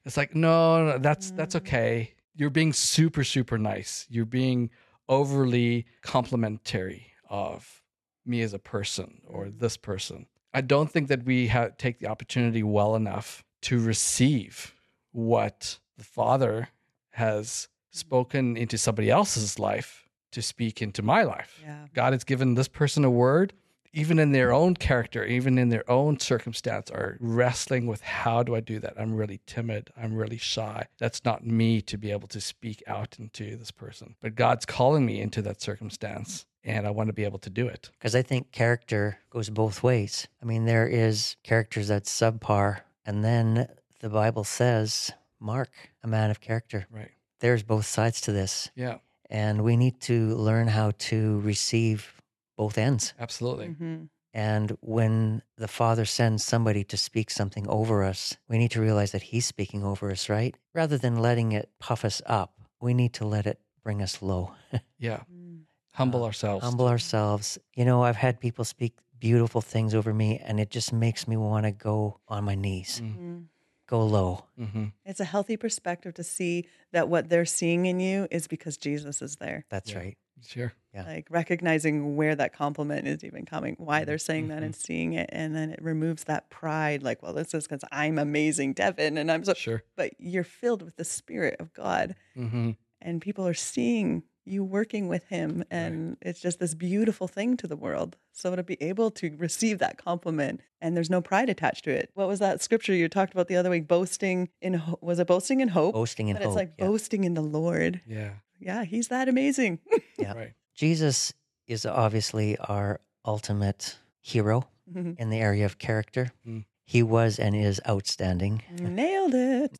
it's 0.04 0.16
like, 0.16 0.34
no, 0.34 0.84
no, 0.86 0.98
that's 0.98 1.30
that's 1.32 1.54
Mm. 1.54 1.58
okay. 1.58 2.14
You're 2.34 2.50
being 2.50 2.72
super, 2.72 3.24
super 3.24 3.58
nice. 3.58 4.06
You're 4.10 4.26
being 4.26 4.70
overly 5.08 5.86
complimentary 6.02 7.12
of 7.30 7.82
me 8.24 8.42
as 8.42 8.52
a 8.52 8.58
person 8.58 9.22
or 9.26 9.48
this 9.50 9.76
person. 9.76 10.26
I 10.52 10.60
don't 10.60 10.90
think 10.90 11.08
that 11.08 11.24
we 11.24 11.48
ha- 11.48 11.70
take 11.78 11.98
the 12.00 12.08
opportunity 12.08 12.62
well 12.62 12.94
enough 12.96 13.44
to 13.62 13.80
receive 13.80 14.74
what 15.12 15.78
the 15.96 16.04
Father 16.04 16.68
has 17.10 17.68
spoken 17.90 18.56
into 18.56 18.76
somebody 18.76 19.10
else's 19.10 19.58
life 19.58 20.05
to 20.32 20.42
speak 20.42 20.82
into 20.82 21.02
my 21.02 21.22
life. 21.22 21.60
Yeah. 21.62 21.86
God 21.94 22.12
has 22.12 22.24
given 22.24 22.54
this 22.54 22.68
person 22.68 23.04
a 23.04 23.10
word. 23.10 23.52
even 23.96 24.18
in 24.18 24.32
their 24.32 24.52
own 24.52 24.74
character, 24.74 25.24
even 25.24 25.56
in 25.56 25.70
their 25.70 25.90
own 25.90 26.20
circumstance, 26.20 26.90
are 26.90 27.16
wrestling 27.18 27.86
with 27.86 28.02
how 28.02 28.42
do 28.42 28.54
I 28.54 28.60
do 28.60 28.78
that? 28.80 28.92
I'm 28.98 29.14
really 29.14 29.40
timid. 29.46 29.88
I'm 29.96 30.14
really 30.14 30.36
shy. 30.36 30.86
That's 30.98 31.24
not 31.24 31.46
me 31.46 31.80
to 31.82 31.96
be 31.96 32.10
able 32.10 32.28
to 32.28 32.40
speak 32.40 32.82
out 32.86 33.16
into 33.18 33.56
this 33.56 33.70
person. 33.70 34.14
But 34.20 34.34
God's 34.34 34.66
calling 34.66 35.06
me 35.06 35.18
into 35.22 35.40
that 35.42 35.62
circumstance, 35.62 36.44
and 36.62 36.86
I 36.86 36.90
want 36.90 37.06
to 37.06 37.14
be 37.14 37.24
able 37.24 37.38
to 37.38 37.50
do 37.50 37.66
it. 37.68 37.88
Because 37.98 38.14
I 38.14 38.20
think 38.20 38.52
character 38.52 39.18
goes 39.30 39.48
both 39.48 39.82
ways. 39.82 40.28
I 40.42 40.44
mean, 40.44 40.66
there 40.66 40.86
is 40.86 41.36
characters 41.42 41.88
that's 41.88 42.10
subpar, 42.12 42.80
and 43.06 43.24
then 43.24 43.66
the 44.00 44.10
Bible 44.10 44.44
says, 44.44 45.10
Mark, 45.40 45.70
a 46.02 46.06
man 46.06 46.30
of 46.30 46.42
character. 46.42 46.86
Right. 46.90 47.12
There's 47.40 47.62
both 47.62 47.86
sides 47.86 48.20
to 48.22 48.32
this. 48.32 48.70
Yeah, 48.74 48.98
And 49.30 49.62
we 49.64 49.76
need 49.76 50.00
to 50.02 50.34
learn 50.36 50.68
how 50.68 50.92
to 51.10 51.40
receive 51.40 52.22
both 52.56 52.78
ends. 52.78 53.12
absolutely. 53.18 53.66
hmm 53.68 54.04
And 54.32 54.76
when 54.80 55.42
the 55.56 55.68
Father 55.68 56.04
sends 56.04 56.44
somebody 56.44 56.84
to 56.84 56.96
speak 56.96 57.30
something 57.30 57.66
over 57.68 58.04
us, 58.04 58.36
we 58.48 58.58
need 58.58 58.70
to 58.72 58.80
realize 58.80 59.12
that 59.12 59.22
He's 59.32 59.46
speaking 59.46 59.82
over 59.84 60.10
us, 60.10 60.28
right? 60.28 60.54
Rather 60.74 60.98
than 60.98 61.16
letting 61.22 61.52
it 61.52 61.70
puff 61.80 62.04
us 62.04 62.20
up, 62.26 62.52
we 62.80 62.92
need 62.94 63.12
to 63.14 63.24
let 63.26 63.46
it 63.46 63.58
bring 63.82 64.02
us 64.02 64.20
low. 64.22 64.52
Yeah. 64.98 65.24
Mm. 65.32 65.64
Humble 65.92 66.22
Uh, 66.22 66.26
ourselves. 66.26 66.64
Humble 66.64 66.88
ourselves. 66.88 67.58
You 67.74 67.84
know, 67.84 68.02
I've 68.02 68.16
had 68.16 68.40
people 68.40 68.64
speak 68.64 68.92
beautiful 69.18 69.60
things 69.62 69.94
over 69.94 70.12
me, 70.14 70.38
and 70.38 70.60
it 70.60 70.70
just 70.70 70.92
makes 70.92 71.26
me 71.28 71.36
want 71.36 71.64
to 71.64 71.72
go 71.72 72.20
on 72.28 72.44
my 72.44 72.54
knees, 72.54 73.00
Mm. 73.04 73.48
Go 73.86 74.04
low. 74.04 74.44
Mm-hmm. 74.58 74.86
It's 75.04 75.20
a 75.20 75.24
healthy 75.24 75.56
perspective 75.56 76.14
to 76.14 76.24
see 76.24 76.66
that 76.92 77.08
what 77.08 77.28
they're 77.28 77.44
seeing 77.44 77.86
in 77.86 78.00
you 78.00 78.26
is 78.30 78.46
because 78.48 78.76
Jesus 78.76 79.22
is 79.22 79.36
there. 79.36 79.64
That's 79.70 79.92
Yeah. 79.92 79.98
right. 79.98 80.18
Sure. 80.46 80.72
Yeah. 80.92 81.04
Like 81.04 81.28
recognizing 81.30 82.14
where 82.16 82.34
that 82.34 82.52
compliment 82.52 83.06
is 83.06 83.24
even 83.24 83.46
coming, 83.46 83.74
why 83.78 84.00
Mm-hmm. 84.00 84.06
they're 84.06 84.18
saying 84.18 84.48
that 84.48 84.62
and 84.62 84.74
seeing 84.74 85.12
it. 85.14 85.30
And 85.32 85.54
then 85.56 85.70
it 85.70 85.80
removes 85.82 86.24
that 86.24 86.50
pride, 86.50 87.02
like, 87.02 87.22
well, 87.22 87.32
this 87.32 87.54
is 87.54 87.66
because 87.66 87.84
I'm 87.92 88.18
amazing, 88.18 88.74
Devan. 88.74 89.18
And 89.18 89.30
I'm 89.32 89.44
so, 89.44 89.54
Sure. 89.54 89.82
but 89.96 90.12
you're 90.18 90.44
filled 90.44 90.82
with 90.82 90.96
the 90.96 91.04
Spirit 91.04 91.56
of 91.60 91.72
God. 91.72 92.14
Mm-hmm. 92.36 92.72
And 93.00 93.22
people 93.22 93.46
are 93.46 93.54
seeing 93.54 94.24
you 94.46 94.64
working 94.64 95.08
with 95.08 95.24
Him. 95.24 95.64
And 95.70 96.16
it's 96.20 96.40
just 96.40 96.58
this 96.58 96.74
beautiful 96.74 97.28
thing 97.28 97.56
to 97.58 97.66
the 97.66 97.76
world. 97.76 98.16
So 98.32 98.54
to 98.54 98.62
be 98.62 98.80
able 98.82 99.10
to 99.12 99.34
receive 99.36 99.78
that 99.78 99.98
compliment 99.98 100.60
and 100.80 100.96
there's 100.96 101.10
no 101.10 101.20
pride 101.20 101.48
attached 101.48 101.84
to 101.84 101.90
it. 101.90 102.10
What 102.14 102.28
was 102.28 102.38
that 102.38 102.62
scripture 102.62 102.94
you 102.94 103.08
talked 103.08 103.32
about 103.32 103.48
the 103.48 103.56
other 103.56 103.70
week? 103.70 103.88
Boasting 103.88 104.48
in, 104.60 104.74
ho- 104.74 104.98
was 105.00 105.18
it 105.18 105.26
boasting 105.26 105.60
in 105.60 105.68
hope? 105.68 105.94
Boasting 105.94 106.28
in 106.28 106.36
but 106.36 106.42
hope. 106.42 106.50
it's 106.50 106.56
like 106.56 106.72
yeah. 106.78 106.86
boasting 106.86 107.24
in 107.24 107.34
the 107.34 107.42
Lord. 107.42 108.00
Yeah. 108.06 108.30
Yeah, 108.58 108.84
He's 108.84 109.08
that 109.08 109.28
amazing. 109.28 109.80
Yeah. 110.18 110.32
Right. 110.32 110.52
Jesus 110.74 111.34
is 111.66 111.84
obviously 111.84 112.56
our 112.56 113.00
ultimate 113.26 113.98
hero 114.22 114.66
in 114.94 115.28
the 115.28 115.38
area 115.38 115.66
of 115.66 115.78
character. 115.78 116.30
Mm. 116.46 116.64
He 116.86 117.02
was 117.02 117.38
and 117.38 117.54
is 117.54 117.80
outstanding. 117.86 118.62
Nailed 118.80 119.34
it. 119.34 119.78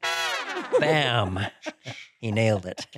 Bam! 0.81 1.39
he 2.21 2.33
nailed 2.33 2.67
it. 2.67 2.87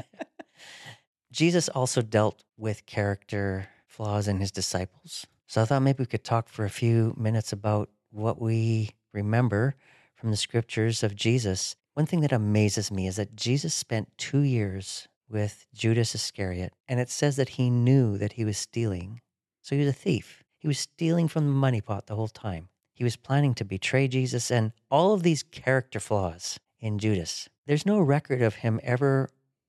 Jesus 1.30 1.68
also 1.68 2.02
dealt 2.02 2.42
with 2.56 2.86
character 2.86 3.68
flaws 3.86 4.28
in 4.28 4.40
his 4.40 4.50
disciples. 4.50 5.26
So 5.46 5.62
I 5.62 5.64
thought 5.64 5.82
maybe 5.82 6.02
we 6.02 6.06
could 6.06 6.24
talk 6.24 6.48
for 6.48 6.64
a 6.64 6.70
few 6.70 7.14
minutes 7.16 7.52
about 7.52 7.90
what 8.10 8.40
we 8.40 8.90
remember 9.12 9.74
from 10.14 10.30
the 10.30 10.36
scriptures 10.36 11.02
of 11.02 11.14
Jesus. 11.14 11.76
One 11.94 12.06
thing 12.06 12.20
that 12.20 12.32
amazes 12.32 12.90
me 12.90 13.06
is 13.06 13.16
that 13.16 13.36
Jesus 13.36 13.74
spent 13.74 14.16
two 14.18 14.40
years 14.40 15.08
with 15.28 15.66
Judas 15.74 16.14
Iscariot, 16.14 16.72
and 16.86 17.00
it 17.00 17.10
says 17.10 17.36
that 17.36 17.50
he 17.50 17.70
knew 17.70 18.16
that 18.18 18.34
he 18.34 18.44
was 18.44 18.56
stealing. 18.56 19.20
So 19.62 19.74
he 19.74 19.80
was 19.80 19.90
a 19.90 19.92
thief. 19.92 20.42
He 20.58 20.68
was 20.68 20.78
stealing 20.78 21.28
from 21.28 21.46
the 21.46 21.52
money 21.52 21.80
pot 21.80 22.06
the 22.06 22.16
whole 22.16 22.28
time. 22.28 22.68
He 22.94 23.04
was 23.04 23.16
planning 23.16 23.54
to 23.54 23.64
betray 23.64 24.08
Jesus 24.08 24.50
and 24.50 24.72
all 24.90 25.12
of 25.14 25.22
these 25.22 25.42
character 25.42 26.00
flaws 26.00 26.58
in 26.80 26.98
Judas. 26.98 27.48
There's 27.66 27.86
no 27.86 28.00
record 28.00 28.42
of 28.42 28.56
him 28.56 28.80
ever 28.82 29.28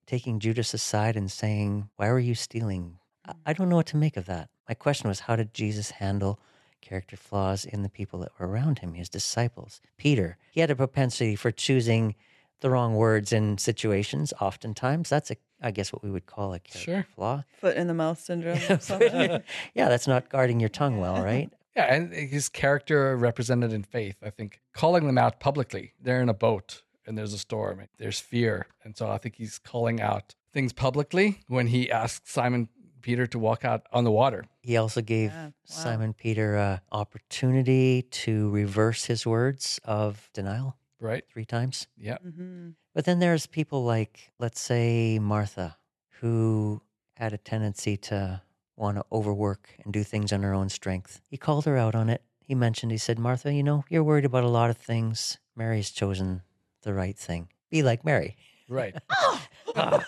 taking 0.10 0.40
Judas 0.40 0.74
aside 0.74 1.16
and 1.16 1.32
saying, 1.32 1.88
Why 1.96 2.10
were 2.10 2.20
you 2.20 2.34
stealing? 2.36 2.98
I- 3.28 3.34
I 3.46 3.54
mm. 3.54 3.58
don't 3.58 3.70
know 3.70 3.76
what 3.76 3.86
to 3.88 3.98
make 3.98 4.18
of 4.18 4.26
that. 4.26 4.50
My 4.68 4.74
question 4.74 5.08
was, 5.08 5.22
How 5.22 5.36
did 5.36 5.54
Jesus 5.54 5.92
handle 5.92 6.40
character 6.82 7.16
flaws 7.16 7.64
in 7.64 7.84
the 7.84 7.90
people 7.90 8.20
that 8.20 8.32
were 8.40 8.48
around 8.48 8.80
him, 8.80 8.96
his 8.96 9.08
disciples? 9.10 9.82
Peter, 9.98 10.38
he 10.52 10.62
had 10.62 10.72
a 10.72 10.76
propensity 10.76 11.36
for 11.36 11.52
choosing 11.52 12.16
the 12.62 12.70
wrong 12.72 12.96
words 12.96 13.32
in 13.32 13.58
situations, 13.60 14.34
oftentimes. 14.42 15.10
That's, 15.10 15.30
a, 15.32 15.36
I 15.62 15.70
guess, 15.72 15.94
what 15.94 16.04
we 16.04 16.10
would 16.10 16.26
call 16.26 16.54
a 16.54 16.60
character 16.60 16.80
Sure. 16.80 17.06
flaw. 17.16 17.44
Foot 17.62 17.78
in 17.78 17.88
the 17.88 17.94
mouth 17.94 18.20
syndrome. 18.20 18.60
or 18.70 18.80
something. 18.80 19.42
yeah, 19.76 19.90
that's 19.90 20.08
not 20.08 20.28
guarding 20.30 20.60
your 20.60 20.70
tongue 20.70 20.98
well, 21.00 21.24
right? 21.24 21.50
Yeah, 21.76 21.94
and 21.94 22.12
his 22.12 22.50
character 22.50 23.16
represented 23.16 23.72
in 23.72 23.84
faith. 23.84 24.18
I 24.24 24.32
think 24.32 24.60
calling 24.74 25.06
them 25.06 25.18
out 25.20 25.40
publicly. 25.40 25.94
They're 26.02 26.20
in 26.20 26.28
a 26.28 26.34
boat 26.34 26.82
and 27.10 27.18
there's 27.18 27.34
a 27.34 27.38
storm. 27.40 27.82
There's 27.98 28.20
fear, 28.20 28.68
and 28.86 28.96
so 28.96 29.10
I 29.10 29.18
think 29.18 29.36
he's 29.36 29.58
calling 29.60 30.00
out 30.00 30.36
things 30.54 30.72
publicly 30.72 31.42
when 31.48 31.68
he 31.68 31.92
asked 31.92 32.30
Simon 32.30 32.70
Peter 33.02 33.26
to 33.28 33.40
walk 33.40 33.66
out 33.66 33.82
on 33.92 34.04
the 34.04 34.12
water. 34.12 34.46
He 34.62 34.78
also 34.78 35.02
gave 35.02 35.32
Yeah, 35.32 35.46
wow. 35.48 35.52
Simon 35.66 36.14
Peter 36.14 36.56
an 36.56 36.80
opportunity 36.92 38.04
to 38.04 38.50
reverse 38.52 39.06
his 39.06 39.26
words 39.26 39.80
of 39.84 40.30
denial 40.34 40.78
Right? 41.00 41.24
three 41.32 41.46
times. 41.46 41.88
Yeah. 41.98 42.18
Mhm. 42.26 42.76
But 42.94 43.06
then 43.06 43.20
there's 43.20 43.46
people 43.48 43.84
like, 43.84 44.32
let's 44.38 44.60
say, 44.60 45.18
Martha, 45.20 45.78
who 46.20 46.82
had 47.16 47.32
a 47.34 47.38
tendency 47.38 47.96
to 47.98 48.42
want 48.76 48.98
to 48.98 49.06
overwork 49.12 49.70
and 49.84 49.94
do 49.94 50.04
things 50.04 50.32
on 50.34 50.44
her 50.44 50.54
own 50.54 50.70
strength. 50.70 51.22
He 51.30 51.38
called 51.38 51.66
her 51.66 51.78
out 51.78 51.96
on 51.96 52.10
it. 52.10 52.22
He 52.42 52.56
mentioned, 52.56 52.92
he 52.92 52.98
said, 52.98 53.18
Martha, 53.20 53.54
you 53.54 53.64
know, 53.64 53.86
you're 53.90 54.04
worried 54.04 54.26
about 54.26 54.44
a 54.44 54.50
lot 54.50 54.70
of 54.70 54.78
things. 54.78 55.38
Mary's 55.56 55.92
chosen 55.92 56.42
the 56.82 56.94
right 56.94 57.18
thing. 57.18 57.50
Be 57.70 57.84
like 57.84 58.04
Mary. 58.06 58.36
Right. 58.68 58.96
ah, 59.10 59.48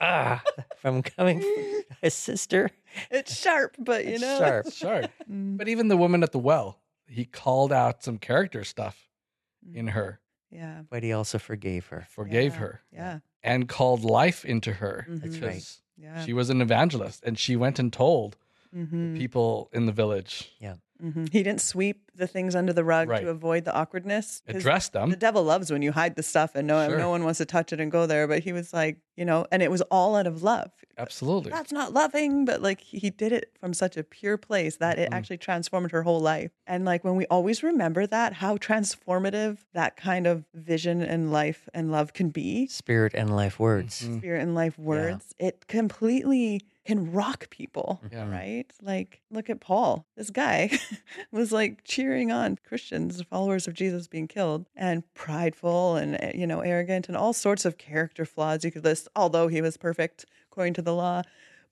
ah, 0.00 0.42
from 0.78 1.02
coming 1.02 1.40
from 1.40 1.82
his 2.02 2.14
sister. 2.14 2.70
It's 3.10 3.34
sharp, 3.38 3.76
but 3.78 4.04
you 4.06 4.18
know. 4.18 4.38
sharp. 4.38 4.72
sure. 4.72 5.02
Mm, 5.30 5.56
But 5.56 5.68
even 5.68 5.88
the 5.88 5.96
woman 5.96 6.22
at 6.22 6.32
the 6.32 6.38
well, 6.38 6.78
he 7.06 7.24
called 7.24 7.72
out 7.72 8.02
some 8.04 8.18
character 8.18 8.64
stuff 8.64 9.08
in 9.74 9.88
her, 9.88 10.20
Yeah. 10.50 10.82
But 10.90 11.02
he 11.02 11.12
also 11.12 11.38
forgave 11.38 11.86
her. 11.88 12.06
forgave 12.10 12.52
yeah, 12.54 12.58
her, 12.60 12.80
Yeah. 12.92 13.18
and 13.42 13.68
called 13.68 14.04
life 14.04 14.44
into 14.44 14.72
her. 14.74 15.06
That's 15.08 15.38
right. 15.38 15.64
Yeah. 15.96 16.24
She 16.24 16.32
was 16.34 16.50
an 16.50 16.60
evangelist, 16.60 17.24
and 17.24 17.38
she 17.38 17.56
went 17.56 17.78
and 17.78 17.92
told 17.92 18.36
Mhm. 18.74 19.16
people 19.16 19.70
in 19.72 19.86
the 19.86 19.92
village, 19.92 20.50
Mhm. 21.02 21.32
He 21.32 21.42
didn't 21.42 21.60
sweep 21.60 22.10
the 22.14 22.26
things 22.26 22.54
under 22.54 22.72
the 22.72 22.84
rug 22.84 23.08
Right. 23.08 23.20
to 23.22 23.28
avoid 23.28 23.64
the 23.64 23.74
awkwardness. 23.74 24.42
'cause 24.46 24.56
addressed 24.56 24.92
them. 24.94 25.10
The 25.10 25.16
devil 25.16 25.42
loves 25.44 25.70
when 25.70 25.82
you 25.82 25.92
hide 25.92 26.16
the 26.16 26.22
stuff 26.22 26.54
and 26.54 26.66
no, 26.66 26.86
Sure. 26.88 26.96
no 26.98 27.10
one 27.10 27.24
wants 27.24 27.38
to 27.38 27.44
touch 27.44 27.72
it 27.72 27.80
and 27.80 27.90
go 27.92 28.06
there. 28.06 28.26
But 28.26 28.40
he 28.40 28.52
was 28.52 28.72
like, 28.72 28.98
you 29.16 29.24
know, 29.24 29.46
and 29.52 29.62
it 29.62 29.70
was 29.70 29.82
all 29.82 30.16
out 30.16 30.26
of 30.26 30.42
love. 30.42 30.70
Absolutely. 30.98 31.50
That's 31.50 31.72
not 31.72 31.92
loving, 31.92 32.44
but 32.46 32.62
like 32.62 32.80
he 32.80 33.10
did 33.10 33.32
it 33.32 33.50
from 33.60 33.74
such 33.74 33.96
a 33.98 34.02
pure 34.04 34.36
place 34.38 34.76
that 34.76 34.98
it 34.98 35.10
Mhm. 35.10 35.14
actually 35.14 35.38
transformed 35.38 35.90
her 35.92 36.02
whole 36.02 36.20
life. 36.20 36.52
And 36.66 36.84
like 36.86 37.04
when 37.04 37.16
we 37.16 37.26
always 37.26 37.62
remember 37.62 38.06
that, 38.06 38.34
how 38.34 38.56
transformative 38.56 39.58
that 39.74 39.96
kind 39.96 40.26
of 40.26 40.44
vision 40.54 41.02
and 41.02 41.30
life 41.32 41.68
and 41.74 41.90
love 41.92 42.12
can 42.14 42.30
be, 42.30 42.66
Spirit 42.68 43.12
and 43.14 43.34
life 43.36 43.58
words. 43.60 44.02
Mhm. 44.02 44.18
spirit 44.18 44.42
and 44.42 44.54
life 44.54 44.78
words, 44.78 45.34
it 45.38 45.66
completely 45.68 46.62
can 46.86 47.12
rock 47.12 47.50
people. 47.50 48.00
Yeah. 48.10 48.28
Right? 48.30 48.66
Like, 48.82 49.20
look 49.30 49.50
at 49.50 49.60
Paul. 49.60 50.06
This 50.16 50.30
guy 50.30 50.70
was 51.32 51.52
like 51.52 51.82
cheering 51.84 52.30
on 52.32 52.58
Christians, 52.66 53.20
followers 53.22 53.66
of 53.68 53.74
Jesus 53.74 54.06
being 54.06 54.28
killed, 54.28 54.66
and 54.76 55.02
prideful 55.14 55.96
and, 55.96 56.14
eh, 56.16 56.32
you 56.34 56.46
know, 56.46 56.60
arrogant 56.60 57.08
and 57.08 57.16
all 57.16 57.32
sorts 57.32 57.64
of 57.64 57.76
character 57.78 58.24
flaws 58.24 58.64
you 58.64 58.70
could 58.70 58.84
list, 58.84 59.08
although 59.16 59.48
he 59.48 59.60
was 59.60 59.76
perfect 59.76 60.24
according 60.50 60.74
to 60.74 60.82
the 60.82 60.94
law. 60.94 61.22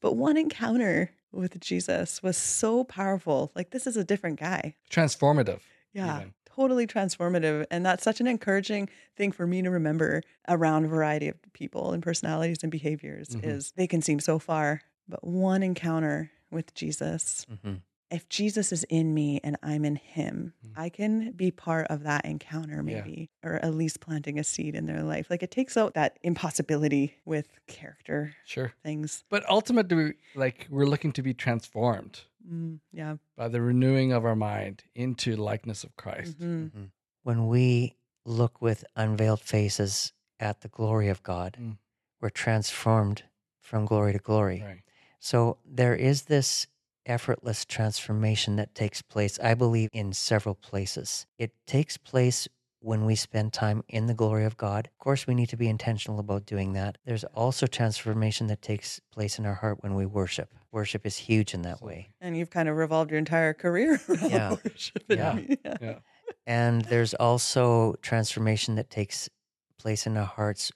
But 0.00 0.16
one 0.16 0.36
encounter 0.36 1.10
with 1.32 1.58
Jesus 1.60 2.22
was 2.22 2.36
so 2.36 2.84
powerful. 2.84 3.50
Like, 3.54 3.70
this 3.70 3.86
is 3.86 3.96
a 3.96 4.04
different 4.04 4.38
guy. 4.38 4.74
Transformative. 4.90 5.60
Yeah. 5.92 6.16
even. 6.18 6.34
Totally 6.54 6.86
transformative. 6.86 7.66
And 7.70 7.84
that's 7.84 8.04
such 8.04 8.20
an 8.20 8.28
encouraging 8.28 8.88
thing 9.16 9.32
for 9.32 9.44
me 9.46 9.60
to 9.62 9.70
remember 9.70 10.22
around 10.48 10.84
a 10.84 10.88
variety 10.88 11.26
of 11.28 11.36
people 11.52 11.92
and 11.92 12.00
personalities 12.02 12.58
and 12.62 12.70
behaviors 12.70 13.30
Mhm. 13.30 13.44
is 13.44 13.72
they 13.76 13.88
can 13.88 14.00
seem 14.02 14.20
so 14.20 14.38
far, 14.38 14.82
but 15.08 15.24
one 15.26 15.62
encounter 15.62 16.30
with 16.50 16.74
Jesus, 16.74 17.46
hmm 17.62 17.74
if 18.10 18.28
Jesus 18.28 18.70
is 18.70 18.84
in 18.84 19.12
me 19.12 19.40
and 19.42 19.56
I'm 19.60 19.84
in 19.84 19.96
him, 19.96 20.52
Mhm. 20.64 20.72
I 20.76 20.88
can 20.88 21.32
be 21.32 21.50
part 21.50 21.88
of 21.88 22.04
that 22.04 22.24
encounter 22.24 22.76
Yeah. 22.76 22.82
maybe, 22.82 23.30
or 23.42 23.54
at 23.56 23.74
least 23.74 23.98
planting 23.98 24.38
a 24.38 24.44
seed 24.44 24.76
in 24.76 24.86
their 24.86 25.02
life. 25.02 25.28
Like 25.30 25.42
it 25.42 25.50
takes 25.50 25.76
out 25.76 25.94
that 25.94 26.18
impossibility 26.22 27.14
with 27.24 27.48
character 27.66 28.36
Sure. 28.44 28.72
things. 28.84 29.24
But 29.30 29.48
ultimately, 29.48 30.14
like 30.36 30.68
we're 30.70 30.86
looking 30.86 31.12
to 31.14 31.22
be 31.22 31.34
transformed 31.34 32.20
Mm, 32.48 32.78
yeah. 32.92 33.16
by 33.34 33.48
the 33.48 33.60
renewing 33.60 34.12
of 34.12 34.24
our 34.24 34.36
mind 34.36 34.84
into 34.94 35.34
likeness 35.34 35.82
of 35.82 35.96
Christ. 35.96 36.38
Mhm. 36.38 36.90
When 37.24 37.48
we 37.48 37.96
look 38.24 38.60
with 38.62 38.84
unveiled 38.94 39.40
faces 39.40 40.12
at 40.38 40.60
the 40.60 40.68
glory 40.68 41.08
of 41.08 41.22
God, 41.24 41.56
Mm. 41.58 41.78
we're 42.20 42.30
transformed 42.30 43.24
from 43.60 43.86
glory 43.86 44.12
to 44.12 44.18
glory. 44.18 44.62
Right. 44.62 44.82
So 45.18 45.58
there 45.64 45.94
is 45.94 46.22
this 46.22 46.66
effortless 47.06 47.64
transformation 47.64 48.56
that 48.56 48.74
takes 48.74 49.02
place, 49.02 49.38
I 49.40 49.54
believe, 49.54 49.90
in 49.92 50.12
several 50.12 50.54
places. 50.54 51.26
It 51.38 51.52
takes 51.66 51.96
place 51.96 52.48
when 52.80 53.06
we 53.06 53.14
spend 53.14 53.52
time 53.52 53.82
in 53.88 54.06
the 54.06 54.14
glory 54.14 54.44
of 54.44 54.56
God. 54.58 54.86
Of 54.86 54.98
course, 54.98 55.26
we 55.26 55.34
need 55.34 55.48
to 55.48 55.56
be 55.56 55.68
intentional 55.68 56.18
about 56.18 56.44
doing 56.44 56.74
that. 56.74 56.98
There's 57.06 57.24
also 57.24 57.66
transformation 57.66 58.46
that 58.48 58.60
takes 58.60 59.00
place 59.10 59.38
in 59.38 59.46
our 59.46 59.54
heart 59.54 59.82
when 59.82 59.94
we 59.94 60.04
worship. 60.04 60.54
Worship 60.70 61.06
is 61.06 61.16
huge 61.16 61.54
in 61.54 61.62
that 61.62 61.80
way. 61.82 62.10
And 62.20 62.36
you've 62.36 62.50
kind 62.50 62.68
of 62.68 62.76
revolved 62.76 63.10
your 63.10 63.18
entire 63.18 63.54
career 63.54 64.00
around 64.08 64.30
Yeah. 64.30 64.50
worship. 64.64 65.04
Yeah. 65.08 65.38
yeah. 65.64 65.76
Yeah. 65.80 65.98
And 66.46 66.82
there's 66.82 67.14
also 67.14 67.94
transformation 68.02 68.74
that 68.74 68.90
takes 68.90 69.30
place 69.78 70.06
in 70.06 70.16
our 70.18 70.26
hearts 70.26 70.70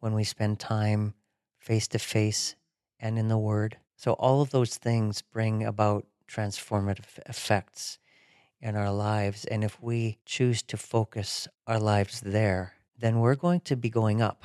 when 0.00 0.12
we 0.14 0.24
spend 0.24 0.58
time 0.58 1.14
face 1.58 1.86
to 1.88 1.98
face 2.00 2.56
and 3.04 3.18
in 3.18 3.28
the 3.28 3.38
Word. 3.38 3.76
So, 3.96 4.14
all 4.14 4.40
of 4.40 4.50
those 4.50 4.76
things 4.76 5.22
bring 5.22 5.62
about 5.64 6.06
transformative 6.26 7.18
effects 7.26 7.98
in 8.60 8.74
our 8.76 8.90
lives. 8.90 9.44
And 9.44 9.62
if 9.62 9.80
we 9.80 10.18
choose 10.24 10.62
to 10.62 10.76
focus 10.76 11.46
our 11.66 11.78
lives 11.78 12.20
there, 12.20 12.72
then 12.98 13.20
we're 13.20 13.34
going 13.36 13.60
to 13.60 13.76
be 13.76 13.90
going 13.90 14.22
up 14.22 14.42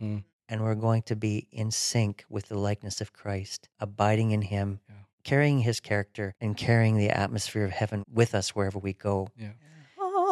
hmm 0.00 0.18
and 0.50 0.62
we're 0.62 0.74
going 0.74 1.02
to 1.02 1.14
be 1.14 1.46
in 1.52 1.70
sync 1.70 2.24
with 2.30 2.48
the 2.48 2.58
likeness 2.58 3.02
of 3.02 3.12
Christ, 3.12 3.68
abiding 3.78 4.30
in 4.30 4.40
Him, 4.40 4.80
Yeah. 4.88 4.94
carrying 5.22 5.58
His 5.60 5.78
character, 5.78 6.34
and 6.40 6.56
carrying 6.56 6.96
the 6.96 7.10
atmosphere 7.10 7.64
of 7.64 7.70
heaven 7.72 8.02
with 8.10 8.34
us 8.34 8.56
wherever 8.56 8.78
we 8.78 8.94
go. 8.94 9.28
Yeah. 9.36 9.52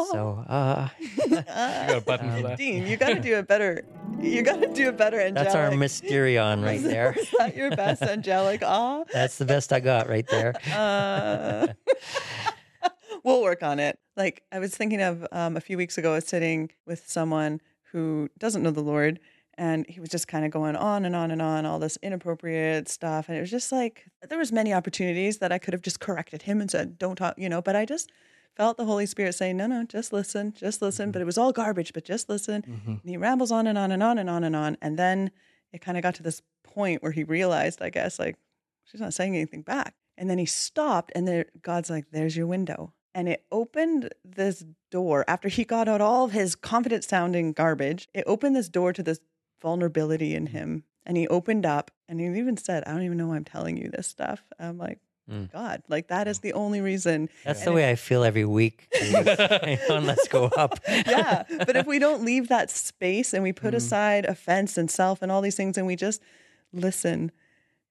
So, 0.04 0.44
uh, 0.48 0.88
You 1.00 1.28
got 1.42 1.96
a 1.96 2.00
button 2.00 2.30
for 2.30 2.36
Um, 2.36 2.42
that? 2.42 2.58
Dean, 2.58 2.86
you 2.86 2.96
got 2.96 3.08
to 3.14 3.20
do 3.20 3.34
it 3.36 3.46
better. 3.48 3.82
You 4.20 4.42
got 4.42 4.60
to 4.60 4.68
do 4.72 4.88
it 4.88 4.96
better, 4.96 5.20
angelic. 5.20 5.34
that's 5.34 5.54
our 5.54 5.70
mysterion 5.70 6.64
right 6.64 6.82
there. 6.82 7.12
Is 7.18 7.30
that 7.38 7.54
your 7.56 7.70
best 7.70 8.02
angelic 8.14 8.62
awe? 8.62 9.04
That's 9.12 9.36
the 9.38 9.44
best 9.44 9.72
I 9.72 9.80
got 9.80 10.08
right 10.08 10.26
there. 10.28 10.54
Uh, 10.72 11.66
we'll 13.24 13.42
work 13.42 13.62
on 13.62 13.78
it. 13.80 13.98
Like 14.16 14.42
I 14.52 14.58
was 14.58 14.74
thinking 14.74 15.00
of 15.02 15.26
um, 15.32 15.56
a 15.56 15.60
few 15.60 15.76
weeks 15.76 15.98
ago, 15.98 16.12
I 16.12 16.16
was 16.16 16.26
sitting 16.26 16.70
with 16.86 17.08
someone 17.08 17.60
who 17.92 18.28
doesn't 18.38 18.62
know 18.62 18.70
the 18.70 18.82
Lord, 18.82 19.18
and 19.58 19.86
he 19.88 20.00
was 20.00 20.08
just 20.10 20.28
kind 20.28 20.44
of 20.44 20.50
going 20.50 20.76
on 20.76 21.04
and 21.04 21.16
on 21.16 21.30
and 21.30 21.40
on, 21.42 21.66
all 21.66 21.78
this 21.78 21.98
inappropriate 22.02 22.88
stuff, 22.88 23.28
and 23.28 23.36
it 23.36 23.40
was 23.40 23.50
just 23.50 23.72
like 23.72 24.04
there 24.28 24.38
was 24.38 24.52
many 24.52 24.72
opportunities 24.72 25.38
that 25.38 25.52
I 25.52 25.58
could 25.58 25.72
have 25.74 25.82
just 25.82 26.00
corrected 26.00 26.42
him 26.42 26.60
and 26.60 26.70
said, 26.70 26.98
"Don't 26.98 27.16
talk," 27.16 27.34
you 27.38 27.48
know, 27.48 27.62
but 27.62 27.74
I 27.76 27.84
just 27.84 28.10
felt 28.56 28.76
the 28.76 28.84
Holy 28.84 29.06
Spirit 29.06 29.34
saying, 29.34 29.56
"No, 29.56 29.66
no, 29.66 29.84
just 29.84 30.12
listen, 30.12 30.52
just 30.52 30.82
listen." 30.82 31.12
But 31.12 31.22
it 31.22 31.26
was 31.26 31.38
all 31.38 31.52
garbage, 31.52 31.92
but 31.92 32.04
just 32.04 32.28
listen. 32.28 32.62
hmm 32.62 32.90
And 32.90 33.00
he 33.04 33.16
rambles 33.16 33.52
on 33.52 33.66
and 33.66 33.78
on 33.78 33.92
and 33.92 34.02
on 34.02 34.18
and 34.18 34.30
on 34.30 34.44
and 34.44 34.56
on. 34.56 34.76
And 34.80 34.98
then 34.98 35.30
it 35.72 35.80
kind 35.80 35.96
of 35.96 36.02
got 36.02 36.14
to 36.16 36.22
this 36.22 36.42
point 36.64 37.02
where 37.02 37.12
he 37.12 37.24
realized, 37.24 37.82
I 37.82 37.90
guess, 37.90 38.18
like, 38.18 38.36
she's 38.84 39.00
not 39.00 39.14
saying 39.14 39.34
anything 39.34 39.62
back. 39.62 39.94
And 40.18 40.30
then 40.30 40.38
he 40.38 40.46
stopped, 40.46 41.12
and 41.14 41.28
there, 41.28 41.46
God's 41.60 41.90
like, 41.90 42.06
there's 42.10 42.36
your 42.36 42.46
window. 42.46 42.92
And 43.14 43.28
it 43.28 43.44
opened 43.50 44.10
this 44.24 44.64
door 44.90 45.24
after 45.26 45.48
he 45.48 45.64
got 45.64 45.88
out 45.88 46.00
all 46.00 46.24
of 46.24 46.32
his 46.32 46.54
confident 46.54 47.02
sounding 47.04 47.52
garbage. 47.52 48.08
It 48.14 48.24
opened 48.26 48.56
this 48.56 48.68
door 48.68 48.92
to 48.92 49.02
this 49.02 49.20
vulnerability 49.60 50.34
in 50.34 50.46
him. 50.48 50.84
And 51.04 51.16
he 51.16 51.26
opened 51.28 51.64
up 51.64 51.90
and 52.08 52.20
he 52.20 52.26
even 52.26 52.56
said, 52.56 52.82
I 52.86 52.92
don't 52.92 53.04
even 53.04 53.16
know 53.16 53.28
why 53.28 53.36
I'm 53.36 53.44
telling 53.44 53.76
you 53.76 53.88
this 53.88 54.06
stuff. 54.06 54.42
I'm 54.58 54.76
like, 54.76 54.98
Mm. 55.30 55.50
God, 55.52 55.82
like 55.88 56.08
that 56.08 56.28
is 56.28 56.38
the 56.40 56.52
only 56.52 56.80
reason. 56.80 57.28
That's 57.44 57.60
And 57.60 57.68
the 57.68 57.72
way 57.72 57.90
I 57.90 57.96
feel 57.96 58.22
every 58.22 58.44
week. 58.44 58.88
on 59.90 60.06
Let's 60.06 60.28
Go 60.28 60.44
Up. 60.56 60.78
yeah. 60.88 61.42
But 61.48 61.74
if 61.76 61.86
we 61.86 61.98
don't 61.98 62.24
leave 62.24 62.48
that 62.48 62.70
space 62.70 63.34
and 63.34 63.42
we 63.42 63.52
put 63.52 63.74
Mhm. 63.74 63.78
aside 63.78 64.24
offense 64.24 64.78
and 64.78 64.88
self 64.90 65.22
and 65.22 65.32
all 65.32 65.40
these 65.42 65.56
things 65.56 65.76
and 65.76 65.86
we 65.86 65.96
just 65.96 66.22
listen 66.72 67.32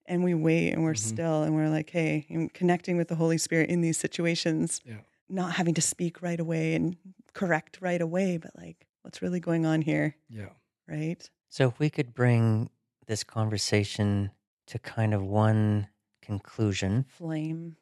and 0.06 0.24
we 0.24 0.34
wait 0.34 0.72
and 0.72 0.84
we're 0.84 0.94
Mhm. 0.94 0.98
still 1.00 1.44
and 1.44 1.56
we're 1.56 1.70
like, 1.70 1.90
hey, 1.90 2.26
and 2.30 2.54
connecting 2.54 2.96
with 2.96 3.08
the 3.10 3.16
Holy 3.16 3.38
Spirit 3.38 3.70
in 3.70 3.82
these 3.82 3.98
situations, 3.98 4.82
Yeah. 4.86 4.98
not 5.28 5.54
having 5.56 5.74
to 5.74 5.82
speak 5.82 6.22
right 6.22 6.40
away 6.40 6.74
and 6.76 6.96
correct 7.34 7.80
right 7.82 8.00
away, 8.02 8.38
but 8.38 8.52
like, 8.56 8.86
what's 9.02 9.22
really 9.22 9.40
going 9.42 9.66
on 9.66 9.82
here? 9.82 10.16
Yeah. 10.30 10.50
Right. 10.88 11.30
So, 11.50 11.68
if 11.68 11.80
we 11.80 11.90
could 11.90 12.14
bring 12.14 12.70
this 13.08 13.24
conversation 13.24 14.32
to 14.68 14.80
kind 14.80 15.14
of 15.14 15.24
one 15.24 15.88
conclusion, 16.26 17.06
Flame. 17.08 17.76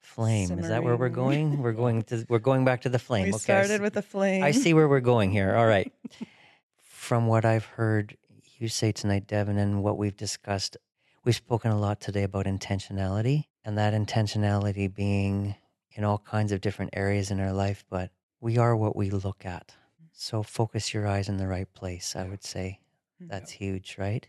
flame. 0.00 0.58
Is 0.58 0.68
that 0.68 0.82
where 0.82 0.96
we're 0.96 1.08
going? 1.08 1.58
We're 1.58 1.72
going 1.72 2.02
to 2.04 2.24
we're 2.28 2.38
going 2.38 2.64
back 2.64 2.82
to 2.82 2.88
the 2.88 2.98
flame. 3.08 3.24
we 3.24 3.34
okay, 3.34 3.38
started 3.38 3.80
with 3.80 3.94
the 3.94 4.02
flame. 4.02 4.42
I 4.42 4.52
see 4.52 4.74
where 4.74 4.88
we're 4.88 5.00
going 5.00 5.30
here. 5.30 5.54
All 5.54 5.66
right. 5.66 5.92
From 6.82 7.26
what 7.26 7.44
I've 7.44 7.64
heard 7.64 8.16
you 8.58 8.68
say 8.68 8.92
tonight, 8.92 9.26
Devan, 9.26 9.58
and 9.58 9.82
what 9.82 9.96
we've 9.96 10.16
discussed, 10.16 10.76
we've 11.24 11.36
spoken 11.36 11.70
a 11.70 11.78
lot 11.78 12.00
today 12.00 12.24
about 12.24 12.46
intentionality, 12.46 13.44
and 13.64 13.78
that 13.78 13.94
intentionality 13.94 14.92
being 14.92 15.54
in 15.92 16.04
all 16.04 16.18
kinds 16.18 16.52
of 16.52 16.60
different 16.60 16.90
areas 16.94 17.30
in 17.30 17.40
our 17.40 17.52
life, 17.52 17.84
but 17.90 18.10
we 18.40 18.56
are 18.58 18.76
what 18.76 18.94
we 18.94 19.10
look 19.10 19.44
at. 19.44 19.74
So 20.12 20.42
focus 20.42 20.92
your 20.94 21.06
eyes 21.06 21.28
in 21.28 21.36
the 21.36 21.46
right 21.46 21.72
place, 21.74 22.14
I 22.16 22.24
would 22.24 22.44
say. 22.44 22.80
Mm-hmm. 23.20 23.30
That's 23.30 23.52
huge, 23.52 23.96
right? 23.98 24.26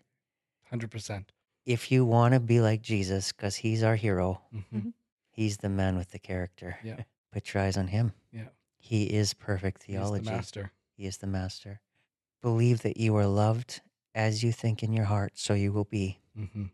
100%. 0.72 1.26
If 1.70 1.92
you 1.92 2.04
want 2.06 2.34
to 2.34 2.40
be 2.40 2.62
like 2.62 2.82
Jesus, 2.82 3.32
because 3.32 3.56
he's 3.58 3.84
our 3.84 3.96
hero, 3.96 4.42
hmm 4.72 4.90
he's 5.32 5.58
the 5.58 5.70
man 5.70 5.96
with 5.98 6.10
the 6.12 6.20
character. 6.20 6.78
Yeah. 6.84 7.04
Put 7.32 7.54
your 7.54 7.64
eyes 7.64 7.78
on 7.78 7.88
him. 7.88 8.12
Yeah. 8.32 8.50
He 8.80 9.04
is 9.04 9.34
perfect 9.34 9.84
He's 9.84 9.96
theology. 9.96 10.26
the 10.26 10.32
master. 10.32 10.72
He 10.98 11.06
is 11.06 11.18
the 11.18 11.28
master. 11.28 11.80
Believe 12.42 12.82
that 12.82 12.98
you 12.98 13.16
are 13.16 13.28
loved 13.28 13.82
as 14.16 14.44
you 14.44 14.52
think 14.52 14.82
in 14.84 14.92
your 14.94 15.06
heart, 15.06 15.34
so 15.36 15.54
you 15.54 15.72
will 15.72 15.86
be. 15.86 16.20
hmm 16.36 16.66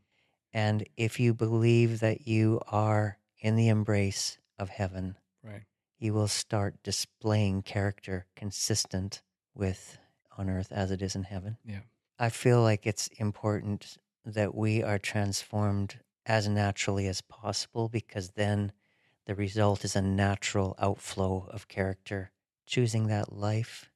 And 0.54 0.88
if 0.96 1.20
you 1.20 1.34
believe 1.34 2.00
that 2.00 2.26
you 2.28 2.62
are 2.68 3.18
in 3.39 3.56
the 3.58 3.68
embrace 3.68 4.38
of 4.58 4.70
heaven, 4.70 5.18
Right. 5.43 5.64
you 6.00 6.14
will 6.14 6.30
start 6.30 6.82
displaying 6.84 7.62
character 7.64 8.26
consistent 8.36 9.22
with 9.54 10.00
on 10.38 10.50
earth 10.50 10.72
as 10.72 10.89
it 10.91 11.02
is 11.02 11.16
in 11.16 11.24
heaven. 11.24 11.58
Yeah. 11.66 11.82
I 12.18 12.30
feel 12.30 12.62
like 12.64 12.88
it's 12.88 13.08
important 13.20 13.98
that 14.26 14.55
we 14.55 14.82
are 14.82 14.97
transformed 14.97 15.99
as 16.26 16.47
naturally 16.47 17.07
as 17.07 17.21
possible 17.21 17.88
because 17.88 18.32
then 18.32 18.71
the 19.26 19.36
result 19.36 19.86
is 19.86 19.95
a 19.95 20.01
natural 20.01 20.76
outflow 20.80 21.47
of 21.51 21.67
character, 21.67 22.32
choosing 22.65 23.07
that 23.07 23.34
life, 23.34 23.89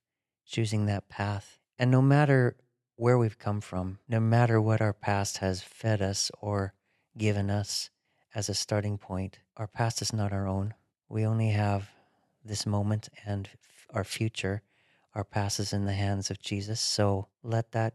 choosing 0.46 0.86
that 0.86 1.10
path. 1.10 1.60
And 1.78 1.90
no 1.90 2.02
matter 2.02 2.56
where 2.96 3.18
we've 3.18 3.40
come 3.40 3.62
from, 3.62 4.00
no 4.08 4.20
matter 4.20 4.62
what 4.62 4.82
our 4.82 4.94
past 4.94 5.38
has 5.38 5.62
fed 5.62 6.02
us 6.02 6.32
or 6.42 6.74
given 7.18 7.50
us 7.50 7.90
as 8.36 8.50
a 8.50 8.54
starting 8.54 8.98
point, 8.98 9.40
our 9.58 9.68
past 9.68 10.02
is 10.02 10.14
not 10.14 10.32
our 10.32 10.48
own. 10.48 10.74
We 11.08 11.26
only 11.26 11.50
have 11.50 11.90
this 12.44 12.66
moment 12.66 13.10
and 13.26 13.50
our 13.92 14.04
future. 14.04 14.62
Our 15.16 15.24
past 15.24 15.60
is 15.60 15.74
in 15.74 15.86
the 15.86 15.94
hands 15.94 16.30
of 16.30 16.40
Jesus. 16.40 16.80
So 16.80 17.28
let 17.44 17.72
that 17.72 17.94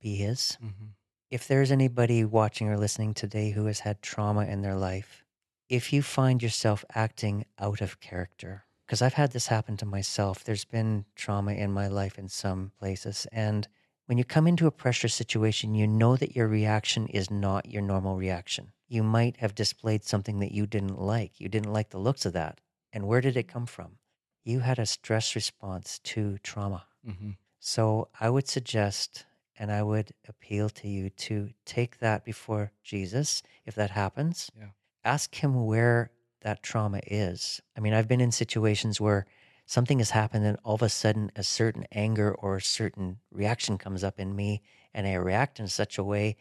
be 0.00 0.16
His. 0.16 0.56
hmm 0.60 0.90
If 1.34 1.48
there's 1.48 1.72
anybody 1.72 2.24
watching 2.24 2.68
or 2.68 2.76
listening 2.76 3.12
today 3.12 3.50
who 3.50 3.66
has 3.66 3.80
had 3.80 4.00
trauma 4.00 4.44
in 4.44 4.62
their 4.62 4.76
life, 4.76 5.24
if 5.68 5.92
you 5.92 6.00
find 6.00 6.40
yourself 6.40 6.84
acting 6.94 7.44
out 7.58 7.80
of 7.80 7.98
character, 7.98 8.66
because 8.86 9.02
I've 9.02 9.14
had 9.14 9.32
this 9.32 9.48
happen 9.48 9.76
to 9.78 9.84
myself, 9.84 10.44
there's 10.44 10.64
been 10.64 11.06
trauma 11.16 11.54
in 11.54 11.72
my 11.72 11.88
life 11.88 12.20
in 12.20 12.28
some 12.28 12.70
places. 12.78 13.26
And 13.32 13.66
when 14.06 14.16
you 14.16 14.22
come 14.22 14.46
into 14.46 14.68
a 14.68 14.70
pressure 14.70 15.08
situation, 15.08 15.74
you 15.74 15.88
know 15.88 16.14
that 16.14 16.36
your 16.36 16.46
reaction 16.46 17.08
is 17.08 17.32
not 17.32 17.68
your 17.68 17.82
normal 17.82 18.16
reaction. 18.16 18.70
You 18.86 19.02
might 19.02 19.38
have 19.38 19.56
displayed 19.56 20.04
something 20.04 20.38
that 20.38 20.52
you 20.52 20.68
didn't 20.68 21.00
like. 21.00 21.40
You 21.40 21.48
didn't 21.48 21.72
like 21.72 21.90
the 21.90 21.98
looks 21.98 22.24
of 22.24 22.32
that. 22.34 22.60
And 22.92 23.08
where 23.08 23.20
did 23.20 23.36
it 23.36 23.48
come 23.48 23.66
from? 23.66 23.98
You 24.44 24.60
had 24.60 24.78
a 24.78 24.86
stress 24.86 25.34
response 25.34 25.98
to 26.04 26.38
trauma. 26.44 26.84
hmm 27.04 27.30
So 27.58 28.06
I 28.20 28.30
would 28.30 28.46
suggest 28.46 29.24
and 29.58 29.70
I 29.70 29.82
would 29.82 30.12
appeal 30.28 30.68
to 30.70 30.88
you 30.88 31.10
to 31.10 31.50
take 31.64 31.98
that 31.98 32.24
before 32.24 32.72
Jesus 32.82 33.42
if 33.64 33.74
that 33.74 33.90
happens. 33.90 34.50
Yeah. 34.58 34.68
Ask 35.04 35.34
him 35.34 35.66
where 35.66 36.10
that 36.42 36.62
trauma 36.62 37.00
is. 37.06 37.60
I 37.76 37.80
mean, 37.80 37.94
I've 37.94 38.08
been 38.08 38.20
in 38.20 38.32
situations 38.32 39.00
where 39.00 39.26
something 39.66 39.98
has 39.98 40.10
happened 40.10 40.44
and 40.44 40.58
all 40.64 40.74
of 40.74 40.82
a 40.82 40.88
sudden 40.88 41.30
a 41.36 41.42
certain 41.42 41.86
anger 41.92 42.34
or 42.34 42.56
a 42.56 42.62
certain 42.62 43.18
reaction 43.30 43.78
comes 43.78 44.04
up 44.04 44.20
in 44.20 44.36
me 44.36 44.62
and 44.92 45.06
I 45.06 45.14
react 45.14 45.58
in 45.58 45.68
such 45.68 45.98
a 45.98 46.04
way 46.04 46.36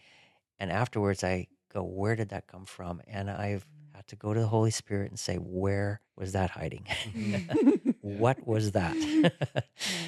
and 0.59 0.71
afterwards 0.71 1.23
I 1.23 1.47
go, 1.73 1.83
where 1.83 2.15
did 2.15 2.29
that 2.29 2.47
come 2.47 2.65
from? 2.65 3.01
And 3.07 3.29
I've 3.29 3.65
mm. 3.65 3.95
had 3.95 4.07
to 4.07 4.15
go 4.15 4.33
to 4.33 4.39
the 4.39 4.47
Holy 4.47 4.71
Spirit 4.71 5.09
and 5.09 5.19
say, 5.19 5.37
where 5.37 6.01
was 6.15 6.33
that 6.33 6.51
hiding? 6.51 6.85
Mm-hmm. 7.15 7.91
what 8.01 8.45
was 8.45 8.71
that? 8.71 8.93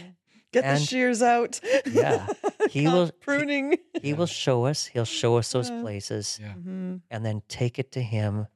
Get 0.52 0.64
the 0.64 0.80
shears 0.80 1.22
out. 1.22 1.60
Yeah. 1.86 2.28
He 2.76 2.84
Cut 2.84 2.94
will- 2.94 3.12
pruning. 3.22 3.78
He 4.02 4.14
will 4.14 4.26
show 4.28 4.66
us. 4.66 4.86
He'll 4.88 5.06
show 5.06 5.38
us 5.38 5.52
those 5.54 5.70
Yeah. 5.70 5.82
places 5.82 6.40
Yeah. 6.42 6.54
Mhm. 6.56 7.02
and 7.10 7.26
then 7.26 7.42
take 7.48 7.80
it 7.80 7.92
to 7.94 8.02
him 8.02 8.48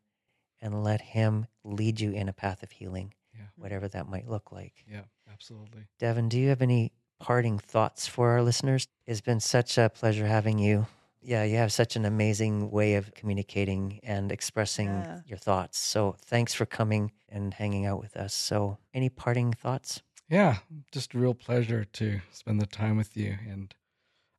and 0.61 0.83
let 0.83 0.99
him 1.01 1.47
lead 1.63 2.01
you 2.01 2.11
in 2.11 2.27
a 2.27 2.33
path 2.33 2.61
of 2.61 2.71
healing, 2.71 3.13
Yeah. 3.33 3.47
whatever 3.55 3.87
that 3.87 4.07
might 4.09 4.27
look 4.27 4.51
like. 4.51 4.83
Yeah. 4.85 5.03
Absolutely. 5.31 5.85
Devan, 6.01 6.27
do 6.27 6.37
you 6.37 6.49
have 6.49 6.61
any 6.61 6.91
parting 7.19 7.59
thoughts 7.59 8.07
for 8.07 8.31
our 8.31 8.41
listeners? 8.43 8.89
It's 9.05 9.21
been 9.21 9.39
such 9.39 9.77
a 9.77 9.89
pleasure 9.89 10.27
having 10.27 10.59
you 10.59 10.87
Yeah, 11.21 11.43
you 11.43 11.57
have 11.57 11.73
such 11.73 11.97
an 11.97 12.05
amazing 12.05 12.71
way 12.71 12.95
of 12.95 13.13
communicating 13.13 13.99
and 14.03 14.31
expressing 14.31 14.87
Yeah. 14.87 15.21
your 15.25 15.37
thoughts. 15.37 15.77
So 15.77 16.15
thanks 16.19 16.53
for 16.53 16.65
coming 16.65 17.11
and 17.27 17.53
hanging 17.53 17.85
out 17.85 17.99
with 17.99 18.15
us. 18.15 18.33
So, 18.33 18.77
any 18.93 19.09
parting 19.09 19.51
thoughts? 19.51 20.01
Yeah, 20.29 20.59
just 20.93 21.13
a 21.13 21.17
real 21.19 21.33
pleasure 21.33 21.83
to 21.83 22.21
spend 22.31 22.61
the 22.61 22.65
time 22.65 22.95
with 22.95 23.17
you. 23.17 23.37
And 23.45 23.75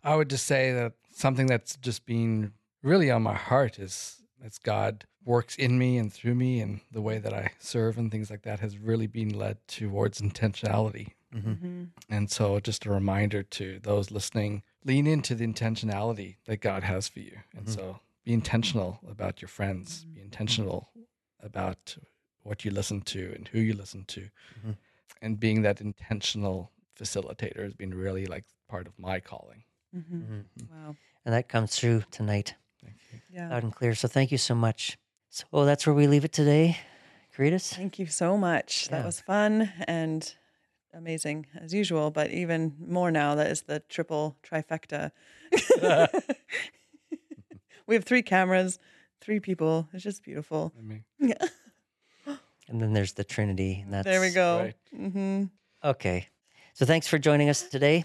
I 0.03 0.17
would 0.17 0.31
just 0.31 0.47
say 0.47 0.73
that 0.73 0.95
something 1.13 1.47
that's 1.47 1.77
just 1.77 2.07
been 2.07 2.53
really 2.83 3.11
on 3.11 3.23
my 3.23 3.35
heart 3.35 3.79
is 3.79 4.23
as 4.45 4.59
God 4.59 5.05
works 5.25 5.55
in 5.57 5.79
me 5.79 5.99
and 5.99 6.11
through 6.13 6.35
me 6.35 6.61
and 6.61 6.81
the 6.91 7.03
way 7.03 7.19
that 7.19 7.35
I 7.35 7.53
serve 7.59 7.99
and 7.99 8.11
things 8.11 8.31
like 8.31 8.43
that 8.43 8.61
has 8.61 8.79
really 8.79 9.07
been 9.07 9.29
led 9.39 9.59
towards 9.69 10.21
intentionality. 10.21 11.13
hmm 11.33 11.53
hmm 11.53 11.85
And 12.09 12.31
so 12.31 12.59
just 12.61 12.87
a 12.87 12.91
reminder 12.91 13.43
to 13.43 13.79
those 13.83 14.11
listening, 14.11 14.63
lean 14.85 15.07
into 15.07 15.35
the 15.35 15.47
intentionality 15.47 16.37
that 16.47 16.61
God 16.63 16.83
has 16.85 17.07
for 17.09 17.21
you. 17.21 17.37
And 17.55 17.67
Mhm. 17.67 17.75
so 17.75 18.01
be 18.25 18.33
intentional 18.33 18.99
about 19.07 19.43
your 19.43 19.49
friends, 19.49 20.07
be 20.15 20.21
intentional 20.23 20.89
about 21.41 21.97
what 22.43 22.65
you 22.65 22.71
listen 22.71 23.03
to 23.03 23.33
and 23.37 23.47
who 23.49 23.61
you 23.61 23.75
listen 23.75 24.05
to. 24.07 24.31
Mhm. 24.65 24.77
And 25.23 25.39
being 25.39 25.63
that 25.63 25.81
intentional 25.83 26.73
facilitator 26.99 27.63
has 27.63 27.75
been 27.75 27.93
really 27.95 28.27
like 28.27 28.45
part 28.69 28.87
of 28.87 28.99
my 28.99 29.21
calling. 29.21 29.65
Hmm 29.93 30.01
hmm 30.01 30.41
Wow. 30.71 30.97
And 31.25 31.35
that 31.35 31.49
comes 31.49 31.77
through 31.77 32.05
tonight 32.11 32.55
Thank 32.83 32.97
you. 33.13 33.21
Yeah. 33.31 33.49
loud 33.51 33.63
and 33.63 33.75
clear. 33.75 33.95
So, 33.95 34.09
thank 34.09 34.33
you 34.33 34.39
so 34.39 34.55
much. 34.55 34.97
So, 35.29 35.45
that's 35.65 35.87
where 35.87 35.95
we 35.95 36.07
leave 36.07 36.25
it 36.25 36.33
today. 36.33 36.79
Karitas? 37.37 37.75
Thank 37.75 37.99
you 37.99 38.07
so 38.07 38.37
much. 38.37 38.87
Yeah. 38.87 38.97
That 38.99 39.07
was 39.07 39.21
fun 39.21 39.71
and 39.87 40.35
amazing 40.93 41.47
as 41.61 41.73
usual, 41.73 42.11
but 42.11 42.31
even 42.31 42.75
more 42.87 43.11
now 43.11 43.35
that 43.37 43.51
is 43.51 43.63
the 43.63 43.81
triple 43.89 44.37
trifecta. 44.43 45.13
we 47.87 47.95
have 47.95 48.05
three 48.05 48.23
cameras, 48.23 48.79
three 49.21 49.41
people. 49.41 49.89
It's 49.93 50.03
just 50.03 50.23
beautiful. 50.23 50.73
I 50.79 50.83
mean, 50.83 51.05
Yeah. 51.19 51.49
And 52.69 52.81
then 52.81 52.93
there's 52.93 53.13
the 53.15 53.25
Trinity. 53.25 53.81
And 53.85 53.93
that's, 53.93 54.05
There 54.05 54.21
we 54.21 54.31
go. 54.31 54.59
right. 54.59 54.77
hmm 54.95 55.45
Okay. 55.85 56.29
So 56.75 56.87
thanks 56.87 57.09
for 57.09 57.19
joining 57.19 57.49
us 57.49 57.63
today. 57.63 58.05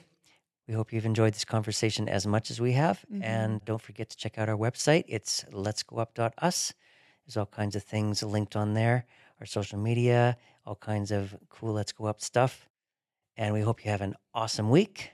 We 0.68 0.74
hope 0.74 0.92
you've 0.92 1.06
enjoyed 1.06 1.34
this 1.34 1.46
conversation 1.46 2.10
as 2.10 2.26
much 2.26 2.50
as 2.50 2.60
we 2.60 2.74
have. 2.74 3.06
Mhm. 3.12 3.24
And 3.24 3.66
don't 3.66 3.82
forget 3.82 4.10
to 4.10 4.18
check 4.18 4.38
out 4.38 4.50
our 4.50 4.58
website. 4.58 5.04
It's 5.08 5.44
letsgoup.us. 5.52 6.74
There's 7.26 7.38
all 7.38 7.46
kinds 7.46 7.76
of 7.76 7.84
things 7.84 8.22
linked 8.24 8.56
on 8.56 8.74
there, 8.74 9.06
our 9.40 9.46
social 9.46 9.80
media, 9.80 10.38
all 10.66 10.76
kinds 10.76 11.12
of 11.12 11.36
cool 11.50 11.74
Let's 11.74 11.92
Go 11.92 12.06
Up 12.06 12.22
stuff. 12.22 12.68
And 13.38 13.54
we 13.54 13.62
hope 13.62 13.84
you 13.84 13.92
have 13.92 14.02
an 14.02 14.16
awesome 14.34 14.70
week. 14.70 15.12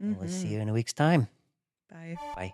And 0.00 0.16
we'll 0.16 0.28
see 0.28 0.48
you 0.48 0.60
in 0.60 0.68
a 0.68 0.72
week's 0.72 0.92
time. 0.92 1.28
Bye. 1.90 2.16
Bye. 2.36 2.52